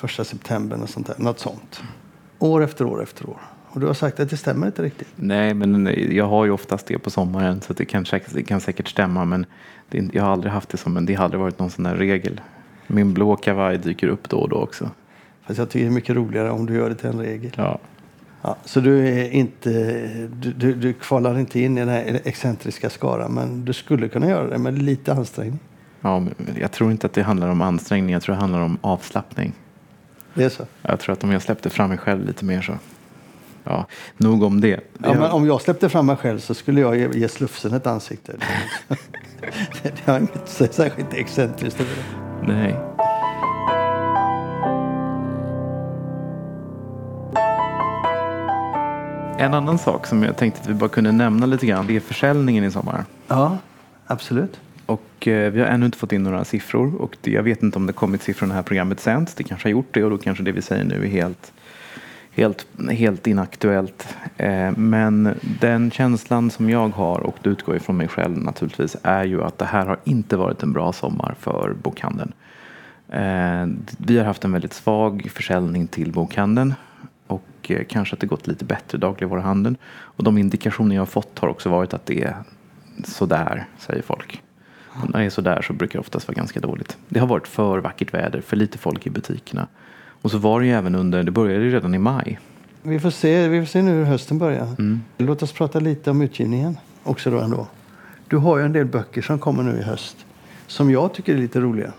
första 0.00 0.24
september. 0.24 0.82
Och 0.82 0.88
sånt 0.88 1.06
där, 1.06 1.16
något 1.18 1.38
sånt. 1.38 1.82
År 2.38 2.64
efter 2.64 2.84
år 2.84 3.02
efter 3.02 3.28
år. 3.28 3.40
Och 3.72 3.80
du 3.80 3.86
har 3.86 3.94
sagt 3.94 4.20
att 4.20 4.30
det 4.30 4.36
stämmer 4.36 4.66
inte 4.66 4.82
riktigt. 4.82 5.08
Nej, 5.16 5.54
men 5.54 5.94
jag 6.10 6.24
har 6.24 6.44
ju 6.44 6.50
oftast 6.50 6.86
det 6.86 6.98
på 6.98 7.10
sommaren 7.10 7.60
så 7.60 7.72
det 7.72 7.84
kan, 7.84 8.04
det 8.32 8.42
kan 8.42 8.60
säkert 8.60 8.88
stämma. 8.88 9.24
Men 9.24 9.46
det, 9.88 10.10
jag 10.12 10.22
har 10.22 10.32
aldrig 10.32 10.52
haft 10.52 10.68
det 10.68 10.76
som 10.76 10.96
en, 10.96 11.06
det 11.06 11.14
har 11.14 11.24
aldrig 11.24 11.40
varit 11.40 11.58
någon 11.58 11.70
sån 11.70 11.84
där 11.84 11.94
regel. 11.94 12.40
Min 12.86 13.14
blå 13.14 13.36
kavaj 13.36 13.78
dyker 13.78 14.08
upp 14.08 14.28
då 14.28 14.36
och 14.36 14.48
då 14.48 14.56
också. 14.56 14.90
Fast 15.46 15.58
jag 15.58 15.70
tycker 15.70 15.84
det 15.84 15.90
är 15.90 15.94
mycket 15.94 16.16
roligare 16.16 16.50
om 16.50 16.66
du 16.66 16.74
gör 16.74 16.88
det 16.88 16.94
till 16.94 17.08
en 17.08 17.20
regel. 17.20 17.52
Ja. 17.56 17.78
Ja, 18.42 18.56
så 18.64 18.80
du, 18.80 19.08
är 19.08 19.30
inte, 19.30 19.70
du, 20.32 20.52
du, 20.52 20.74
du 20.74 20.92
kvalar 20.92 21.38
inte 21.38 21.60
in 21.60 21.78
i 21.78 21.80
den 21.80 21.88
här 21.88 22.20
excentriska 22.24 22.90
skaran 22.90 23.34
men 23.34 23.64
du 23.64 23.72
skulle 23.72 24.08
kunna 24.08 24.28
göra 24.28 24.48
det 24.48 24.58
med 24.58 24.82
lite 24.82 25.12
ansträngning. 25.12 25.58
Ja, 26.00 26.26
jag 26.60 26.72
tror 26.72 26.90
inte 26.90 27.06
att 27.06 27.12
det 27.12 27.22
handlar 27.22 27.48
om 27.48 27.62
ansträngning, 27.62 28.12
jag 28.12 28.22
tror 28.22 28.34
det 28.34 28.40
handlar 28.40 28.60
om 28.60 28.78
avslappning. 28.80 29.52
Det 30.34 30.44
är 30.44 30.48
så? 30.48 30.66
Jag 30.82 31.00
tror 31.00 31.12
att 31.12 31.24
om 31.24 31.30
jag 31.30 31.42
släppte 31.42 31.70
fram 31.70 31.88
mig 31.88 31.98
själv 31.98 32.26
lite 32.26 32.44
mer 32.44 32.62
så. 32.62 32.78
Ja, 33.64 33.86
nog 34.16 34.42
om 34.42 34.60
det. 34.60 34.80
Ja, 34.98 35.14
men 35.14 35.30
om 35.30 35.46
jag 35.46 35.60
släppte 35.60 35.88
fram 35.88 36.06
mig 36.06 36.16
själv 36.16 36.38
så 36.38 36.54
skulle 36.54 36.80
jag 36.80 36.96
ge, 36.96 37.08
ge 37.14 37.28
slufsen 37.28 37.74
ett 37.74 37.86
ansikte. 37.86 38.32
det 39.82 40.06
har 40.06 40.18
inte 40.18 40.38
särskilt 40.46 41.14
excentriskt 41.14 41.80
över 41.80 41.92
det. 41.96 42.52
Nej. 42.52 42.76
En 49.38 49.54
annan 49.54 49.78
sak 49.78 50.06
som 50.06 50.22
jag 50.22 50.36
tänkte 50.36 50.60
att 50.60 50.66
vi 50.66 50.74
bara 50.74 50.90
kunde 50.90 51.12
nämna 51.12 51.46
lite 51.46 51.66
grann, 51.66 51.86
det 51.86 51.96
är 51.96 52.00
försäljningen 52.00 52.64
i 52.64 52.70
sommar. 52.70 53.04
Ja, 53.28 53.58
absolut. 54.06 54.60
Och 54.90 55.28
eh, 55.28 55.52
vi 55.52 55.60
har 55.60 55.66
ännu 55.66 55.86
inte 55.86 55.98
fått 55.98 56.12
in 56.12 56.22
några 56.22 56.44
siffror 56.44 57.02
och 57.02 57.16
det, 57.20 57.30
jag 57.30 57.42
vet 57.42 57.62
inte 57.62 57.78
om 57.78 57.86
det 57.86 57.92
kommit 57.92 58.22
siffror 58.22 58.46
när 58.46 58.54
det 58.54 58.56
här 58.56 58.62
programmet 58.62 59.00
sänds. 59.00 59.34
Det 59.34 59.42
kanske 59.42 59.68
har 59.68 59.70
gjort 59.70 59.94
det 59.94 60.04
och 60.04 60.10
då 60.10 60.18
kanske 60.18 60.44
det 60.44 60.52
vi 60.52 60.62
säger 60.62 60.84
nu 60.84 61.04
är 61.04 61.08
helt, 61.08 61.52
helt, 62.30 62.66
helt 62.90 63.26
inaktuellt. 63.26 64.16
Eh, 64.36 64.72
men 64.76 65.34
den 65.60 65.90
känslan 65.90 66.50
som 66.50 66.70
jag 66.70 66.88
har 66.88 67.20
och 67.20 67.36
det 67.42 67.50
utgår 67.50 67.76
ifrån 67.76 67.96
mig 67.96 68.08
själv 68.08 68.38
naturligtvis 68.38 68.96
är 69.02 69.24
ju 69.24 69.42
att 69.42 69.58
det 69.58 69.64
här 69.64 69.86
har 69.86 69.98
inte 70.04 70.36
varit 70.36 70.62
en 70.62 70.72
bra 70.72 70.92
sommar 70.92 71.34
för 71.40 71.74
bokhandeln. 71.82 72.32
Eh, 73.08 73.66
vi 73.98 74.18
har 74.18 74.24
haft 74.24 74.44
en 74.44 74.52
väldigt 74.52 74.72
svag 74.72 75.30
försäljning 75.34 75.86
till 75.86 76.12
bokhandeln 76.12 76.74
och 77.26 77.46
eh, 77.68 77.84
kanske 77.88 78.14
att 78.14 78.20
det 78.20 78.26
gått 78.26 78.46
lite 78.46 78.64
bättre 78.64 78.98
dagligvaruhandeln. 78.98 79.76
Och 79.90 80.24
de 80.24 80.38
indikationer 80.38 80.94
jag 80.94 81.02
har 81.02 81.06
fått 81.06 81.38
har 81.38 81.48
också 81.48 81.68
varit 81.68 81.94
att 81.94 82.06
det 82.06 82.22
är 82.22 82.36
sådär, 83.04 83.66
säger 83.78 84.02
folk. 84.02 84.42
När 85.08 85.20
det 85.20 85.26
är 85.26 85.30
sådär 85.30 85.62
så 85.62 85.72
brukar 85.72 85.98
det 85.98 86.00
oftast 86.00 86.28
vara 86.28 86.36
ganska 86.36 86.60
dåligt. 86.60 86.96
Det 87.08 87.20
har 87.20 87.26
varit 87.26 87.48
för 87.48 87.78
vackert 87.78 88.14
väder, 88.14 88.40
för 88.40 88.56
lite 88.56 88.78
folk 88.78 89.06
i 89.06 89.10
butikerna. 89.10 89.66
Och 90.22 90.30
så 90.30 90.38
var 90.38 90.60
det 90.60 90.66
ju 90.66 90.72
även 90.72 90.94
under, 90.94 91.22
det 91.22 91.30
började 91.30 91.64
ju 91.64 91.70
redan 91.70 91.94
i 91.94 91.98
maj. 91.98 92.38
Vi 92.82 93.00
får 93.00 93.10
se, 93.10 93.48
vi 93.48 93.60
får 93.60 93.66
se 93.66 93.82
nu 93.82 93.90
hur 93.90 94.04
hösten 94.04 94.38
börjar. 94.38 94.66
Mm. 94.78 95.00
Låt 95.18 95.42
oss 95.42 95.52
prata 95.52 95.80
lite 95.80 96.10
om 96.10 96.22
utgivningen 96.22 96.76
också 97.02 97.30
då 97.30 97.38
ändå. 97.38 97.66
Du 98.28 98.36
har 98.36 98.58
ju 98.58 98.64
en 98.64 98.72
del 98.72 98.86
böcker 98.86 99.22
som 99.22 99.38
kommer 99.38 99.62
nu 99.62 99.78
i 99.78 99.82
höst 99.82 100.26
som 100.70 100.90
jag 100.90 101.14
tycker 101.14 101.34
är 101.34 101.38
lite 101.38 101.60
roliga. 101.60 101.92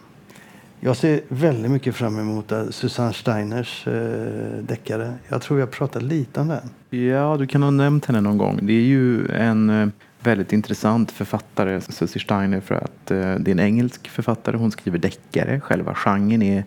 Jag 0.79 0.97
ser 0.97 1.21
väldigt 1.27 1.71
mycket 1.71 1.95
fram 1.95 2.19
emot 2.19 2.51
eh, 2.51 2.69
Susanne 2.69 3.13
Steiners 3.13 3.87
eh, 3.87 4.63
deckare. 4.63 5.13
Jag 5.27 5.41
tror 5.41 5.59
har 5.59 5.67
pratat 5.67 6.03
lite 6.03 6.39
om 6.39 6.47
den. 6.47 6.99
Ja, 7.09 7.37
du 7.39 7.47
kan 7.47 7.63
ha 7.63 7.71
nämnt 7.71 8.05
henne 8.05 8.21
någon 8.21 8.37
gång. 8.37 8.59
Det 8.61 8.73
är 8.73 8.81
ju 8.81 9.27
en 9.27 9.69
eh, 9.69 9.87
väldigt 10.23 10.53
intressant 10.53 11.11
författare, 11.11 11.81
Susie 11.81 12.21
Steiner, 12.21 12.59
för 12.61 12.75
att 12.75 13.11
eh, 13.11 13.35
det 13.35 13.51
är 13.51 13.55
en 13.55 13.59
engelsk 13.59 14.09
författare. 14.09 14.57
Hon 14.57 14.71
skriver 14.71 14.99
deckare. 14.99 15.59
Själva 15.59 15.95
genren 15.95 16.41
är, 16.41 16.63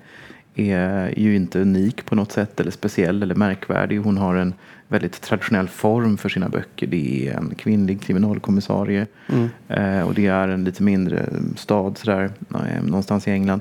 är 0.54 1.18
ju 1.18 1.36
inte 1.36 1.60
unik 1.60 2.06
på 2.06 2.14
något 2.14 2.32
sätt 2.32 2.60
eller 2.60 2.70
speciell 2.70 3.22
eller 3.22 3.34
märkvärdig. 3.34 3.98
Hon 3.98 4.16
har 4.16 4.34
en 4.34 4.54
väldigt 4.88 5.20
traditionell 5.20 5.68
form 5.68 6.16
för 6.16 6.28
sina 6.28 6.48
böcker. 6.48 6.86
Det 6.86 7.28
är 7.28 7.36
en 7.36 7.54
kvinnlig 7.54 8.00
kriminalkommissarie 8.02 9.06
mm. 9.28 9.48
eh, 9.68 10.06
och 10.06 10.14
det 10.14 10.26
är 10.26 10.48
en 10.48 10.64
lite 10.64 10.82
mindre 10.82 11.26
stad 11.56 11.98
sådär, 11.98 12.30
eh, 12.50 12.82
någonstans 12.82 13.28
i 13.28 13.30
England. 13.30 13.60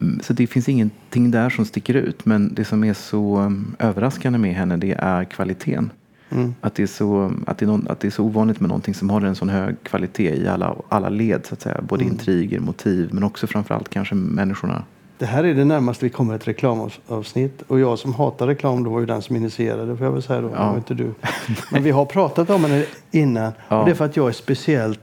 Mm, 0.00 0.20
så 0.20 0.32
det 0.32 0.46
finns 0.46 0.68
ingenting 0.68 1.30
där 1.30 1.50
som 1.50 1.64
sticker 1.64 1.94
ut. 1.94 2.26
Men 2.26 2.54
det 2.54 2.64
som 2.64 2.84
är 2.84 2.94
så 2.94 3.38
um, 3.38 3.76
överraskande 3.78 4.38
med 4.38 4.54
henne 4.54 4.76
det 4.76 4.92
är 4.98 5.24
kvaliteten. 5.24 5.90
Mm. 6.30 6.54
Att, 6.60 6.74
det 6.74 6.82
är 6.82 6.86
så, 6.86 7.32
att, 7.46 7.58
det 7.58 7.64
är 7.64 7.66
någon, 7.66 7.86
att 7.88 8.00
det 8.00 8.08
är 8.08 8.10
så 8.10 8.24
ovanligt 8.24 8.60
med 8.60 8.68
någonting 8.68 8.94
som 8.94 9.10
håller 9.10 9.28
en 9.28 9.34
sån 9.34 9.48
hög 9.48 9.76
kvalitet 9.82 10.34
i 10.34 10.48
alla, 10.48 10.76
alla 10.88 11.08
led. 11.08 11.46
Så 11.46 11.54
att 11.54 11.60
säga. 11.60 11.80
Både 11.82 12.02
mm. 12.02 12.12
intriger, 12.12 12.60
motiv 12.60 13.08
men 13.12 13.24
också 13.24 13.46
framförallt 13.46 13.88
kanske 13.88 14.14
människorna. 14.14 14.84
Det 15.18 15.26
här 15.26 15.44
är 15.44 15.54
det 15.54 15.64
närmaste 15.64 16.04
vi 16.04 16.10
kommer 16.10 16.34
ett 16.34 16.48
reklamavsnitt. 16.48 17.62
Och 17.66 17.80
jag 17.80 17.98
som 17.98 18.14
hatar 18.14 18.46
reklam 18.46 18.84
då 18.84 18.90
var 18.90 19.00
ju 19.00 19.06
den 19.06 19.22
som 19.22 19.36
initierade 19.36 19.96
får 19.96 20.06
jag 20.06 20.12
väl 20.12 20.22
säga 20.22 20.40
då. 20.40 20.50
Ja. 20.54 20.76
Inte 20.76 20.94
du. 20.94 21.14
Men 21.72 21.82
vi 21.82 21.90
har 21.90 22.04
pratat 22.04 22.50
om 22.50 22.62
det 22.62 22.86
innan. 23.10 23.52
Ja. 23.68 23.78
Och 23.78 23.84
det 23.84 23.90
är 23.90 23.94
för 23.94 24.04
att 24.04 24.16
jag 24.16 24.28
är 24.28 24.32
speciellt 24.32 25.00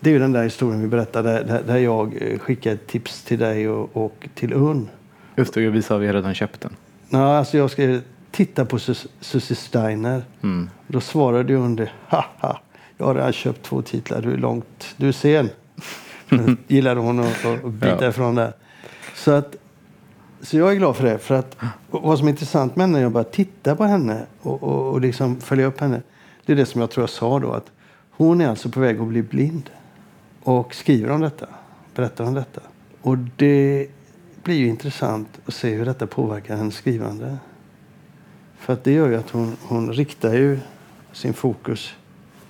det 0.00 0.10
är 0.10 0.12
ju 0.12 0.18
den 0.18 0.32
där 0.32 0.42
historien 0.42 0.80
vi 0.80 0.88
berättade 0.88 1.44
där, 1.44 1.62
där 1.66 1.78
jag 1.78 2.16
eh, 2.20 2.38
skickade 2.38 2.76
tips 2.76 3.22
till 3.22 3.38
dig 3.38 3.68
och, 3.68 3.96
och 3.96 4.28
till 4.34 4.52
Unn. 4.52 4.88
Just 5.36 5.54
det, 5.54 5.62
jag 5.62 5.70
visade 5.70 5.98
att 6.00 6.08
vi 6.08 6.12
redan 6.12 6.34
köpt 6.34 6.60
den. 6.60 6.76
Nej, 7.08 7.22
alltså 7.22 7.58
jag 7.58 7.70
skrev 7.70 8.00
titta 8.34 8.64
på 8.64 8.78
Susie 9.20 9.56
Steiner. 9.56 10.24
Mm. 10.42 10.70
Då 10.86 11.00
svarade 11.00 11.52
jag 11.52 11.62
under 11.62 11.92
haha, 12.08 12.60
jag 12.96 13.06
har 13.06 13.14
redan 13.14 13.32
köpt 13.32 13.62
två 13.62 13.82
titlar, 13.82 14.22
du 14.22 14.32
är 14.32 14.36
långt, 14.36 14.94
du 14.96 15.08
är 15.08 15.12
sen. 15.12 15.50
gillade 16.66 17.00
hon 17.00 17.20
att, 17.20 17.44
att 17.44 17.72
bita 17.72 18.04
ja. 18.04 18.08
ifrån 18.08 18.34
det. 18.34 18.52
Så, 19.14 19.30
att, 19.30 19.56
så 20.40 20.56
jag 20.56 20.72
är 20.72 20.74
glad 20.74 20.96
för 20.96 21.04
det. 21.04 21.18
För 21.18 21.34
att, 21.34 21.56
vad 21.90 22.18
som 22.18 22.28
är 22.28 22.30
intressant 22.30 22.76
med 22.76 22.86
henne, 22.86 22.92
när 22.92 23.02
jag 23.02 23.12
bara 23.12 23.24
tittar 23.24 23.74
på 23.74 23.84
henne 23.84 24.26
och, 24.40 24.62
och, 24.62 24.92
och 24.92 25.00
liksom 25.00 25.40
följer 25.40 25.66
upp 25.66 25.80
henne. 25.80 26.02
Det 26.46 26.52
är 26.52 26.56
det 26.56 26.66
som 26.66 26.80
jag 26.80 26.90
tror 26.90 27.02
jag 27.02 27.10
sa 27.10 27.38
då. 27.38 27.52
att 27.52 27.70
Hon 28.10 28.40
är 28.40 28.48
alltså 28.48 28.68
på 28.68 28.80
väg 28.80 29.00
att 29.00 29.06
bli 29.06 29.22
blind. 29.22 29.70
Och 30.42 30.74
skriver 30.74 31.10
om 31.10 31.20
detta. 31.20 31.46
Berättar 31.94 32.24
om 32.24 32.34
detta. 32.34 32.60
Och 33.02 33.18
det 33.18 33.86
blir 34.42 34.56
ju 34.56 34.66
intressant 34.66 35.28
att 35.46 35.54
se 35.54 35.74
hur 35.74 35.84
detta 35.84 36.06
påverkar 36.06 36.56
hennes 36.56 36.74
skrivande. 36.74 37.38
För 38.64 38.72
att 38.72 38.84
det 38.84 38.92
gör 38.92 39.08
ju 39.08 39.16
att 39.16 39.30
hon, 39.30 39.56
hon 39.62 39.92
riktar 39.92 40.34
ju 40.34 40.58
sin 41.12 41.34
fokus 41.34 41.94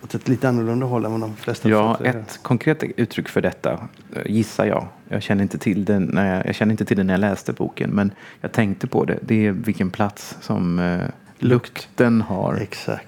åt 0.04 0.14
ett 0.14 0.28
lite 0.28 0.48
annorlunda 0.48 0.86
håll 0.86 1.04
än 1.04 1.12
vad 1.12 1.20
de 1.20 1.36
flesta 1.36 1.68
Ja, 1.68 1.98
ett 2.04 2.38
konkret 2.42 2.82
uttryck 2.82 3.28
för 3.28 3.40
detta 3.40 3.72
eh, 3.72 4.22
gissar 4.26 4.66
jag. 4.66 4.86
Jag 5.08 5.22
känner, 5.22 5.42
inte 5.42 5.58
till 5.58 5.84
det 5.84 5.98
när 5.98 6.36
jag, 6.36 6.46
jag 6.46 6.54
känner 6.54 6.72
inte 6.72 6.84
till 6.84 6.96
det 6.96 7.02
när 7.02 7.14
jag 7.14 7.20
läste 7.20 7.52
boken, 7.52 7.90
men 7.90 8.12
jag 8.40 8.52
tänkte 8.52 8.86
på 8.86 9.04
det. 9.04 9.18
Det 9.22 9.46
är 9.46 9.52
vilken 9.52 9.90
plats 9.90 10.36
som 10.40 10.78
eh, 10.78 11.00
lukten 11.38 12.20
har. 12.20 12.54
Exakt. 12.54 13.06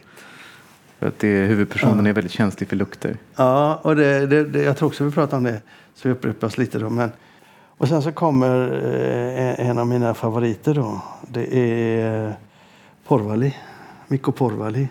För 0.99 1.07
att 1.07 1.19
det, 1.19 1.47
huvudpersonen 1.47 2.05
ja. 2.05 2.11
är 2.11 2.15
väldigt 2.15 2.33
känslig 2.33 2.69
för 2.69 2.77
lukter. 2.77 3.17
Ja, 3.37 3.81
och 3.83 3.97
det, 3.97 4.27
det, 4.27 4.45
det, 4.45 4.63
jag 4.63 4.77
tror 4.77 4.89
också 4.89 5.05
vi 5.05 5.11
pratar 5.11 5.37
om 5.37 5.45
det, 5.45 5.61
så 5.95 6.09
vi 6.09 6.15
upprepar 6.15 6.47
oss 6.47 6.59
lite 6.59 6.79
då. 6.79 6.91
Men, 6.91 7.13
och 7.79 7.89
sen 7.89 8.03
så 8.03 8.13
kommer 8.13 8.73
eh, 9.59 9.69
en 9.69 9.79
av 9.79 9.87
mina 9.87 10.15
favoriter 10.15 10.75
då. 10.75 11.03
Det 11.29 11.57
är 11.57 12.37
Porvali, 13.07 13.55
Mikko 14.09 14.33
Porvali. 14.33 14.89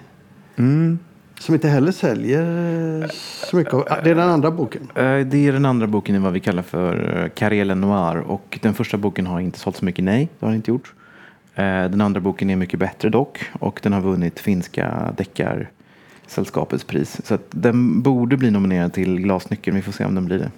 Mm. 0.55 0.99
Som 1.39 1.55
inte 1.55 1.67
heller 1.67 1.91
säljer 1.91 3.07
så 3.49 3.55
mycket. 3.55 3.73
Det 4.03 4.09
är 4.09 4.15
den 4.15 4.29
andra 4.29 4.51
boken. 4.51 4.81
Eh, 4.95 5.19
det 5.19 5.37
är 5.37 5.51
den 5.51 5.65
andra 5.65 5.87
boken 5.87 6.15
i 6.15 6.19
vad 6.19 6.33
vi 6.33 6.39
kallar 6.39 6.63
för 6.63 7.29
Karelen 7.35 7.83
eh, 7.83 7.89
Noir. 7.89 8.17
Och 8.17 8.59
den 8.61 8.73
första 8.73 8.97
boken 8.97 9.27
har 9.27 9.39
inte 9.39 9.59
sålt 9.59 9.75
så 9.75 9.85
mycket, 9.85 10.03
nej. 10.03 10.29
Det 10.39 10.45
har 10.45 10.51
den 10.51 10.55
inte 10.55 10.71
gjort. 10.71 10.93
Eh, 11.55 11.63
den 11.63 12.01
andra 12.01 12.19
boken 12.19 12.49
är 12.49 12.55
mycket 12.55 12.79
bättre 12.79 13.09
dock. 13.09 13.49
Och 13.59 13.79
den 13.83 13.93
har 13.93 14.01
vunnit 14.01 14.39
finska 14.39 15.13
deckarsällskapets 15.17 16.83
pris. 16.83 17.21
Så 17.25 17.37
den 17.49 18.01
borde 18.01 18.37
bli 18.37 18.51
nominerad 18.51 18.93
till 18.93 19.19
Glasnyckeln. 19.19 19.75
Vi 19.75 19.81
får 19.81 19.91
se 19.91 20.05
om 20.05 20.15
den 20.15 20.25
blir 20.25 20.39
det. 20.39 20.51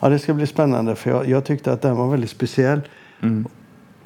Ja, 0.00 0.08
det 0.08 0.18
ska 0.18 0.34
bli 0.34 0.46
spännande. 0.46 0.94
För 0.94 1.10
jag, 1.10 1.28
jag 1.28 1.44
tyckte 1.44 1.72
att 1.72 1.82
den 1.82 1.96
var 1.96 2.10
väldigt 2.10 2.30
speciell. 2.30 2.80
Mm. 3.22 3.46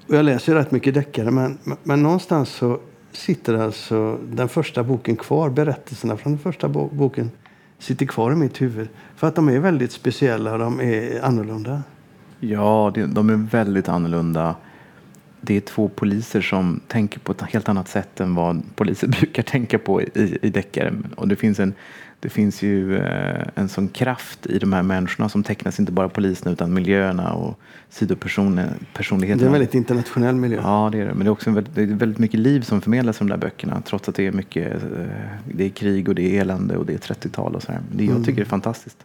Och 0.09 0.15
jag 0.15 0.25
läser 0.25 0.53
ju 0.53 0.59
rätt 0.59 0.71
mycket 0.71 0.95
deckare. 0.95 1.31
Men, 1.31 1.59
men 1.83 2.03
någonstans 2.03 2.49
så 2.49 2.81
sitter 3.13 3.55
alltså 3.55 4.19
den 4.33 4.49
första 4.49 4.83
boken 4.83 5.17
kvar. 5.17 5.51
Berättelserna 5.51 6.17
från 6.17 6.33
den 6.33 6.39
första 6.39 6.69
boken 6.69 7.31
sitter 7.79 8.07
kvar 8.07 8.33
i 8.33 8.35
mitt 8.35 8.63
huvud. 8.63 8.89
För 9.17 9.27
att 9.27 9.35
de 9.35 9.49
är 9.49 9.59
väldigt 9.59 9.93
speciella. 9.93 10.53
och 10.53 10.59
De 10.59 10.81
är 10.81 11.25
annorlunda. 11.25 11.83
Ja, 12.41 12.93
de 12.95 13.31
är 13.31 13.37
väldigt 13.37 13.89
annorlunda. 13.89 14.55
Det 15.47 15.57
är 15.57 15.61
två 15.61 15.89
poliser 15.89 16.41
som 16.41 16.81
tänker 16.89 17.21
på 17.21 17.33
ett 17.33 17.43
helt 17.43 17.69
annat 17.69 17.89
sätt 17.89 18.21
än 18.21 18.35
vad 18.35 18.63
poliser 18.75 19.09
brukar 19.21 19.43
tänka 19.43 19.79
på 19.79 20.03
i, 20.03 20.39
i 20.43 20.51
deckare. 20.51 20.95
Och 21.17 21.29
det 21.29 21.37
finns 21.37 21.61
en 21.61 21.75
det 22.25 22.31
finns 22.31 22.63
ju 22.63 22.97
eh, 22.97 23.47
en 23.55 23.69
sån 23.69 23.89
kraft 23.89 24.47
i 24.47 24.59
de 24.59 24.73
här 24.73 24.83
människorna 24.83 25.29
som 25.29 25.43
tecknas 25.43 25.81
inte 25.81 25.93
bara 25.93 26.09
polisen 26.09 26.53
utan 26.53 26.75
miljöerna 26.75 27.33
och 27.33 27.59
sidopersonligheterna. 27.89 29.37
Det 29.37 29.43
är 29.43 29.47
en 29.47 29.53
väldigt 29.53 29.75
internationell 29.75 30.35
miljö. 30.35 30.61
Ja, 30.63 30.89
det 30.93 30.99
är 31.01 31.07
det. 31.07 31.15
Men 31.15 31.25
det 31.25 31.29
är 31.29 31.33
också 31.33 31.51
väldigt, 31.51 31.75
det 31.75 31.83
är 31.83 31.87
väldigt 31.87 32.19
mycket 32.19 32.41
liv 32.41 32.61
som 32.61 32.81
förmedlas 32.81 33.17
i 33.17 33.19
de 33.19 33.29
där 33.29 33.37
böckerna. 33.37 33.83
Trots 33.85 34.09
att 34.09 34.15
det 34.15 34.27
är 34.27 34.33
mycket 34.33 34.75
eh, 34.75 35.07
det 35.45 35.65
är 35.65 35.69
krig 35.69 36.09
och 36.09 36.15
det 36.15 36.37
är 36.37 36.41
elände 36.41 36.77
och 36.77 36.87
det 36.87 36.95
är 36.95 37.15
30-tal 37.15 37.55
och 37.55 37.63
så 37.63 37.73
här. 37.73 37.81
Det 37.93 38.05
jag 38.05 38.11
mm. 38.11 38.25
tycker 38.25 38.41
är 38.41 38.47
fantastiskt. 38.47 39.05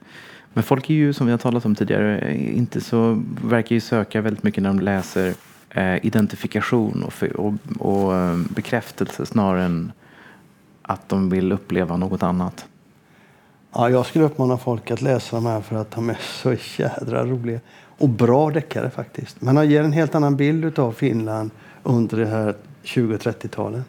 Men 0.54 0.64
folk 0.64 0.90
är 0.90 0.94
ju, 0.94 1.14
som 1.14 1.26
vi 1.26 1.32
har 1.32 1.38
talat 1.38 1.66
om 1.66 1.76
tidigare, 1.76 2.36
inte 2.38 2.82
så, 2.82 3.24
verkar 3.44 3.76
ju 3.76 3.80
söka 3.80 4.22
väldigt 4.22 4.44
mycket 4.44 4.64
när 4.64 4.70
de 4.70 4.80
läser 4.80 5.28
eh, 5.28 5.34
Eh, 5.70 6.06
identifikation 6.06 7.04
och, 7.04 7.24
och, 7.36 7.54
och 7.80 8.16
eh, 8.16 8.38
bekräftelse 8.38 9.26
snarare 9.26 9.64
än 9.64 9.92
att 10.82 11.10
de 11.10 11.30
vill 11.30 11.52
uppleva 11.52 11.98
något 11.98 12.24
annat. 12.24 12.66
Ja, 13.74 13.90
jag 13.90 14.06
skulle 14.06 14.26
uppmana 14.26 14.58
folk 14.58 14.92
att 14.92 15.02
läsa 15.02 15.36
de 15.36 15.46
här 15.46 15.62
för 15.62 15.76
att 15.76 15.92
de 15.92 16.10
är 16.10 16.18
så 16.22 16.56
jädra 16.78 17.26
roliga. 17.26 17.60
Och 17.98 18.10
bra 18.10 18.50
deckare 18.50 18.90
faktiskt. 18.90 19.42
Men 19.42 19.58
han 19.58 19.70
ger 19.70 19.84
en 19.84 19.94
helt 19.94 20.16
annan 20.16 20.36
bild 20.36 20.80
av 20.80 20.92
Finland 20.92 21.52
under 21.84 22.18
det 22.18 22.28
här 22.28 22.56
20 22.84 23.18
30-talet. 23.18 23.84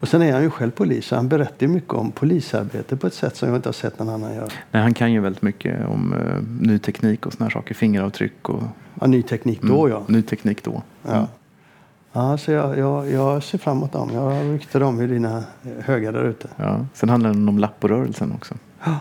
Och 0.00 0.08
sen 0.08 0.22
är 0.22 0.32
han 0.32 0.42
ju 0.42 0.50
själv 0.50 0.70
polis 0.70 1.06
så 1.06 1.16
han 1.16 1.28
berättar 1.28 1.66
mycket 1.66 1.94
om 1.94 2.12
polisarbete 2.12 2.96
på 2.96 3.06
ett 3.06 3.14
sätt 3.14 3.36
som 3.36 3.48
jag 3.48 3.58
inte 3.58 3.68
har 3.68 3.72
sett 3.72 3.98
någon 3.98 4.08
annan 4.08 4.34
göra. 4.34 4.48
Nej, 4.70 4.82
han 4.82 4.94
kan 4.94 5.12
ju 5.12 5.20
väldigt 5.20 5.42
mycket 5.42 5.86
om 5.86 6.12
uh, 6.12 6.42
ny 6.60 6.78
teknik 6.78 7.26
och 7.26 7.32
här 7.40 7.50
saker. 7.50 7.74
Fingeravtryck 7.74 8.48
och... 8.48 8.62
Ja, 9.00 9.06
ny 9.06 9.22
teknik 9.22 9.62
då 9.62 9.86
mm, 9.86 9.98
ja. 9.98 10.04
Ny 10.08 10.22
teknik 10.22 10.64
då. 10.64 10.82
Mm. 11.08 11.24
Ja. 12.12 12.38
Så 12.38 12.52
jag, 12.52 12.78
jag, 12.78 13.10
jag 13.10 13.42
ser 13.42 13.58
fram 13.58 13.76
emot 13.76 13.92
dem. 13.92 14.10
Jag 14.14 14.54
ryckte 14.54 14.78
dem 14.78 15.00
i 15.00 15.06
dina 15.06 15.44
högar 15.80 16.12
där 16.12 16.24
ute. 16.24 16.48
Ja. 16.56 16.86
Sen 16.94 17.08
handlar 17.08 17.34
det 17.34 17.48
om 17.48 17.58
lapporörelsen 17.58 18.32
också. 18.32 18.54
Ja. 18.84 18.98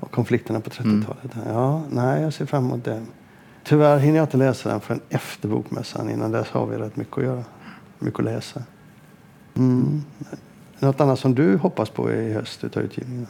Och 0.00 0.10
konflikterna 0.10 0.60
på 0.60 0.70
30-talet. 0.70 1.34
Mm. 1.34 1.48
Ja, 1.48 1.82
nej, 1.90 2.22
jag 2.22 2.32
ser 2.32 2.46
fram 2.46 2.64
emot 2.64 2.84
det. 2.84 3.02
Tyvärr 3.64 3.98
hinner 3.98 4.16
jag 4.16 4.24
inte 4.24 4.36
läsa 4.36 4.68
den 4.68 4.80
förrän 4.80 5.00
efter 5.08 5.48
bokmässan. 5.48 6.10
Innan 6.10 6.32
dess 6.32 6.48
har 6.48 6.66
vi 6.66 6.76
rätt 6.76 6.96
mycket 6.96 7.18
att 7.18 7.24
göra. 7.24 7.44
Mycket 7.98 8.18
att 8.18 8.24
läsa. 8.24 8.62
Mm. 9.56 10.02
Något 10.78 11.00
annat 11.00 11.18
som 11.18 11.34
du 11.34 11.56
hoppas 11.56 11.90
på 11.90 12.12
i 12.12 12.32
höst 12.32 12.64
utav 12.64 12.82
utgivningen? 12.82 13.26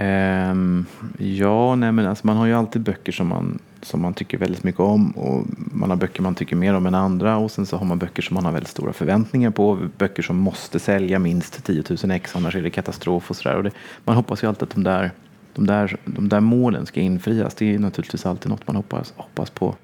Um, 0.00 0.86
ja, 1.18 1.74
nej 1.74 1.92
men 1.92 2.06
alltså 2.06 2.26
man 2.26 2.36
har 2.36 2.46
ju 2.46 2.52
alltid 2.52 2.82
böcker 2.82 3.12
som 3.12 3.26
man, 3.26 3.58
som 3.82 4.02
man 4.02 4.14
tycker 4.14 4.38
väldigt 4.38 4.64
mycket 4.64 4.80
om 4.80 5.10
och 5.10 5.46
man 5.56 5.90
har 5.90 5.96
böcker 5.96 6.22
man 6.22 6.34
tycker 6.34 6.56
mer 6.56 6.74
om 6.74 6.86
än 6.86 6.94
andra 6.94 7.36
och 7.36 7.50
sen 7.50 7.66
så 7.66 7.76
har 7.76 7.86
man 7.86 7.98
böcker 7.98 8.22
som 8.22 8.34
man 8.34 8.44
har 8.44 8.52
väldigt 8.52 8.70
stora 8.70 8.92
förväntningar 8.92 9.50
på. 9.50 9.78
Böcker 9.98 10.22
som 10.22 10.36
måste 10.36 10.78
sälja 10.78 11.18
minst 11.18 11.64
10 11.64 11.82
000 12.02 12.10
ex 12.10 12.36
annars 12.36 12.56
är 12.56 12.62
det 12.62 12.70
katastrof 12.70 13.30
och 13.30 13.36
sådär. 13.36 13.72
Man 14.04 14.16
hoppas 14.16 14.42
ju 14.42 14.48
alltid 14.48 14.62
att 14.62 14.74
de 14.74 14.84
där, 14.84 15.10
de, 15.54 15.66
där, 15.66 15.96
de 16.04 16.28
där 16.28 16.40
målen 16.40 16.86
ska 16.86 17.00
infrias. 17.00 17.54
Det 17.54 17.74
är 17.74 17.78
naturligtvis 17.78 18.26
alltid 18.26 18.50
något 18.50 18.66
man 18.66 18.76
hoppas, 18.76 19.12
hoppas 19.16 19.50
på. 19.50 19.74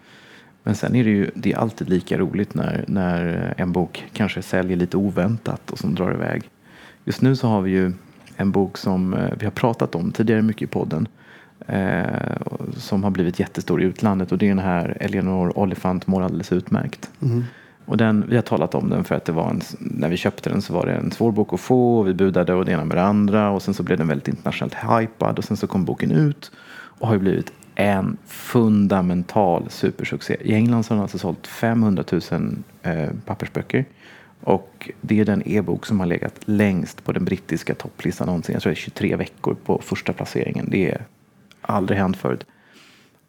Men 0.67 0.75
sen 0.75 0.97
är 0.97 1.05
det 1.05 1.11
ju 1.11 1.31
det 1.35 1.53
är 1.53 1.57
alltid 1.57 1.89
lika 1.89 2.19
roligt 2.19 2.55
när, 2.55 2.85
när 2.89 3.55
en 3.57 3.73
bok 3.73 4.05
kanske 4.13 4.43
säljer 4.43 4.77
lite 4.77 4.97
oväntat 4.97 5.71
och 5.71 5.79
som 5.79 5.95
drar 5.95 6.15
iväg. 6.15 6.43
Just 7.05 7.23
nu 7.23 7.37
så 7.37 7.49
har 7.49 7.61
vi 7.61 7.71
ju 7.71 7.93
en 8.37 8.51
bok 8.51 8.79
som 8.79 9.15
eh, 9.15 9.33
vi 9.39 9.47
har 9.47 9.51
pratat 9.51 9.95
om 9.95 10.13
tidigare 10.13 10.43
mycket 10.43 10.63
i 10.63 10.67
podden. 10.67 11.09
Eh, 11.67 12.37
som 12.77 13.05
har 13.05 13.11
blivit 13.11 13.39
jättestor 13.41 13.83
i 13.83 13.85
utlandet 13.85 14.33
och 14.33 14.39
det 14.39 14.47
är 14.47 14.49
den 14.49 14.59
här 14.59 14.97
Eleanor 15.01 15.59
Oliphant 15.59 16.07
mår 16.07 16.23
alldeles 16.23 16.53
utmärkt. 16.53 17.11
Mm. 17.23 17.45
Och 17.87 17.97
den, 17.97 18.25
vi 18.29 18.37
har 18.37 18.43
talat 18.43 18.75
om 18.75 18.91
den 18.91 19.05
för 19.05 19.15
att 19.15 19.25
det 19.25 19.33
var 19.33 19.51
en, 19.51 19.61
när 19.79 20.09
vi 20.09 20.17
köpte 20.17 20.51
den 20.51 20.63
så 20.63 20.73
var 20.73 20.87
det 20.87 20.93
en 20.93 21.11
svår 21.11 21.33
bok 21.33 21.53
att 21.53 21.61
få. 21.61 21.99
Och 21.99 22.09
vi 22.09 22.15
budade 22.15 22.55
och 22.55 22.65
det 22.65 22.73
ena 22.73 22.85
med 22.85 22.97
det 22.97 23.03
andra. 23.03 23.51
Och 23.51 23.63
sen 23.63 23.75
så 23.75 23.83
blev 23.83 23.99
den 23.99 24.09
väldigt 24.09 24.29
internationellt 24.29 24.75
hypad. 24.75 25.39
Och 25.39 25.45
sen 25.45 25.57
så 25.57 25.67
kom 25.67 25.85
boken 25.85 26.11
ut. 26.11 26.51
Och 26.73 27.07
har 27.07 27.15
ju 27.15 27.21
blivit 27.21 27.53
en 27.75 28.17
fundamental 28.27 29.67
supersuccé. 29.71 30.37
I 30.41 30.55
England 30.55 30.85
så 30.85 30.95
har 30.95 30.97
den 30.97 31.03
alltså 31.03 31.19
sålt 31.19 31.47
500 31.47 32.05
000 32.13 32.23
eh, 32.83 33.09
pappersböcker. 33.25 33.85
Och 34.41 34.91
det 35.01 35.21
är 35.21 35.25
den 35.25 35.43
e-bok 35.47 35.87
som 35.87 36.01
har 36.01 36.07
legat 36.07 36.41
längst 36.45 37.05
på 37.05 37.13
den 37.13 37.25
brittiska 37.25 37.75
topplistan 37.75 38.27
någonsin. 38.27 38.53
Jag 38.53 38.63
tror 38.63 38.71
det 38.71 38.75
är 38.75 38.81
23 38.81 39.17
veckor 39.17 39.57
på 39.65 39.81
första 39.85 40.13
placeringen. 40.13 40.69
Det 40.71 40.91
är 40.91 41.05
aldrig 41.61 41.99
hänt 41.99 42.17
förut. 42.17 42.47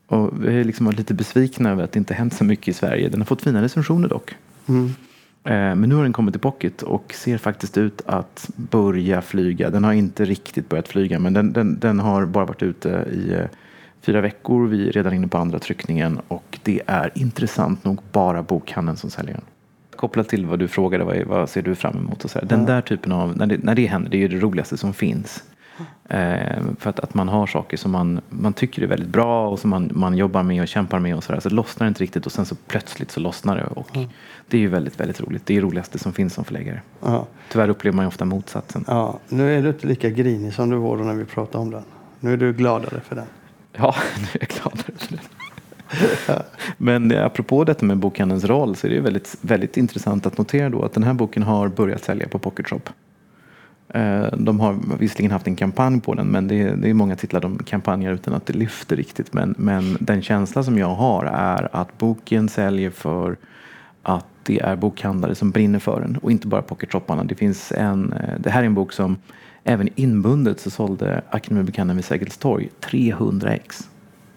Och 0.07 0.45
vi 0.45 0.59
är 0.59 0.63
liksom 0.63 0.91
lite 0.91 1.13
besvikna 1.13 1.69
över 1.69 1.83
att 1.83 1.91
det 1.91 1.99
inte 1.99 2.13
hänt 2.13 2.33
så 2.33 2.43
mycket 2.43 2.67
i 2.67 2.73
Sverige. 2.73 3.09
Den 3.09 3.21
har 3.21 3.25
fått 3.25 3.41
fina 3.41 3.61
recensioner 3.61 4.07
dock. 4.07 4.35
Mm. 4.67 4.85
Eh, 5.43 5.75
men 5.75 5.89
nu 5.89 5.95
har 5.95 6.03
den 6.03 6.13
kommit 6.13 6.33
till 6.33 6.41
pocket 6.41 6.81
och 6.81 7.13
ser 7.13 7.37
faktiskt 7.37 7.77
ut 7.77 8.01
att 8.05 8.49
börja 8.55 9.21
flyga. 9.21 9.69
Den 9.69 9.83
har 9.83 9.93
inte 9.93 10.25
riktigt 10.25 10.69
börjat 10.69 10.87
flyga 10.87 11.19
men 11.19 11.33
den, 11.33 11.53
den, 11.53 11.79
den 11.79 11.99
har 11.99 12.25
bara 12.25 12.45
varit 12.45 12.63
ute 12.63 12.89
i 13.11 13.33
eh, 13.33 13.45
fyra 14.05 14.21
veckor. 14.21 14.67
Vi 14.67 14.87
är 14.87 14.91
redan 14.91 15.13
inne 15.13 15.27
på 15.27 15.37
andra 15.37 15.59
tryckningen 15.59 16.19
och 16.27 16.59
det 16.63 16.81
är 16.87 17.11
intressant 17.15 17.83
nog 17.83 17.99
bara 18.11 18.43
bokhandeln 18.43 18.97
som 18.97 19.09
säljer 19.09 19.33
den. 19.33 19.43
Kopplat 19.95 20.29
till 20.29 20.45
vad 20.45 20.59
du 20.59 20.67
frågade, 20.67 21.03
vad, 21.03 21.23
vad 21.23 21.49
ser 21.49 21.61
du 21.61 21.75
fram 21.75 21.97
emot? 21.97 22.23
Och 22.23 22.29
så 22.29 22.39
här. 22.39 22.45
Den 22.45 22.65
där 22.65 22.81
typen 22.81 23.11
av, 23.11 23.37
när 23.37 23.45
det, 23.45 23.57
när 23.63 23.75
det 23.75 23.85
händer, 23.85 24.09
det 24.09 24.17
är 24.17 24.19
ju 24.19 24.27
det 24.27 24.39
roligaste 24.39 24.77
som 24.77 24.93
finns. 24.93 25.43
Eh, 26.09 26.61
för 26.79 26.89
att, 26.89 26.99
att 26.99 27.13
man 27.13 27.29
har 27.29 27.47
saker 27.47 27.77
som 27.77 27.91
man, 27.91 28.21
man 28.29 28.53
tycker 28.53 28.81
är 28.81 28.87
väldigt 28.87 29.09
bra 29.09 29.49
och 29.49 29.59
som 29.59 29.69
man, 29.69 29.91
man 29.93 30.17
jobbar 30.17 30.43
med 30.43 30.61
och 30.61 30.67
kämpar 30.67 30.99
med 30.99 31.15
och 31.15 31.23
sådär. 31.23 31.39
Så 31.39 31.49
lossnar 31.49 31.85
det 31.85 31.87
inte 31.87 32.03
riktigt 32.03 32.25
och 32.25 32.31
sen 32.31 32.45
så 32.45 32.55
plötsligt 32.67 33.11
så 33.11 33.19
lossnar 33.19 33.55
det. 33.55 33.63
Och 33.63 33.95
mm. 33.95 34.09
Det 34.47 34.57
är 34.57 34.61
ju 34.61 34.67
väldigt, 34.67 34.99
väldigt 34.99 35.21
roligt. 35.21 35.45
Det 35.45 35.53
är 35.53 35.55
det 35.55 35.67
roligaste 35.67 35.99
som 35.99 36.13
finns 36.13 36.33
som 36.33 36.43
förläggare. 36.43 36.81
Ja. 37.01 37.27
Tyvärr 37.51 37.69
upplever 37.69 37.95
man 37.95 38.05
ju 38.05 38.07
ofta 38.07 38.25
motsatsen. 38.25 38.85
Ja, 38.87 39.19
nu 39.29 39.57
är 39.57 39.61
du 39.61 39.69
inte 39.69 39.87
lika 39.87 40.09
grinig 40.09 40.53
som 40.53 40.69
du 40.69 40.77
var 40.77 40.97
när 40.97 41.13
vi 41.13 41.25
pratade 41.25 41.61
om 41.61 41.71
den. 41.71 41.83
Nu 42.19 42.33
är 42.33 42.37
du 42.37 42.53
gladare 42.53 43.01
för 43.01 43.15
den. 43.15 43.25
Ja, 43.77 43.95
nu 44.17 44.27
är 44.33 44.39
jag 44.39 44.49
gladare 44.49 44.97
för. 44.97 46.45
Men 46.77 47.11
eh, 47.11 47.25
apropå 47.25 47.63
detta 47.63 47.85
med 47.85 47.97
bokhandelns 47.97 48.43
roll 48.43 48.75
så 48.75 48.87
är 48.87 48.91
det 48.91 48.99
väldigt, 48.99 49.37
väldigt 49.41 49.77
intressant 49.77 50.25
att 50.25 50.37
notera 50.37 50.69
då 50.69 50.83
att 50.83 50.93
den 50.93 51.03
här 51.03 51.13
boken 51.13 51.43
har 51.43 51.67
börjat 51.67 52.03
sälja 52.03 52.27
på 52.27 52.39
Pocket 52.39 52.67
Shop. 52.67 52.81
Eh, 53.89 54.25
de 54.37 54.59
har 54.59 54.77
visserligen 54.99 55.31
haft 55.31 55.47
en 55.47 55.55
kampanj 55.55 56.01
på 56.01 56.13
den 56.13 56.27
men 56.27 56.47
det 56.47 56.61
är, 56.61 56.75
det 56.75 56.89
är 56.89 56.93
många 56.93 57.15
titlar 57.15 57.41
de 57.41 57.57
kampanjar 57.57 58.13
utan 58.13 58.33
att 58.33 58.45
det 58.45 58.53
lyfter 58.53 58.95
riktigt. 58.95 59.33
Men, 59.33 59.55
men 59.57 59.97
den 59.99 60.21
känsla 60.21 60.63
som 60.63 60.77
jag 60.77 60.95
har 60.95 61.25
är 61.25 61.69
att 61.71 61.97
boken 61.97 62.49
säljer 62.49 62.89
för 62.89 63.37
att 64.03 64.25
det 64.43 64.59
är 64.59 64.75
bokhandlare 64.75 65.35
som 65.35 65.51
brinner 65.51 65.79
för 65.79 66.01
den 66.01 66.17
och 66.17 66.31
inte 66.31 66.47
bara 66.47 66.61
pocketshopparna. 66.61 67.23
Det, 67.23 67.35
finns 67.35 67.71
en, 67.71 68.13
eh, 68.13 68.39
det 68.39 68.49
här 68.49 68.61
är 68.61 68.65
en 68.65 68.73
bok 68.73 68.93
som 68.93 69.17
även 69.65 69.89
inbundet 69.95 70.59
så 70.59 70.69
sålde 70.69 71.21
Akademibokhandeln 71.29 71.97
vid 71.97 72.05
Sergels 72.05 72.37
torg 72.37 72.69
300 72.79 73.53
ex. 73.53 73.89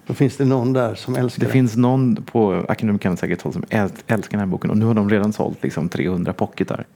Då 0.06 0.14
finns 0.14 0.36
det 0.36 0.44
någon 0.44 0.72
där 0.72 0.94
som 0.94 1.16
älskar 1.16 1.40
det. 1.40 1.46
Det 1.46 1.52
finns 1.52 1.76
någon 1.76 2.16
på 2.16 2.64
Akademibokhandeln 2.68 3.16
Sergels 3.16 3.42
torg 3.42 3.52
som 3.52 3.64
älskar 4.06 4.30
den 4.30 4.40
här 4.40 4.46
boken 4.46 4.70
och 4.70 4.76
nu 4.76 4.84
har 4.84 4.94
de 4.94 5.10
redan 5.10 5.32
sålt 5.32 5.62
liksom 5.62 5.88
300 5.88 6.32
pocketar. 6.32 6.86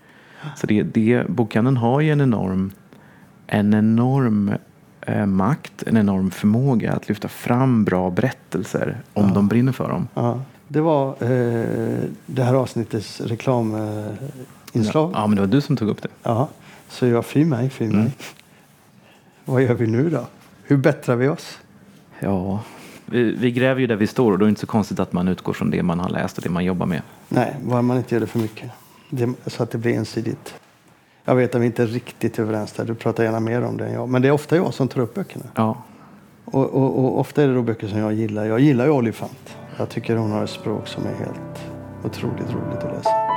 Så 0.57 0.67
det, 0.67 0.83
det, 0.83 1.29
bokhandeln 1.29 1.77
har 1.77 2.01
ju 2.01 2.11
en 2.11 2.21
enorm, 2.21 2.73
en 3.47 3.75
enorm 3.75 4.53
eh, 5.01 5.27
makt, 5.27 5.83
en 5.87 5.97
enorm 5.97 6.31
förmåga 6.31 6.93
att 6.93 7.09
lyfta 7.09 7.29
fram 7.29 7.85
bra 7.85 8.11
berättelser 8.11 9.03
om 9.13 9.29
ja. 9.29 9.35
de 9.35 9.49
brinner 9.49 9.73
för 9.73 9.89
dem. 9.89 10.09
Ja. 10.15 10.43
Det 10.69 10.81
var 10.81 11.09
eh, 11.09 11.99
det 12.27 12.43
här 12.43 12.55
avsnittets 12.55 13.21
reklaminslag. 13.21 14.21
Ja. 14.75 15.11
ja, 15.15 15.27
men 15.27 15.37
det 15.37 15.41
var 15.41 15.49
du 15.49 15.61
som 15.61 15.77
tog 15.77 15.89
upp 15.89 16.03
det. 16.03 16.09
Ja, 16.23 16.49
så 16.93 17.07
jag 17.07 17.27
fy 17.27 17.45
mig, 17.45 17.71
fy 17.71 17.87
mig. 17.87 17.95
Mm. 17.95 18.11
Vad 19.45 19.63
gör 19.63 19.75
vi 19.75 19.87
nu 19.87 20.11
då? 20.11 20.27
Hur 20.63 20.77
bättrar 20.77 21.17
vi 21.17 21.29
oss? 21.29 21.59
Ja, 22.21 22.63
vi, 23.07 23.23
vi, 23.23 23.53
gräver 23.53 23.81
ju 23.81 23.87
där 23.87 23.97
vi 23.97 24.07
står 24.07 24.33
och 24.33 24.39
då 24.39 24.45
är 24.45 24.47
det 24.47 24.51
inte 24.51 24.61
så 24.61 24.67
konstigt 24.67 25.01
att 25.01 25.13
man 25.13 25.29
utgår 25.29 25.53
från 25.53 25.71
det 25.71 25.83
man 25.83 26.01
har 26.01 26.09
läst 26.09 26.39
och 26.39 26.45
det 26.45 26.51
man 26.51 26.65
jobbar 26.65 26.87
med. 26.87 27.03
Nej, 27.29 27.57
bara 27.63 27.83
man 27.83 27.97
inte 27.97 28.15
gör 28.15 28.21
det 28.21 28.27
för 28.27 28.39
mycket 28.39 28.71
det, 29.11 29.35
så 29.47 29.63
att 29.63 29.71
det 29.71 29.79
blir 29.79 29.95
ensidigt. 29.95 30.55
Jag 31.25 31.35
vet 31.35 31.55
att 31.55 31.61
vi 31.61 31.67
inte 31.67 31.83
är 31.83 31.87
riktigt 31.87 32.39
överens 32.39 32.73
där. 32.73 32.85
Du 32.85 32.95
pratar 32.95 33.25
gärna 33.25 33.41
mer 33.41 33.63
om 33.63 33.77
det 33.77 33.87
än 33.87 33.93
jag. 33.93 34.09
Men 34.09 34.23
det 34.23 34.29
är 34.29 34.33
ofta 34.33 34.57
jag 34.57 34.75
som 34.75 34.89
tar 34.89 35.01
upp 35.01 35.15
böckerna. 35.15 35.45
Ja. 35.55 35.83
Och, 36.45 36.71
och, 36.71 36.99
och 36.99 37.21
ofta 37.21 37.43
är 37.43 37.49
det 37.49 37.55
då 37.55 37.63
böcker 37.63 37.89
som 37.89 37.99
jag 37.99 38.13
gillar. 38.13 38.45
Jag 38.45 38.61
gillar 38.61 38.85
ju 38.85 38.91
Olifant. 38.91 39.57
Jag 39.77 39.89
tycker 39.89 40.17
hon 40.17 40.31
har 40.31 40.45
ett 40.45 40.51
språk 40.51 40.89
som 40.89 41.07
är 41.07 41.15
helt 41.15 41.73
otroligt 42.05 42.53
roligt 42.53 42.79
att 42.79 42.95
läsa. 42.95 43.32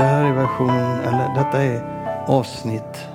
Det 0.00 0.06
här 0.06 0.24
är 0.24 0.32
version, 0.32 0.70
eller 0.70 1.34
detta 1.34 1.62
är 1.62 1.82
avsnitt 2.26 3.08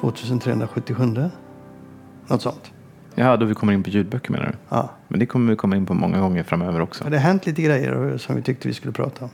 2377. 0.00 1.30
Något 2.26 2.42
sånt. 2.42 2.72
Ja, 3.14 3.36
då 3.36 3.46
vi 3.46 3.54
kommer 3.54 3.72
in 3.72 3.82
på 3.82 3.90
ljudböcker 3.90 4.32
menar 4.32 4.46
du? 4.46 4.52
Ja. 4.68 4.90
Men 5.08 5.20
det 5.20 5.26
kommer 5.26 5.50
vi 5.50 5.56
komma 5.56 5.76
in 5.76 5.86
på 5.86 5.94
många 5.94 6.20
gånger 6.20 6.42
framöver 6.42 6.80
också. 6.80 7.04
det 7.04 7.16
har 7.16 7.24
hänt 7.24 7.46
lite 7.46 7.62
grejer 7.62 8.18
som 8.18 8.36
vi 8.36 8.42
tyckte 8.42 8.68
vi 8.68 8.74
skulle 8.74 8.92
prata 8.92 9.24
om. 9.24 9.30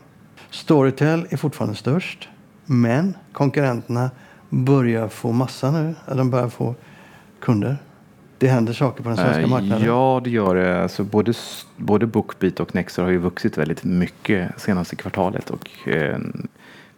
Storytel 0.50 1.26
är 1.30 1.36
fortfarande 1.36 1.76
störst. 1.76 2.28
Men 2.64 3.16
konkurrenterna 3.32 4.10
börjar 4.48 5.08
få 5.08 5.32
massa 5.32 5.70
nu. 5.70 5.94
De 6.16 6.30
börjar 6.30 6.48
få 6.48 6.74
kunder. 7.40 7.76
Det 8.39 8.49
händer 8.49 8.72
saker 8.72 9.03
på 9.03 9.09
den 9.09 9.18
svenska 9.18 9.43
äh, 9.43 9.49
marknaden. 9.49 9.87
Ja, 9.87 10.20
det 10.24 10.30
gör 10.30 10.55
det. 10.55 10.82
Alltså 10.82 11.05
både, 11.05 11.32
både 11.76 12.07
Bookbeat 12.07 12.61
och 12.61 12.74
Nexer 12.74 13.03
har 13.03 13.11
ju 13.11 13.18
vuxit 13.18 13.59
väldigt 13.59 13.85
mycket 13.85 14.61
senaste 14.61 14.97
kvartalet. 14.97 15.51
Och, 15.51 15.89
eh, 15.89 16.18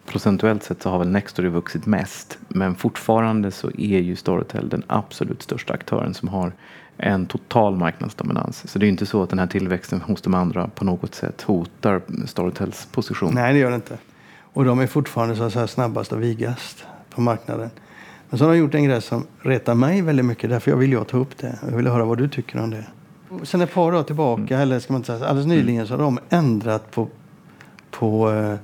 procentuellt 0.05 0.63
sett 0.63 0.81
så 0.81 0.89
har 0.89 0.99
väl 0.99 1.09
Nextory 1.09 1.49
vuxit 1.49 1.85
mest. 1.85 2.37
Men 2.47 2.75
fortfarande 2.75 3.51
så 3.51 3.67
är 3.67 3.99
ju 3.99 4.15
Storytel 4.15 4.69
den 4.69 4.83
absolut 4.87 5.41
största 5.41 5.73
aktören 5.73 6.13
som 6.13 6.27
har 6.27 6.51
en 6.97 7.25
total 7.25 7.75
marknadsdominans. 7.75 8.71
Så 8.71 8.79
det 8.79 8.85
är 8.85 8.89
inte 8.89 9.05
så 9.05 9.23
att 9.23 9.29
den 9.29 9.39
här 9.39 9.47
tillväxten 9.47 10.01
hos 10.01 10.21
de 10.21 10.33
andra 10.33 10.67
på 10.67 10.85
något 10.85 11.15
sätt 11.15 11.41
hotar 11.41 12.01
Storytels 12.25 12.87
position. 12.91 13.33
Nej, 13.33 13.53
det 13.53 13.59
gör 13.59 13.69
det 13.69 13.75
inte. 13.75 13.97
Och 14.53 14.65
de 14.65 14.79
är 14.79 14.87
fortfarande 14.87 15.35
så 15.35 15.43
att 15.43 15.53
säga 15.53 15.67
snabbast 15.67 16.11
och 16.11 16.23
vigast 16.23 16.85
på 17.09 17.21
marknaden. 17.21 17.69
Men 18.29 18.39
så 18.39 18.45
har 18.45 18.51
de 18.51 18.57
gjort 18.57 18.75
en 18.75 18.83
grej 18.83 19.01
som 19.01 19.27
retar 19.41 19.75
mig 19.75 20.01
väldigt 20.01 20.25
mycket. 20.25 20.49
Därför 20.49 20.71
jag 20.71 20.77
vill 20.77 20.91
jag 20.91 21.07
ta 21.07 21.17
upp 21.17 21.37
det. 21.37 21.59
Jag 21.69 21.77
vill 21.77 21.87
höra 21.87 22.05
vad 22.05 22.17
du 22.17 22.27
tycker 22.27 22.63
om 22.63 22.69
det. 22.69 22.85
Sen 23.43 23.61
ett 23.61 23.73
par 23.73 23.95
år 23.95 24.03
tillbaka, 24.03 24.55
mm. 24.55 24.59
eller 24.59 24.79
ska 24.79 24.93
man 24.93 24.99
inte 24.99 25.17
säga, 25.17 25.29
alldeles 25.29 25.47
nyligen 25.47 25.75
mm. 25.75 25.87
så 25.87 25.93
har 25.93 26.03
de 26.03 26.19
ändrat 26.29 26.91
på, 26.91 27.07
på 27.91 28.31
eh, 28.31 28.55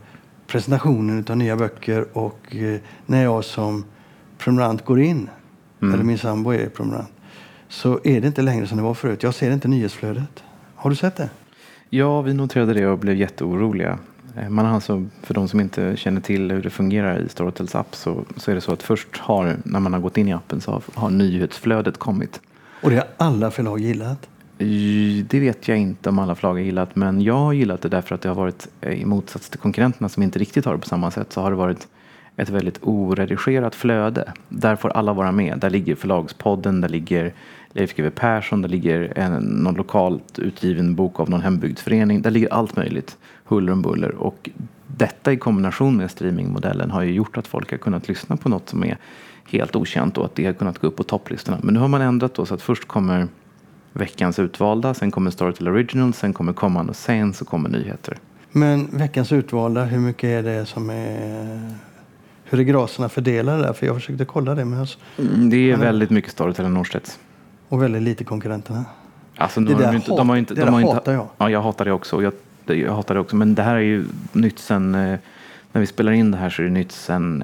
presentationen 0.47 1.26
av 1.30 1.38
nya 1.38 1.55
böcker 1.55 2.05
och 2.14 2.55
eh, 2.55 2.80
när 3.05 3.24
jag 3.24 3.43
som 3.43 3.86
prenumerant 4.38 4.86
går 4.86 5.01
in, 5.01 5.30
mm. 5.82 5.93
eller 5.93 6.03
min 6.03 6.18
sambo 6.18 6.53
är 6.53 6.70
prenumerant, 6.70 7.11
så 7.68 7.99
är 8.03 8.22
det 8.22 8.28
inte 8.28 8.41
längre 8.41 8.68
som 8.68 8.78
det 8.78 8.84
var 8.84 8.93
förut. 8.93 9.24
Jag 9.24 9.34
ser 9.34 9.51
inte 9.51 9.68
nyhetsflödet. 9.68 10.43
Har 10.76 10.89
du 10.89 10.95
sett 10.95 11.16
det? 11.16 11.30
Ja, 11.89 12.22
vi 12.22 12.34
noterade 12.34 12.74
det 12.74 12.88
och 12.88 12.99
blev 12.99 13.16
jätteoroliga. 13.16 13.99
Eh, 14.38 14.50
man 14.50 14.66
har 14.66 14.74
alltså, 14.74 15.06
för 15.22 15.34
de 15.34 15.48
som 15.48 15.60
inte 15.60 15.98
känner 15.98 16.22
till 16.22 16.52
hur 16.52 16.62
det 16.62 16.70
fungerar 16.70 17.20
i 17.20 17.30
Storytels 17.30 17.76
app 17.76 17.96
så, 17.96 18.26
så 18.38 18.52
är 18.52 18.56
det 18.56 18.62
så 18.62 18.74
att 18.74 18.84
först 18.84 19.18
har, 19.18 19.58
när 19.64 19.80
man 19.80 19.94
har 19.94 20.00
gått 20.00 20.18
in 20.18 20.28
i 20.28 20.34
appen 20.34 20.62
så 20.62 20.72
har, 20.72 20.82
har 20.94 21.10
nyhetsflödet 21.10 21.98
kommit. 21.98 22.42
Och 22.82 22.90
det 22.90 22.96
har 22.96 23.08
alla 23.18 23.52
förlag 23.52 23.80
gillat? 23.80 24.30
Det 25.28 25.40
vet 25.40 25.68
jag 25.68 25.78
inte 25.78 26.10
om 26.10 26.20
alla 26.20 26.36
förlag 26.36 26.54
har 26.54 26.60
gillat 26.60 26.96
men 26.96 27.22
jag 27.22 27.34
har 27.34 27.54
gillat 27.54 27.82
det 27.82 27.90
därför 27.90 28.16
att 28.16 28.22
det 28.22 28.30
har 28.30 28.36
varit 28.36 28.68
eh, 28.82 29.02
i 29.02 29.06
motsats 29.06 29.50
till 29.50 29.60
konkurrenterna 29.60 30.10
som 30.10 30.24
inte 30.24 30.40
riktigt 30.40 30.66
har 30.66 30.74
det 30.74 30.80
på 30.80 30.88
samma 30.88 31.12
sätt 31.12 31.34
så 31.34 31.42
har 31.42 31.52
det 31.52 31.58
varit 31.58 31.88
ett 32.36 32.50
väldigt 32.50 32.80
oredigerat 32.82 33.76
flöde. 33.76 34.34
Där 34.50 34.76
får 34.76 34.90
alla 34.90 35.14
vara 35.14 35.32
med. 35.32 35.60
Där 35.60 35.70
ligger 35.70 35.96
Förlagspodden, 35.96 36.82
där 36.82 36.90
ligger 36.90 37.34
Leif 37.72 37.96
GW 37.96 38.10
Persson, 38.10 38.62
där 38.62 38.70
ligger 38.70 39.14
en, 39.16 39.34
någon 39.34 39.76
lokalt 39.76 40.40
utgiven 40.40 40.96
bok 40.96 41.20
av 41.20 41.30
någon 41.30 41.42
hembygdsförening. 41.42 42.22
Där 42.22 42.32
ligger 42.32 42.54
allt 42.54 42.76
möjligt, 42.76 43.18
huller 43.44 43.74
om 43.74 43.82
buller. 43.82 44.16
Och 44.16 44.50
detta 44.88 45.32
i 45.32 45.38
kombination 45.38 45.98
med 45.98 46.12
streamingmodellen 46.12 46.91
har 46.91 47.02
ju 47.02 47.12
gjort 47.14 47.38
att 47.38 47.48
folk 47.48 47.72
har 47.72 47.78
kunnat 47.78 48.08
lyssna 48.08 48.38
på 48.38 48.50
något 48.50 48.70
som 48.70 48.84
är 48.84 48.98
helt 49.46 49.76
okänt 49.76 50.18
och 50.18 50.26
att 50.26 50.36
det 50.36 50.46
har 50.46 50.54
kunnat 50.54 50.80
gå 50.80 50.88
upp 50.88 50.96
på 50.96 51.04
topplistorna. 51.04 51.58
Men 51.62 51.74
nu 51.74 51.80
har 51.80 51.88
man 51.88 52.02
ändrat 52.02 52.34
då 52.34 52.46
så 52.46 52.54
att 52.54 52.62
först 52.62 52.88
kommer 52.88 53.28
veckans 53.94 54.39
utvalda, 54.39 54.94
sen 54.94 55.12
kommer 55.12 55.32
Storytel 55.32 55.68
Original, 55.68 56.14
sen 56.14 56.34
kommer 56.34 56.54
kommande 56.54 56.89
och 56.89 56.96
sen 56.96 57.34
så 57.34 57.46
kommer 57.46 57.70
nyheter. 57.70 58.18
Men 58.52 58.88
veckans 58.91 59.32
utvalda, 59.32 59.86
hur 59.86 60.00
mycket 60.00 60.24
är 60.24 60.44
det 60.44 60.66
som 60.66 60.89
är... 60.89 61.74
Hur 62.44 62.60
är 62.60 62.64
graserna 62.64 63.10
fördelade 63.10 63.62
där? 63.62 63.74
För 63.74 63.86
jag 63.86 63.96
försökte 63.96 64.26
kolla 64.26 64.56
det. 64.56 64.66
Men 64.66 64.80
jag... 64.80 64.88
Mm, 65.18 65.50
det 65.50 65.72
är 65.72 65.78
väldigt 65.78 66.10
mycket 66.10 66.32
Storytel 66.32 66.66
och 66.66 66.72
Norstedts. 66.72 67.20
Och 67.70 67.84
väldigt 67.84 68.02
lite 68.02 68.24
konkurrenterna. 68.24 68.86
Alltså, 69.38 69.60
det 69.62 69.74
där, 69.74 69.88
de 69.88 69.96
inte, 69.96 70.12
de 70.12 70.30
har 70.30 70.36
inte, 70.36 70.54
det 70.54 70.66
de 70.66 70.74
har 70.74 70.82
inte, 70.82 70.94
hatar 70.94 71.14
jag. 71.14 71.28
Ja, 71.38 71.50
jag 71.50 71.62
hatar 71.62 71.86
det 71.86 71.91
också. 71.91 72.24
Jag, 72.24 72.34
jag 72.66 72.93
hatar 72.95 73.16
det 73.16 73.22
också. 73.22 73.36
Men 73.36 73.55
det 73.55 73.64
här 73.64 73.76
är 73.76 73.80
ju 73.80 74.05
nytt 74.32 74.59
sen... 74.59 74.95
Eh, 74.95 75.20
när 75.72 75.80
vi 75.82 75.88
spelar 75.88 76.11
in 76.11 76.32
det 76.32 76.38
här 76.38 76.49
så 76.49 76.61
är 76.61 76.66
det 76.66 76.72
nytt 76.72 76.91
sen 76.91 77.43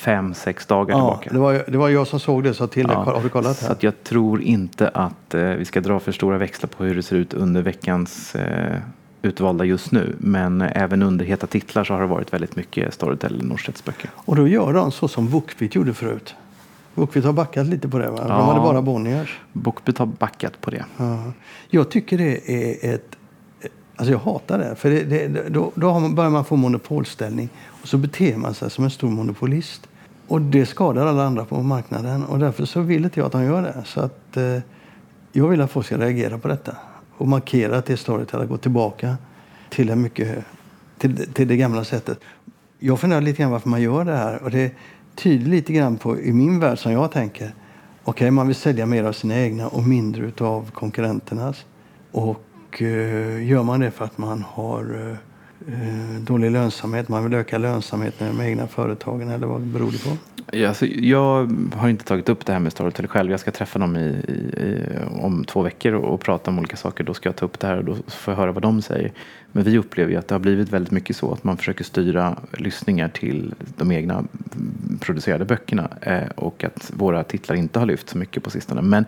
fem, 0.00 0.34
sex 0.34 0.66
dagar 0.66 0.94
Ja, 0.98 1.00
tillbaka. 1.22 1.30
det 1.32 1.38
var, 1.38 1.64
det 1.72 1.78
var 1.78 1.88
jag 1.88 2.06
som 2.06 2.20
såg 2.20 2.44
det, 2.44 2.54
så 2.54 2.66
till. 2.66 2.86
Ja, 2.88 2.94
Har 3.02 3.22
du 3.22 3.28
kollat 3.28 3.56
Så 3.56 3.64
här? 3.66 3.72
att 3.72 3.82
jag 3.82 4.04
tror 4.04 4.42
inte 4.42 4.88
att 4.88 5.34
eh, 5.34 5.42
vi 5.44 5.64
ska 5.64 5.80
dra 5.80 6.00
för 6.00 6.12
stora 6.12 6.38
växlar 6.38 6.68
på 6.68 6.84
hur 6.84 6.94
det 6.94 7.02
ser 7.02 7.16
ut 7.16 7.34
under 7.34 7.62
veckans 7.62 8.34
eh, 8.34 8.76
utvalda 9.22 9.64
just 9.64 9.92
nu. 9.92 10.16
Men 10.18 10.60
eh, 10.60 10.82
även 10.82 11.02
under 11.02 11.24
heta 11.24 11.46
titlar 11.46 11.84
så 11.84 11.94
har 11.94 12.00
det 12.00 12.06
varit 12.06 12.32
väldigt 12.32 12.56
mycket 12.56 12.94
Storytel 12.94 13.44
Norstedts 13.44 13.84
böcker. 13.84 14.10
Och 14.14 14.36
då 14.36 14.48
gör 14.48 14.72
de 14.72 14.92
så 14.92 15.08
som 15.08 15.30
Bookbeat 15.30 15.74
gjorde 15.74 15.94
förut. 15.94 16.34
Bookbeat 16.94 17.24
har 17.26 17.32
backat 17.32 17.66
lite 17.66 17.88
på 17.88 17.98
det. 17.98 18.10
Va? 18.10 18.18
De 18.18 18.28
Ja. 18.28 18.42
hade 18.42 18.60
bara 18.60 18.82
Bonniers. 18.82 19.38
Bookbeat 19.52 19.98
har 19.98 20.06
backat 20.06 20.60
på 20.60 20.70
det. 20.70 20.84
Ja. 20.96 21.22
Jag 21.68 21.90
tycker 21.90 22.18
det 22.18 22.50
är 22.52 22.94
ett... 22.94 23.16
Alltså 24.00 24.12
jag 24.12 24.18
hatar 24.18 24.58
det. 24.58 24.74
För 24.74 24.90
det, 24.90 25.04
det, 25.04 25.48
då, 25.48 25.72
då 25.74 25.90
har 25.90 26.00
man, 26.00 26.14
börjar 26.14 26.30
man 26.30 26.44
få 26.44 26.56
monopolställning. 26.56 27.48
Och 27.82 27.88
så 27.88 27.98
beter 27.98 28.36
man 28.36 28.54
sig 28.54 28.70
som 28.70 28.84
en 28.84 28.90
stor 28.90 29.08
monopolist. 29.08 29.88
Och 30.28 30.40
det 30.40 30.66
skadar 30.66 31.06
alla 31.06 31.24
andra 31.24 31.44
på 31.44 31.62
marknaden. 31.62 32.24
Och 32.24 32.38
därför 32.38 32.64
så 32.64 32.80
vill 32.80 33.04
inte 33.04 33.20
jag 33.20 33.26
att 33.26 33.32
de 33.32 33.44
gör 33.44 33.62
det. 33.62 33.82
Så 33.84 34.00
att 34.00 34.36
eh, 34.36 34.58
jag 35.32 35.48
vill 35.48 35.60
att 35.60 35.70
folk 35.70 35.86
ska 35.86 35.98
reagera 35.98 36.38
på 36.38 36.48
detta. 36.48 36.76
Och 37.16 37.28
markera 37.28 37.78
att 37.78 37.86
det 37.86 37.92
är 37.92 37.96
Storytel 37.96 38.40
att 38.40 38.48
gå 38.48 38.56
tillbaka 38.56 39.16
till, 39.70 39.90
en 39.90 40.02
mycket, 40.02 40.44
till, 40.98 41.32
till 41.32 41.48
det 41.48 41.56
gamla 41.56 41.84
sättet. 41.84 42.20
Jag 42.78 43.00
funderar 43.00 43.20
lite 43.20 43.42
grann 43.42 43.50
varför 43.50 43.68
man 43.68 43.82
gör 43.82 44.04
det 44.04 44.16
här. 44.16 44.42
Och 44.42 44.50
det 44.50 44.74
tyder 45.14 45.46
lite 45.46 45.72
grann 45.72 45.96
på, 45.96 46.20
i 46.20 46.32
min 46.32 46.60
värld 46.60 46.78
som 46.78 46.92
jag 46.92 47.12
tänker, 47.12 47.54
okej 48.04 48.30
man 48.30 48.46
vill 48.46 48.56
sälja 48.56 48.86
mer 48.86 49.04
av 49.04 49.12
sina 49.12 49.40
egna 49.40 49.68
och 49.68 49.82
mindre 49.82 50.32
av 50.46 50.70
konkurrenternas. 50.70 51.64
Och 52.12 52.44
och 52.70 52.82
eh, 52.82 53.48
gör 53.48 53.62
man 53.62 53.80
det 53.80 53.90
för 53.90 54.04
att 54.04 54.18
man 54.18 54.44
har 54.48 55.16
eh, 55.68 55.74
eh, 55.74 56.20
dålig 56.20 56.50
lönsamhet, 56.50 57.08
man 57.08 57.24
vill 57.24 57.34
öka 57.34 57.58
lönsamheten 57.58 58.26
i 58.26 58.30
de 58.30 58.44
egna 58.44 58.66
företagen 58.66 59.28
eller 59.28 59.46
vad 59.46 59.60
beror 59.60 59.92
det 59.92 60.04
på? 60.04 60.16
Ja, 60.52 60.68
alltså, 60.68 60.86
jag 60.86 61.52
har 61.74 61.88
inte 61.88 62.04
tagit 62.04 62.28
upp 62.28 62.46
det 62.46 62.52
här 62.52 62.60
med 62.60 62.72
Storytel 62.72 63.06
själv. 63.06 63.30
Jag 63.30 63.40
ska 63.40 63.50
träffa 63.50 63.78
dem 63.78 63.96
i, 63.96 64.00
i, 64.00 64.62
i, 64.62 64.86
om 65.20 65.44
två 65.44 65.62
veckor 65.62 65.92
och, 65.92 66.14
och 66.14 66.20
prata 66.20 66.50
om 66.50 66.58
olika 66.58 66.76
saker. 66.76 67.04
Då 67.04 67.14
ska 67.14 67.28
jag 67.28 67.36
ta 67.36 67.44
upp 67.44 67.58
det 67.58 67.66
här 67.66 67.76
och 67.76 67.84
då 67.84 67.96
får 68.06 68.32
jag 68.32 68.38
höra 68.38 68.52
vad 68.52 68.62
de 68.62 68.82
säger. 68.82 69.12
Men 69.52 69.64
vi 69.64 69.78
upplever 69.78 70.12
ju 70.12 70.18
att 70.18 70.28
det 70.28 70.34
har 70.34 70.40
blivit 70.40 70.68
väldigt 70.68 70.90
mycket 70.90 71.16
så 71.16 71.32
att 71.32 71.44
man 71.44 71.56
försöker 71.56 71.84
styra 71.84 72.36
lyssningar 72.52 73.08
till 73.08 73.54
de 73.76 73.92
egna 73.92 74.24
producerade 75.00 75.44
böckerna 75.44 75.88
eh, 76.00 76.28
och 76.34 76.64
att 76.64 76.90
våra 76.94 77.24
titlar 77.24 77.56
inte 77.56 77.78
har 77.78 77.86
lyft 77.86 78.08
så 78.08 78.18
mycket 78.18 78.42
på 78.42 78.50
sistone. 78.50 78.82
Men 78.82 79.04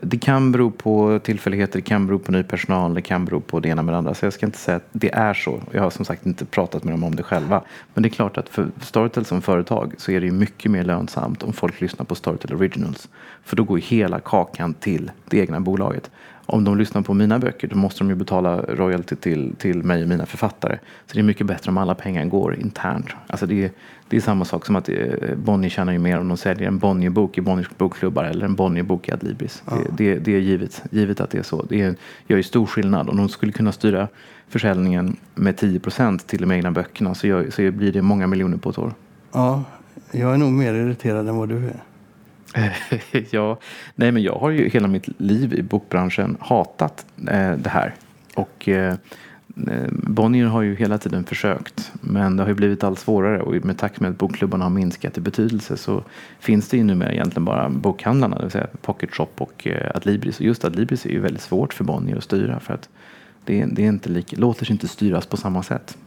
det 0.00 0.18
kan 0.18 0.52
bero 0.52 0.70
på 0.70 1.20
tillfälligheter, 1.22 1.78
det 1.78 1.82
kan 1.82 2.06
bero 2.06 2.18
på 2.18 2.32
ny 2.32 2.42
personal, 2.42 2.94
det 2.94 3.02
kan 3.02 3.24
bero 3.24 3.40
på 3.40 3.60
det 3.60 3.68
ena 3.68 3.82
med 3.82 3.94
det 3.94 3.98
andra. 3.98 4.14
Så 4.14 4.26
jag 4.26 4.32
ska 4.32 4.46
inte 4.46 4.58
säga 4.58 4.76
att 4.76 4.88
det 4.92 5.14
är 5.14 5.34
så. 5.34 5.60
Jag 5.70 5.82
har 5.82 5.90
som 5.90 6.04
sagt 6.04 6.26
inte 6.26 6.44
pratat 6.44 6.84
med 6.84 6.92
dem 6.94 7.04
om 7.04 7.16
det 7.16 7.22
själva. 7.22 7.62
Men 7.94 8.02
det 8.02 8.08
är 8.08 8.10
klart 8.10 8.38
att 8.38 8.48
för 8.48 8.70
Storytel 8.80 9.24
som 9.24 9.42
företag 9.42 9.94
så 9.98 10.12
är 10.12 10.20
det 10.20 10.26
ju 10.26 10.32
mycket 10.32 10.70
mer 10.70 10.84
lönsamt 10.84 11.42
om 11.42 11.52
folk 11.52 11.80
lyssnar 11.80 12.04
på 12.04 12.14
Storytel 12.14 12.54
Originals. 12.54 13.08
För 13.44 13.56
då 13.56 13.64
går 13.64 13.78
ju 13.78 13.84
hela 13.84 14.20
kakan 14.20 14.74
till 14.74 15.10
det 15.28 15.38
egna 15.38 15.60
bolaget. 15.60 16.10
Om 16.46 16.64
de 16.64 16.78
lyssnar 16.78 17.02
på 17.02 17.14
mina 17.14 17.38
böcker 17.38 17.68
då 17.68 17.76
måste 17.76 18.00
de 18.00 18.08
ju 18.08 18.14
betala 18.14 18.56
royalty 18.56 19.16
till, 19.16 19.54
till 19.58 19.82
mig 19.82 20.02
och 20.02 20.08
mina 20.08 20.26
författare. 20.26 20.78
Så 21.06 21.14
det 21.14 21.20
är 21.20 21.22
mycket 21.22 21.46
bättre 21.46 21.70
om 21.70 21.78
alla 21.78 21.94
pengar 21.94 22.24
går 22.24 22.54
internt. 22.54 23.06
Alltså 23.26 23.46
det, 23.46 23.64
är, 23.64 23.70
det 24.08 24.16
är 24.16 24.20
samma 24.20 24.44
sak 24.44 24.66
som 24.66 24.76
att 24.76 24.88
eh, 24.88 24.96
Bonnier 25.36 25.70
tjänar 25.70 25.92
ju 25.92 25.98
mer 25.98 26.18
om 26.18 26.28
de 26.28 26.36
säljer 26.36 26.68
en 26.68 26.78
Bonnier-bok 26.78 27.38
i 27.38 27.40
Bonniers 27.40 27.70
bokklubbar 27.78 28.24
eller 28.24 28.46
en 28.46 28.54
Bonnier-bok 28.54 29.08
i 29.08 29.12
Adlibris. 29.12 29.62
Det, 29.66 29.96
det, 29.96 30.18
det 30.18 30.34
är 30.34 30.40
givet, 30.40 30.82
givet 30.90 31.20
att 31.20 31.30
det 31.30 31.38
är 31.38 31.42
så. 31.42 31.62
Det 31.62 31.80
är, 31.80 31.94
gör 32.26 32.36
ju 32.36 32.42
stor 32.42 32.66
skillnad. 32.66 33.08
Om 33.08 33.16
de 33.16 33.28
skulle 33.28 33.52
kunna 33.52 33.72
styra 33.72 34.08
försäljningen 34.48 35.16
med 35.34 35.56
10 35.56 35.80
procent 35.80 36.26
till 36.26 36.40
de 36.40 36.52
egna 36.52 36.70
böckerna 36.70 37.14
så, 37.14 37.26
gör, 37.26 37.50
så 37.50 37.70
blir 37.70 37.92
det 37.92 38.02
många 38.02 38.26
miljoner 38.26 38.56
på 38.56 38.70
ett 38.70 38.78
år. 38.78 38.94
Ja, 39.32 39.64
jag 40.10 40.34
är 40.34 40.38
nog 40.38 40.52
mer 40.52 40.74
irriterad 40.74 41.28
än 41.28 41.36
vad 41.36 41.48
du 41.48 41.56
är. 41.56 41.82
ja, 43.30 43.58
nej 43.94 44.12
men 44.12 44.22
jag 44.22 44.34
har 44.34 44.50
ju 44.50 44.68
hela 44.68 44.88
mitt 44.88 45.20
liv 45.20 45.54
i 45.54 45.62
bokbranschen 45.62 46.36
hatat 46.40 47.06
eh, 47.28 47.52
det 47.52 47.68
här. 47.68 47.94
Och 48.34 48.68
eh, 48.68 48.94
eh 49.66 49.88
Bonnier 49.90 50.46
har 50.46 50.62
ju 50.62 50.76
hela 50.76 50.98
tiden 50.98 51.24
försökt 51.24 51.92
men 52.00 52.36
det 52.36 52.42
har 52.42 52.48
ju 52.48 52.54
blivit 52.54 52.84
allt 52.84 52.98
svårare 52.98 53.42
och 53.42 53.64
med 53.64 53.78
takt 53.78 54.00
med 54.00 54.10
att 54.10 54.18
bokklubbarna 54.18 54.64
har 54.64 54.70
minskat 54.70 55.18
i 55.18 55.20
betydelse 55.20 55.76
så 55.76 56.04
finns 56.40 56.68
det 56.68 56.76
ju 56.76 56.84
numera 56.84 57.12
egentligen 57.12 57.44
bara 57.44 57.68
bokhandlarna, 57.68 58.36
det 58.36 58.42
vill 58.42 58.50
säga 58.50 58.66
Pocket 58.82 59.14
Shop 59.14 59.28
och 59.38 59.66
eh, 59.66 59.90
Adlibris. 59.94 60.38
Och 60.38 60.46
just 60.46 60.64
Adlibris 60.64 61.06
är 61.06 61.10
ju 61.10 61.20
väldigt 61.20 61.42
svårt 61.42 61.74
för 61.74 61.84
Bonnier 61.84 62.16
att 62.16 62.24
styra 62.24 62.60
för 62.60 62.74
att 62.74 62.88
det, 63.44 63.64
det 63.64 63.84
är 63.84 63.88
inte 63.88 64.08
lika, 64.08 64.36
låter 64.36 64.64
sig 64.64 64.72
inte 64.72 64.88
styras 64.88 65.26
på 65.26 65.36
samma 65.36 65.62
sätt. 65.62 65.98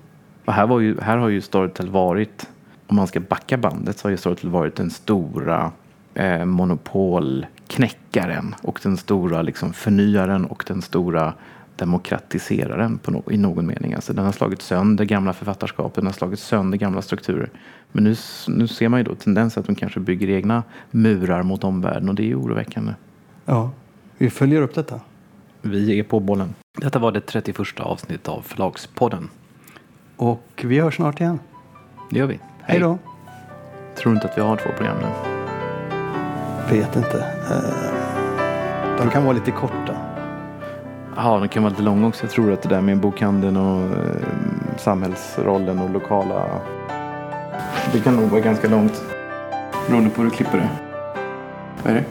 Och 0.46 0.54
här, 0.54 0.68
var 0.68 0.80
ju, 0.80 1.02
här 1.02 1.18
har 1.18 1.30
ju 1.30 1.42
Storytel 1.42 1.90
varit, 1.90 2.50
om 2.88 2.96
man 2.96 3.08
ska 3.08 3.20
backa 3.20 3.58
bandet, 3.58 3.98
så 3.98 4.06
har 4.06 4.12
ju 4.12 4.18
Storytel 4.18 4.50
varit 4.50 4.76
den 4.76 4.90
stora 4.90 5.72
eh, 6.16 6.46
monopolknäckaren 6.46 8.56
och 8.62 8.80
den 8.84 8.98
stora 8.98 9.42
liksom, 9.42 9.74
förnyaren 9.74 10.46
och 10.46 10.64
den 10.68 10.82
stora 10.82 11.34
demokratiseraren 11.76 12.98
på 12.98 13.12
no 13.12 13.24
i 13.32 13.38
någon 13.38 13.66
mening. 13.66 13.94
Alltså, 13.94 14.14
den 14.14 14.26
har 14.26 14.32
slagit 14.32 14.62
sönder 14.62 15.06
gamla 15.06 15.34
författarskap, 15.34 15.94
den 15.94 16.06
har 16.06 16.14
slagit 16.14 16.40
sönder 16.40 16.78
gamla 16.78 17.02
strukturer. 17.02 17.50
Men 17.92 18.04
nu, 18.04 18.16
nu 18.48 18.68
ser 18.68 18.90
man 18.90 19.00
ju 19.00 19.04
då 19.04 19.16
tendenser 19.16 19.62
att 19.62 19.68
de 19.68 19.76
kanske 19.76 20.00
bygger 20.00 20.30
egna 20.30 20.64
murar 20.92 21.44
mot 21.44 21.64
omvärlden 21.64 22.10
och 22.10 22.16
det 22.16 22.24
är 22.24 22.28
ju 22.28 22.36
oroväckande. 22.36 22.94
Ja, 23.46 23.72
vi 24.18 24.30
följer 24.30 24.62
upp 24.62 24.76
detta. 24.76 25.00
Vi 25.62 26.00
är 26.00 26.04
på 26.04 26.20
bollen. 26.20 26.54
Detta 26.78 27.00
var 27.00 27.12
det 27.12 27.22
31 27.22 27.80
avsnittet 27.80 28.28
av 28.28 28.42
Förlagspodden. 28.42 29.30
Och 30.16 30.66
vi 30.66 30.80
hörs 30.80 30.96
snart 30.96 31.22
igen. 31.22 31.40
Det 32.10 32.20
gör 32.20 32.28
vi. 32.28 32.40
Hej 32.62 32.80
då. 32.80 32.98
Tror 33.96 34.16
inte 34.16 34.28
att 34.28 34.38
vi 34.38 34.42
har 34.42 34.58
två 34.58 34.70
program 34.78 34.98
nu? 35.02 35.35
Vet 36.70 36.96
inte. 36.96 37.26
Eh, 37.50 38.98
De 38.98 39.10
kan 39.10 39.24
vara 39.24 39.34
lite 39.34 39.52
korta. 39.52 39.96
Ja, 41.16 41.38
de 41.40 41.48
kan 41.48 41.64
vara 41.64 41.70
lite 41.72 41.82
långa 41.84 42.08
också. 42.08 42.24
Jag 42.24 42.32
tror 42.32 42.54
att 42.54 42.62
det 42.62 42.70
där 42.70 42.82
med 42.82 42.98
bokhandeln 42.98 43.58
och 43.58 43.82
eh, 43.98 44.16
samhällsrollen 44.78 45.80
och 45.80 45.90
lokala... 45.90 46.44
Det 47.94 48.00
kan 48.00 48.16
nog 48.16 48.30
vara 48.30 48.42
ganska 48.42 48.68
långt. 48.70 49.04
Beroende 49.88 50.10
på 50.10 50.22
hur 50.22 50.30
du 50.30 50.36
klipper 50.36 50.58
det. 50.58 50.70
Vad 51.84 51.94
är 51.94 51.98
det? 51.98 52.06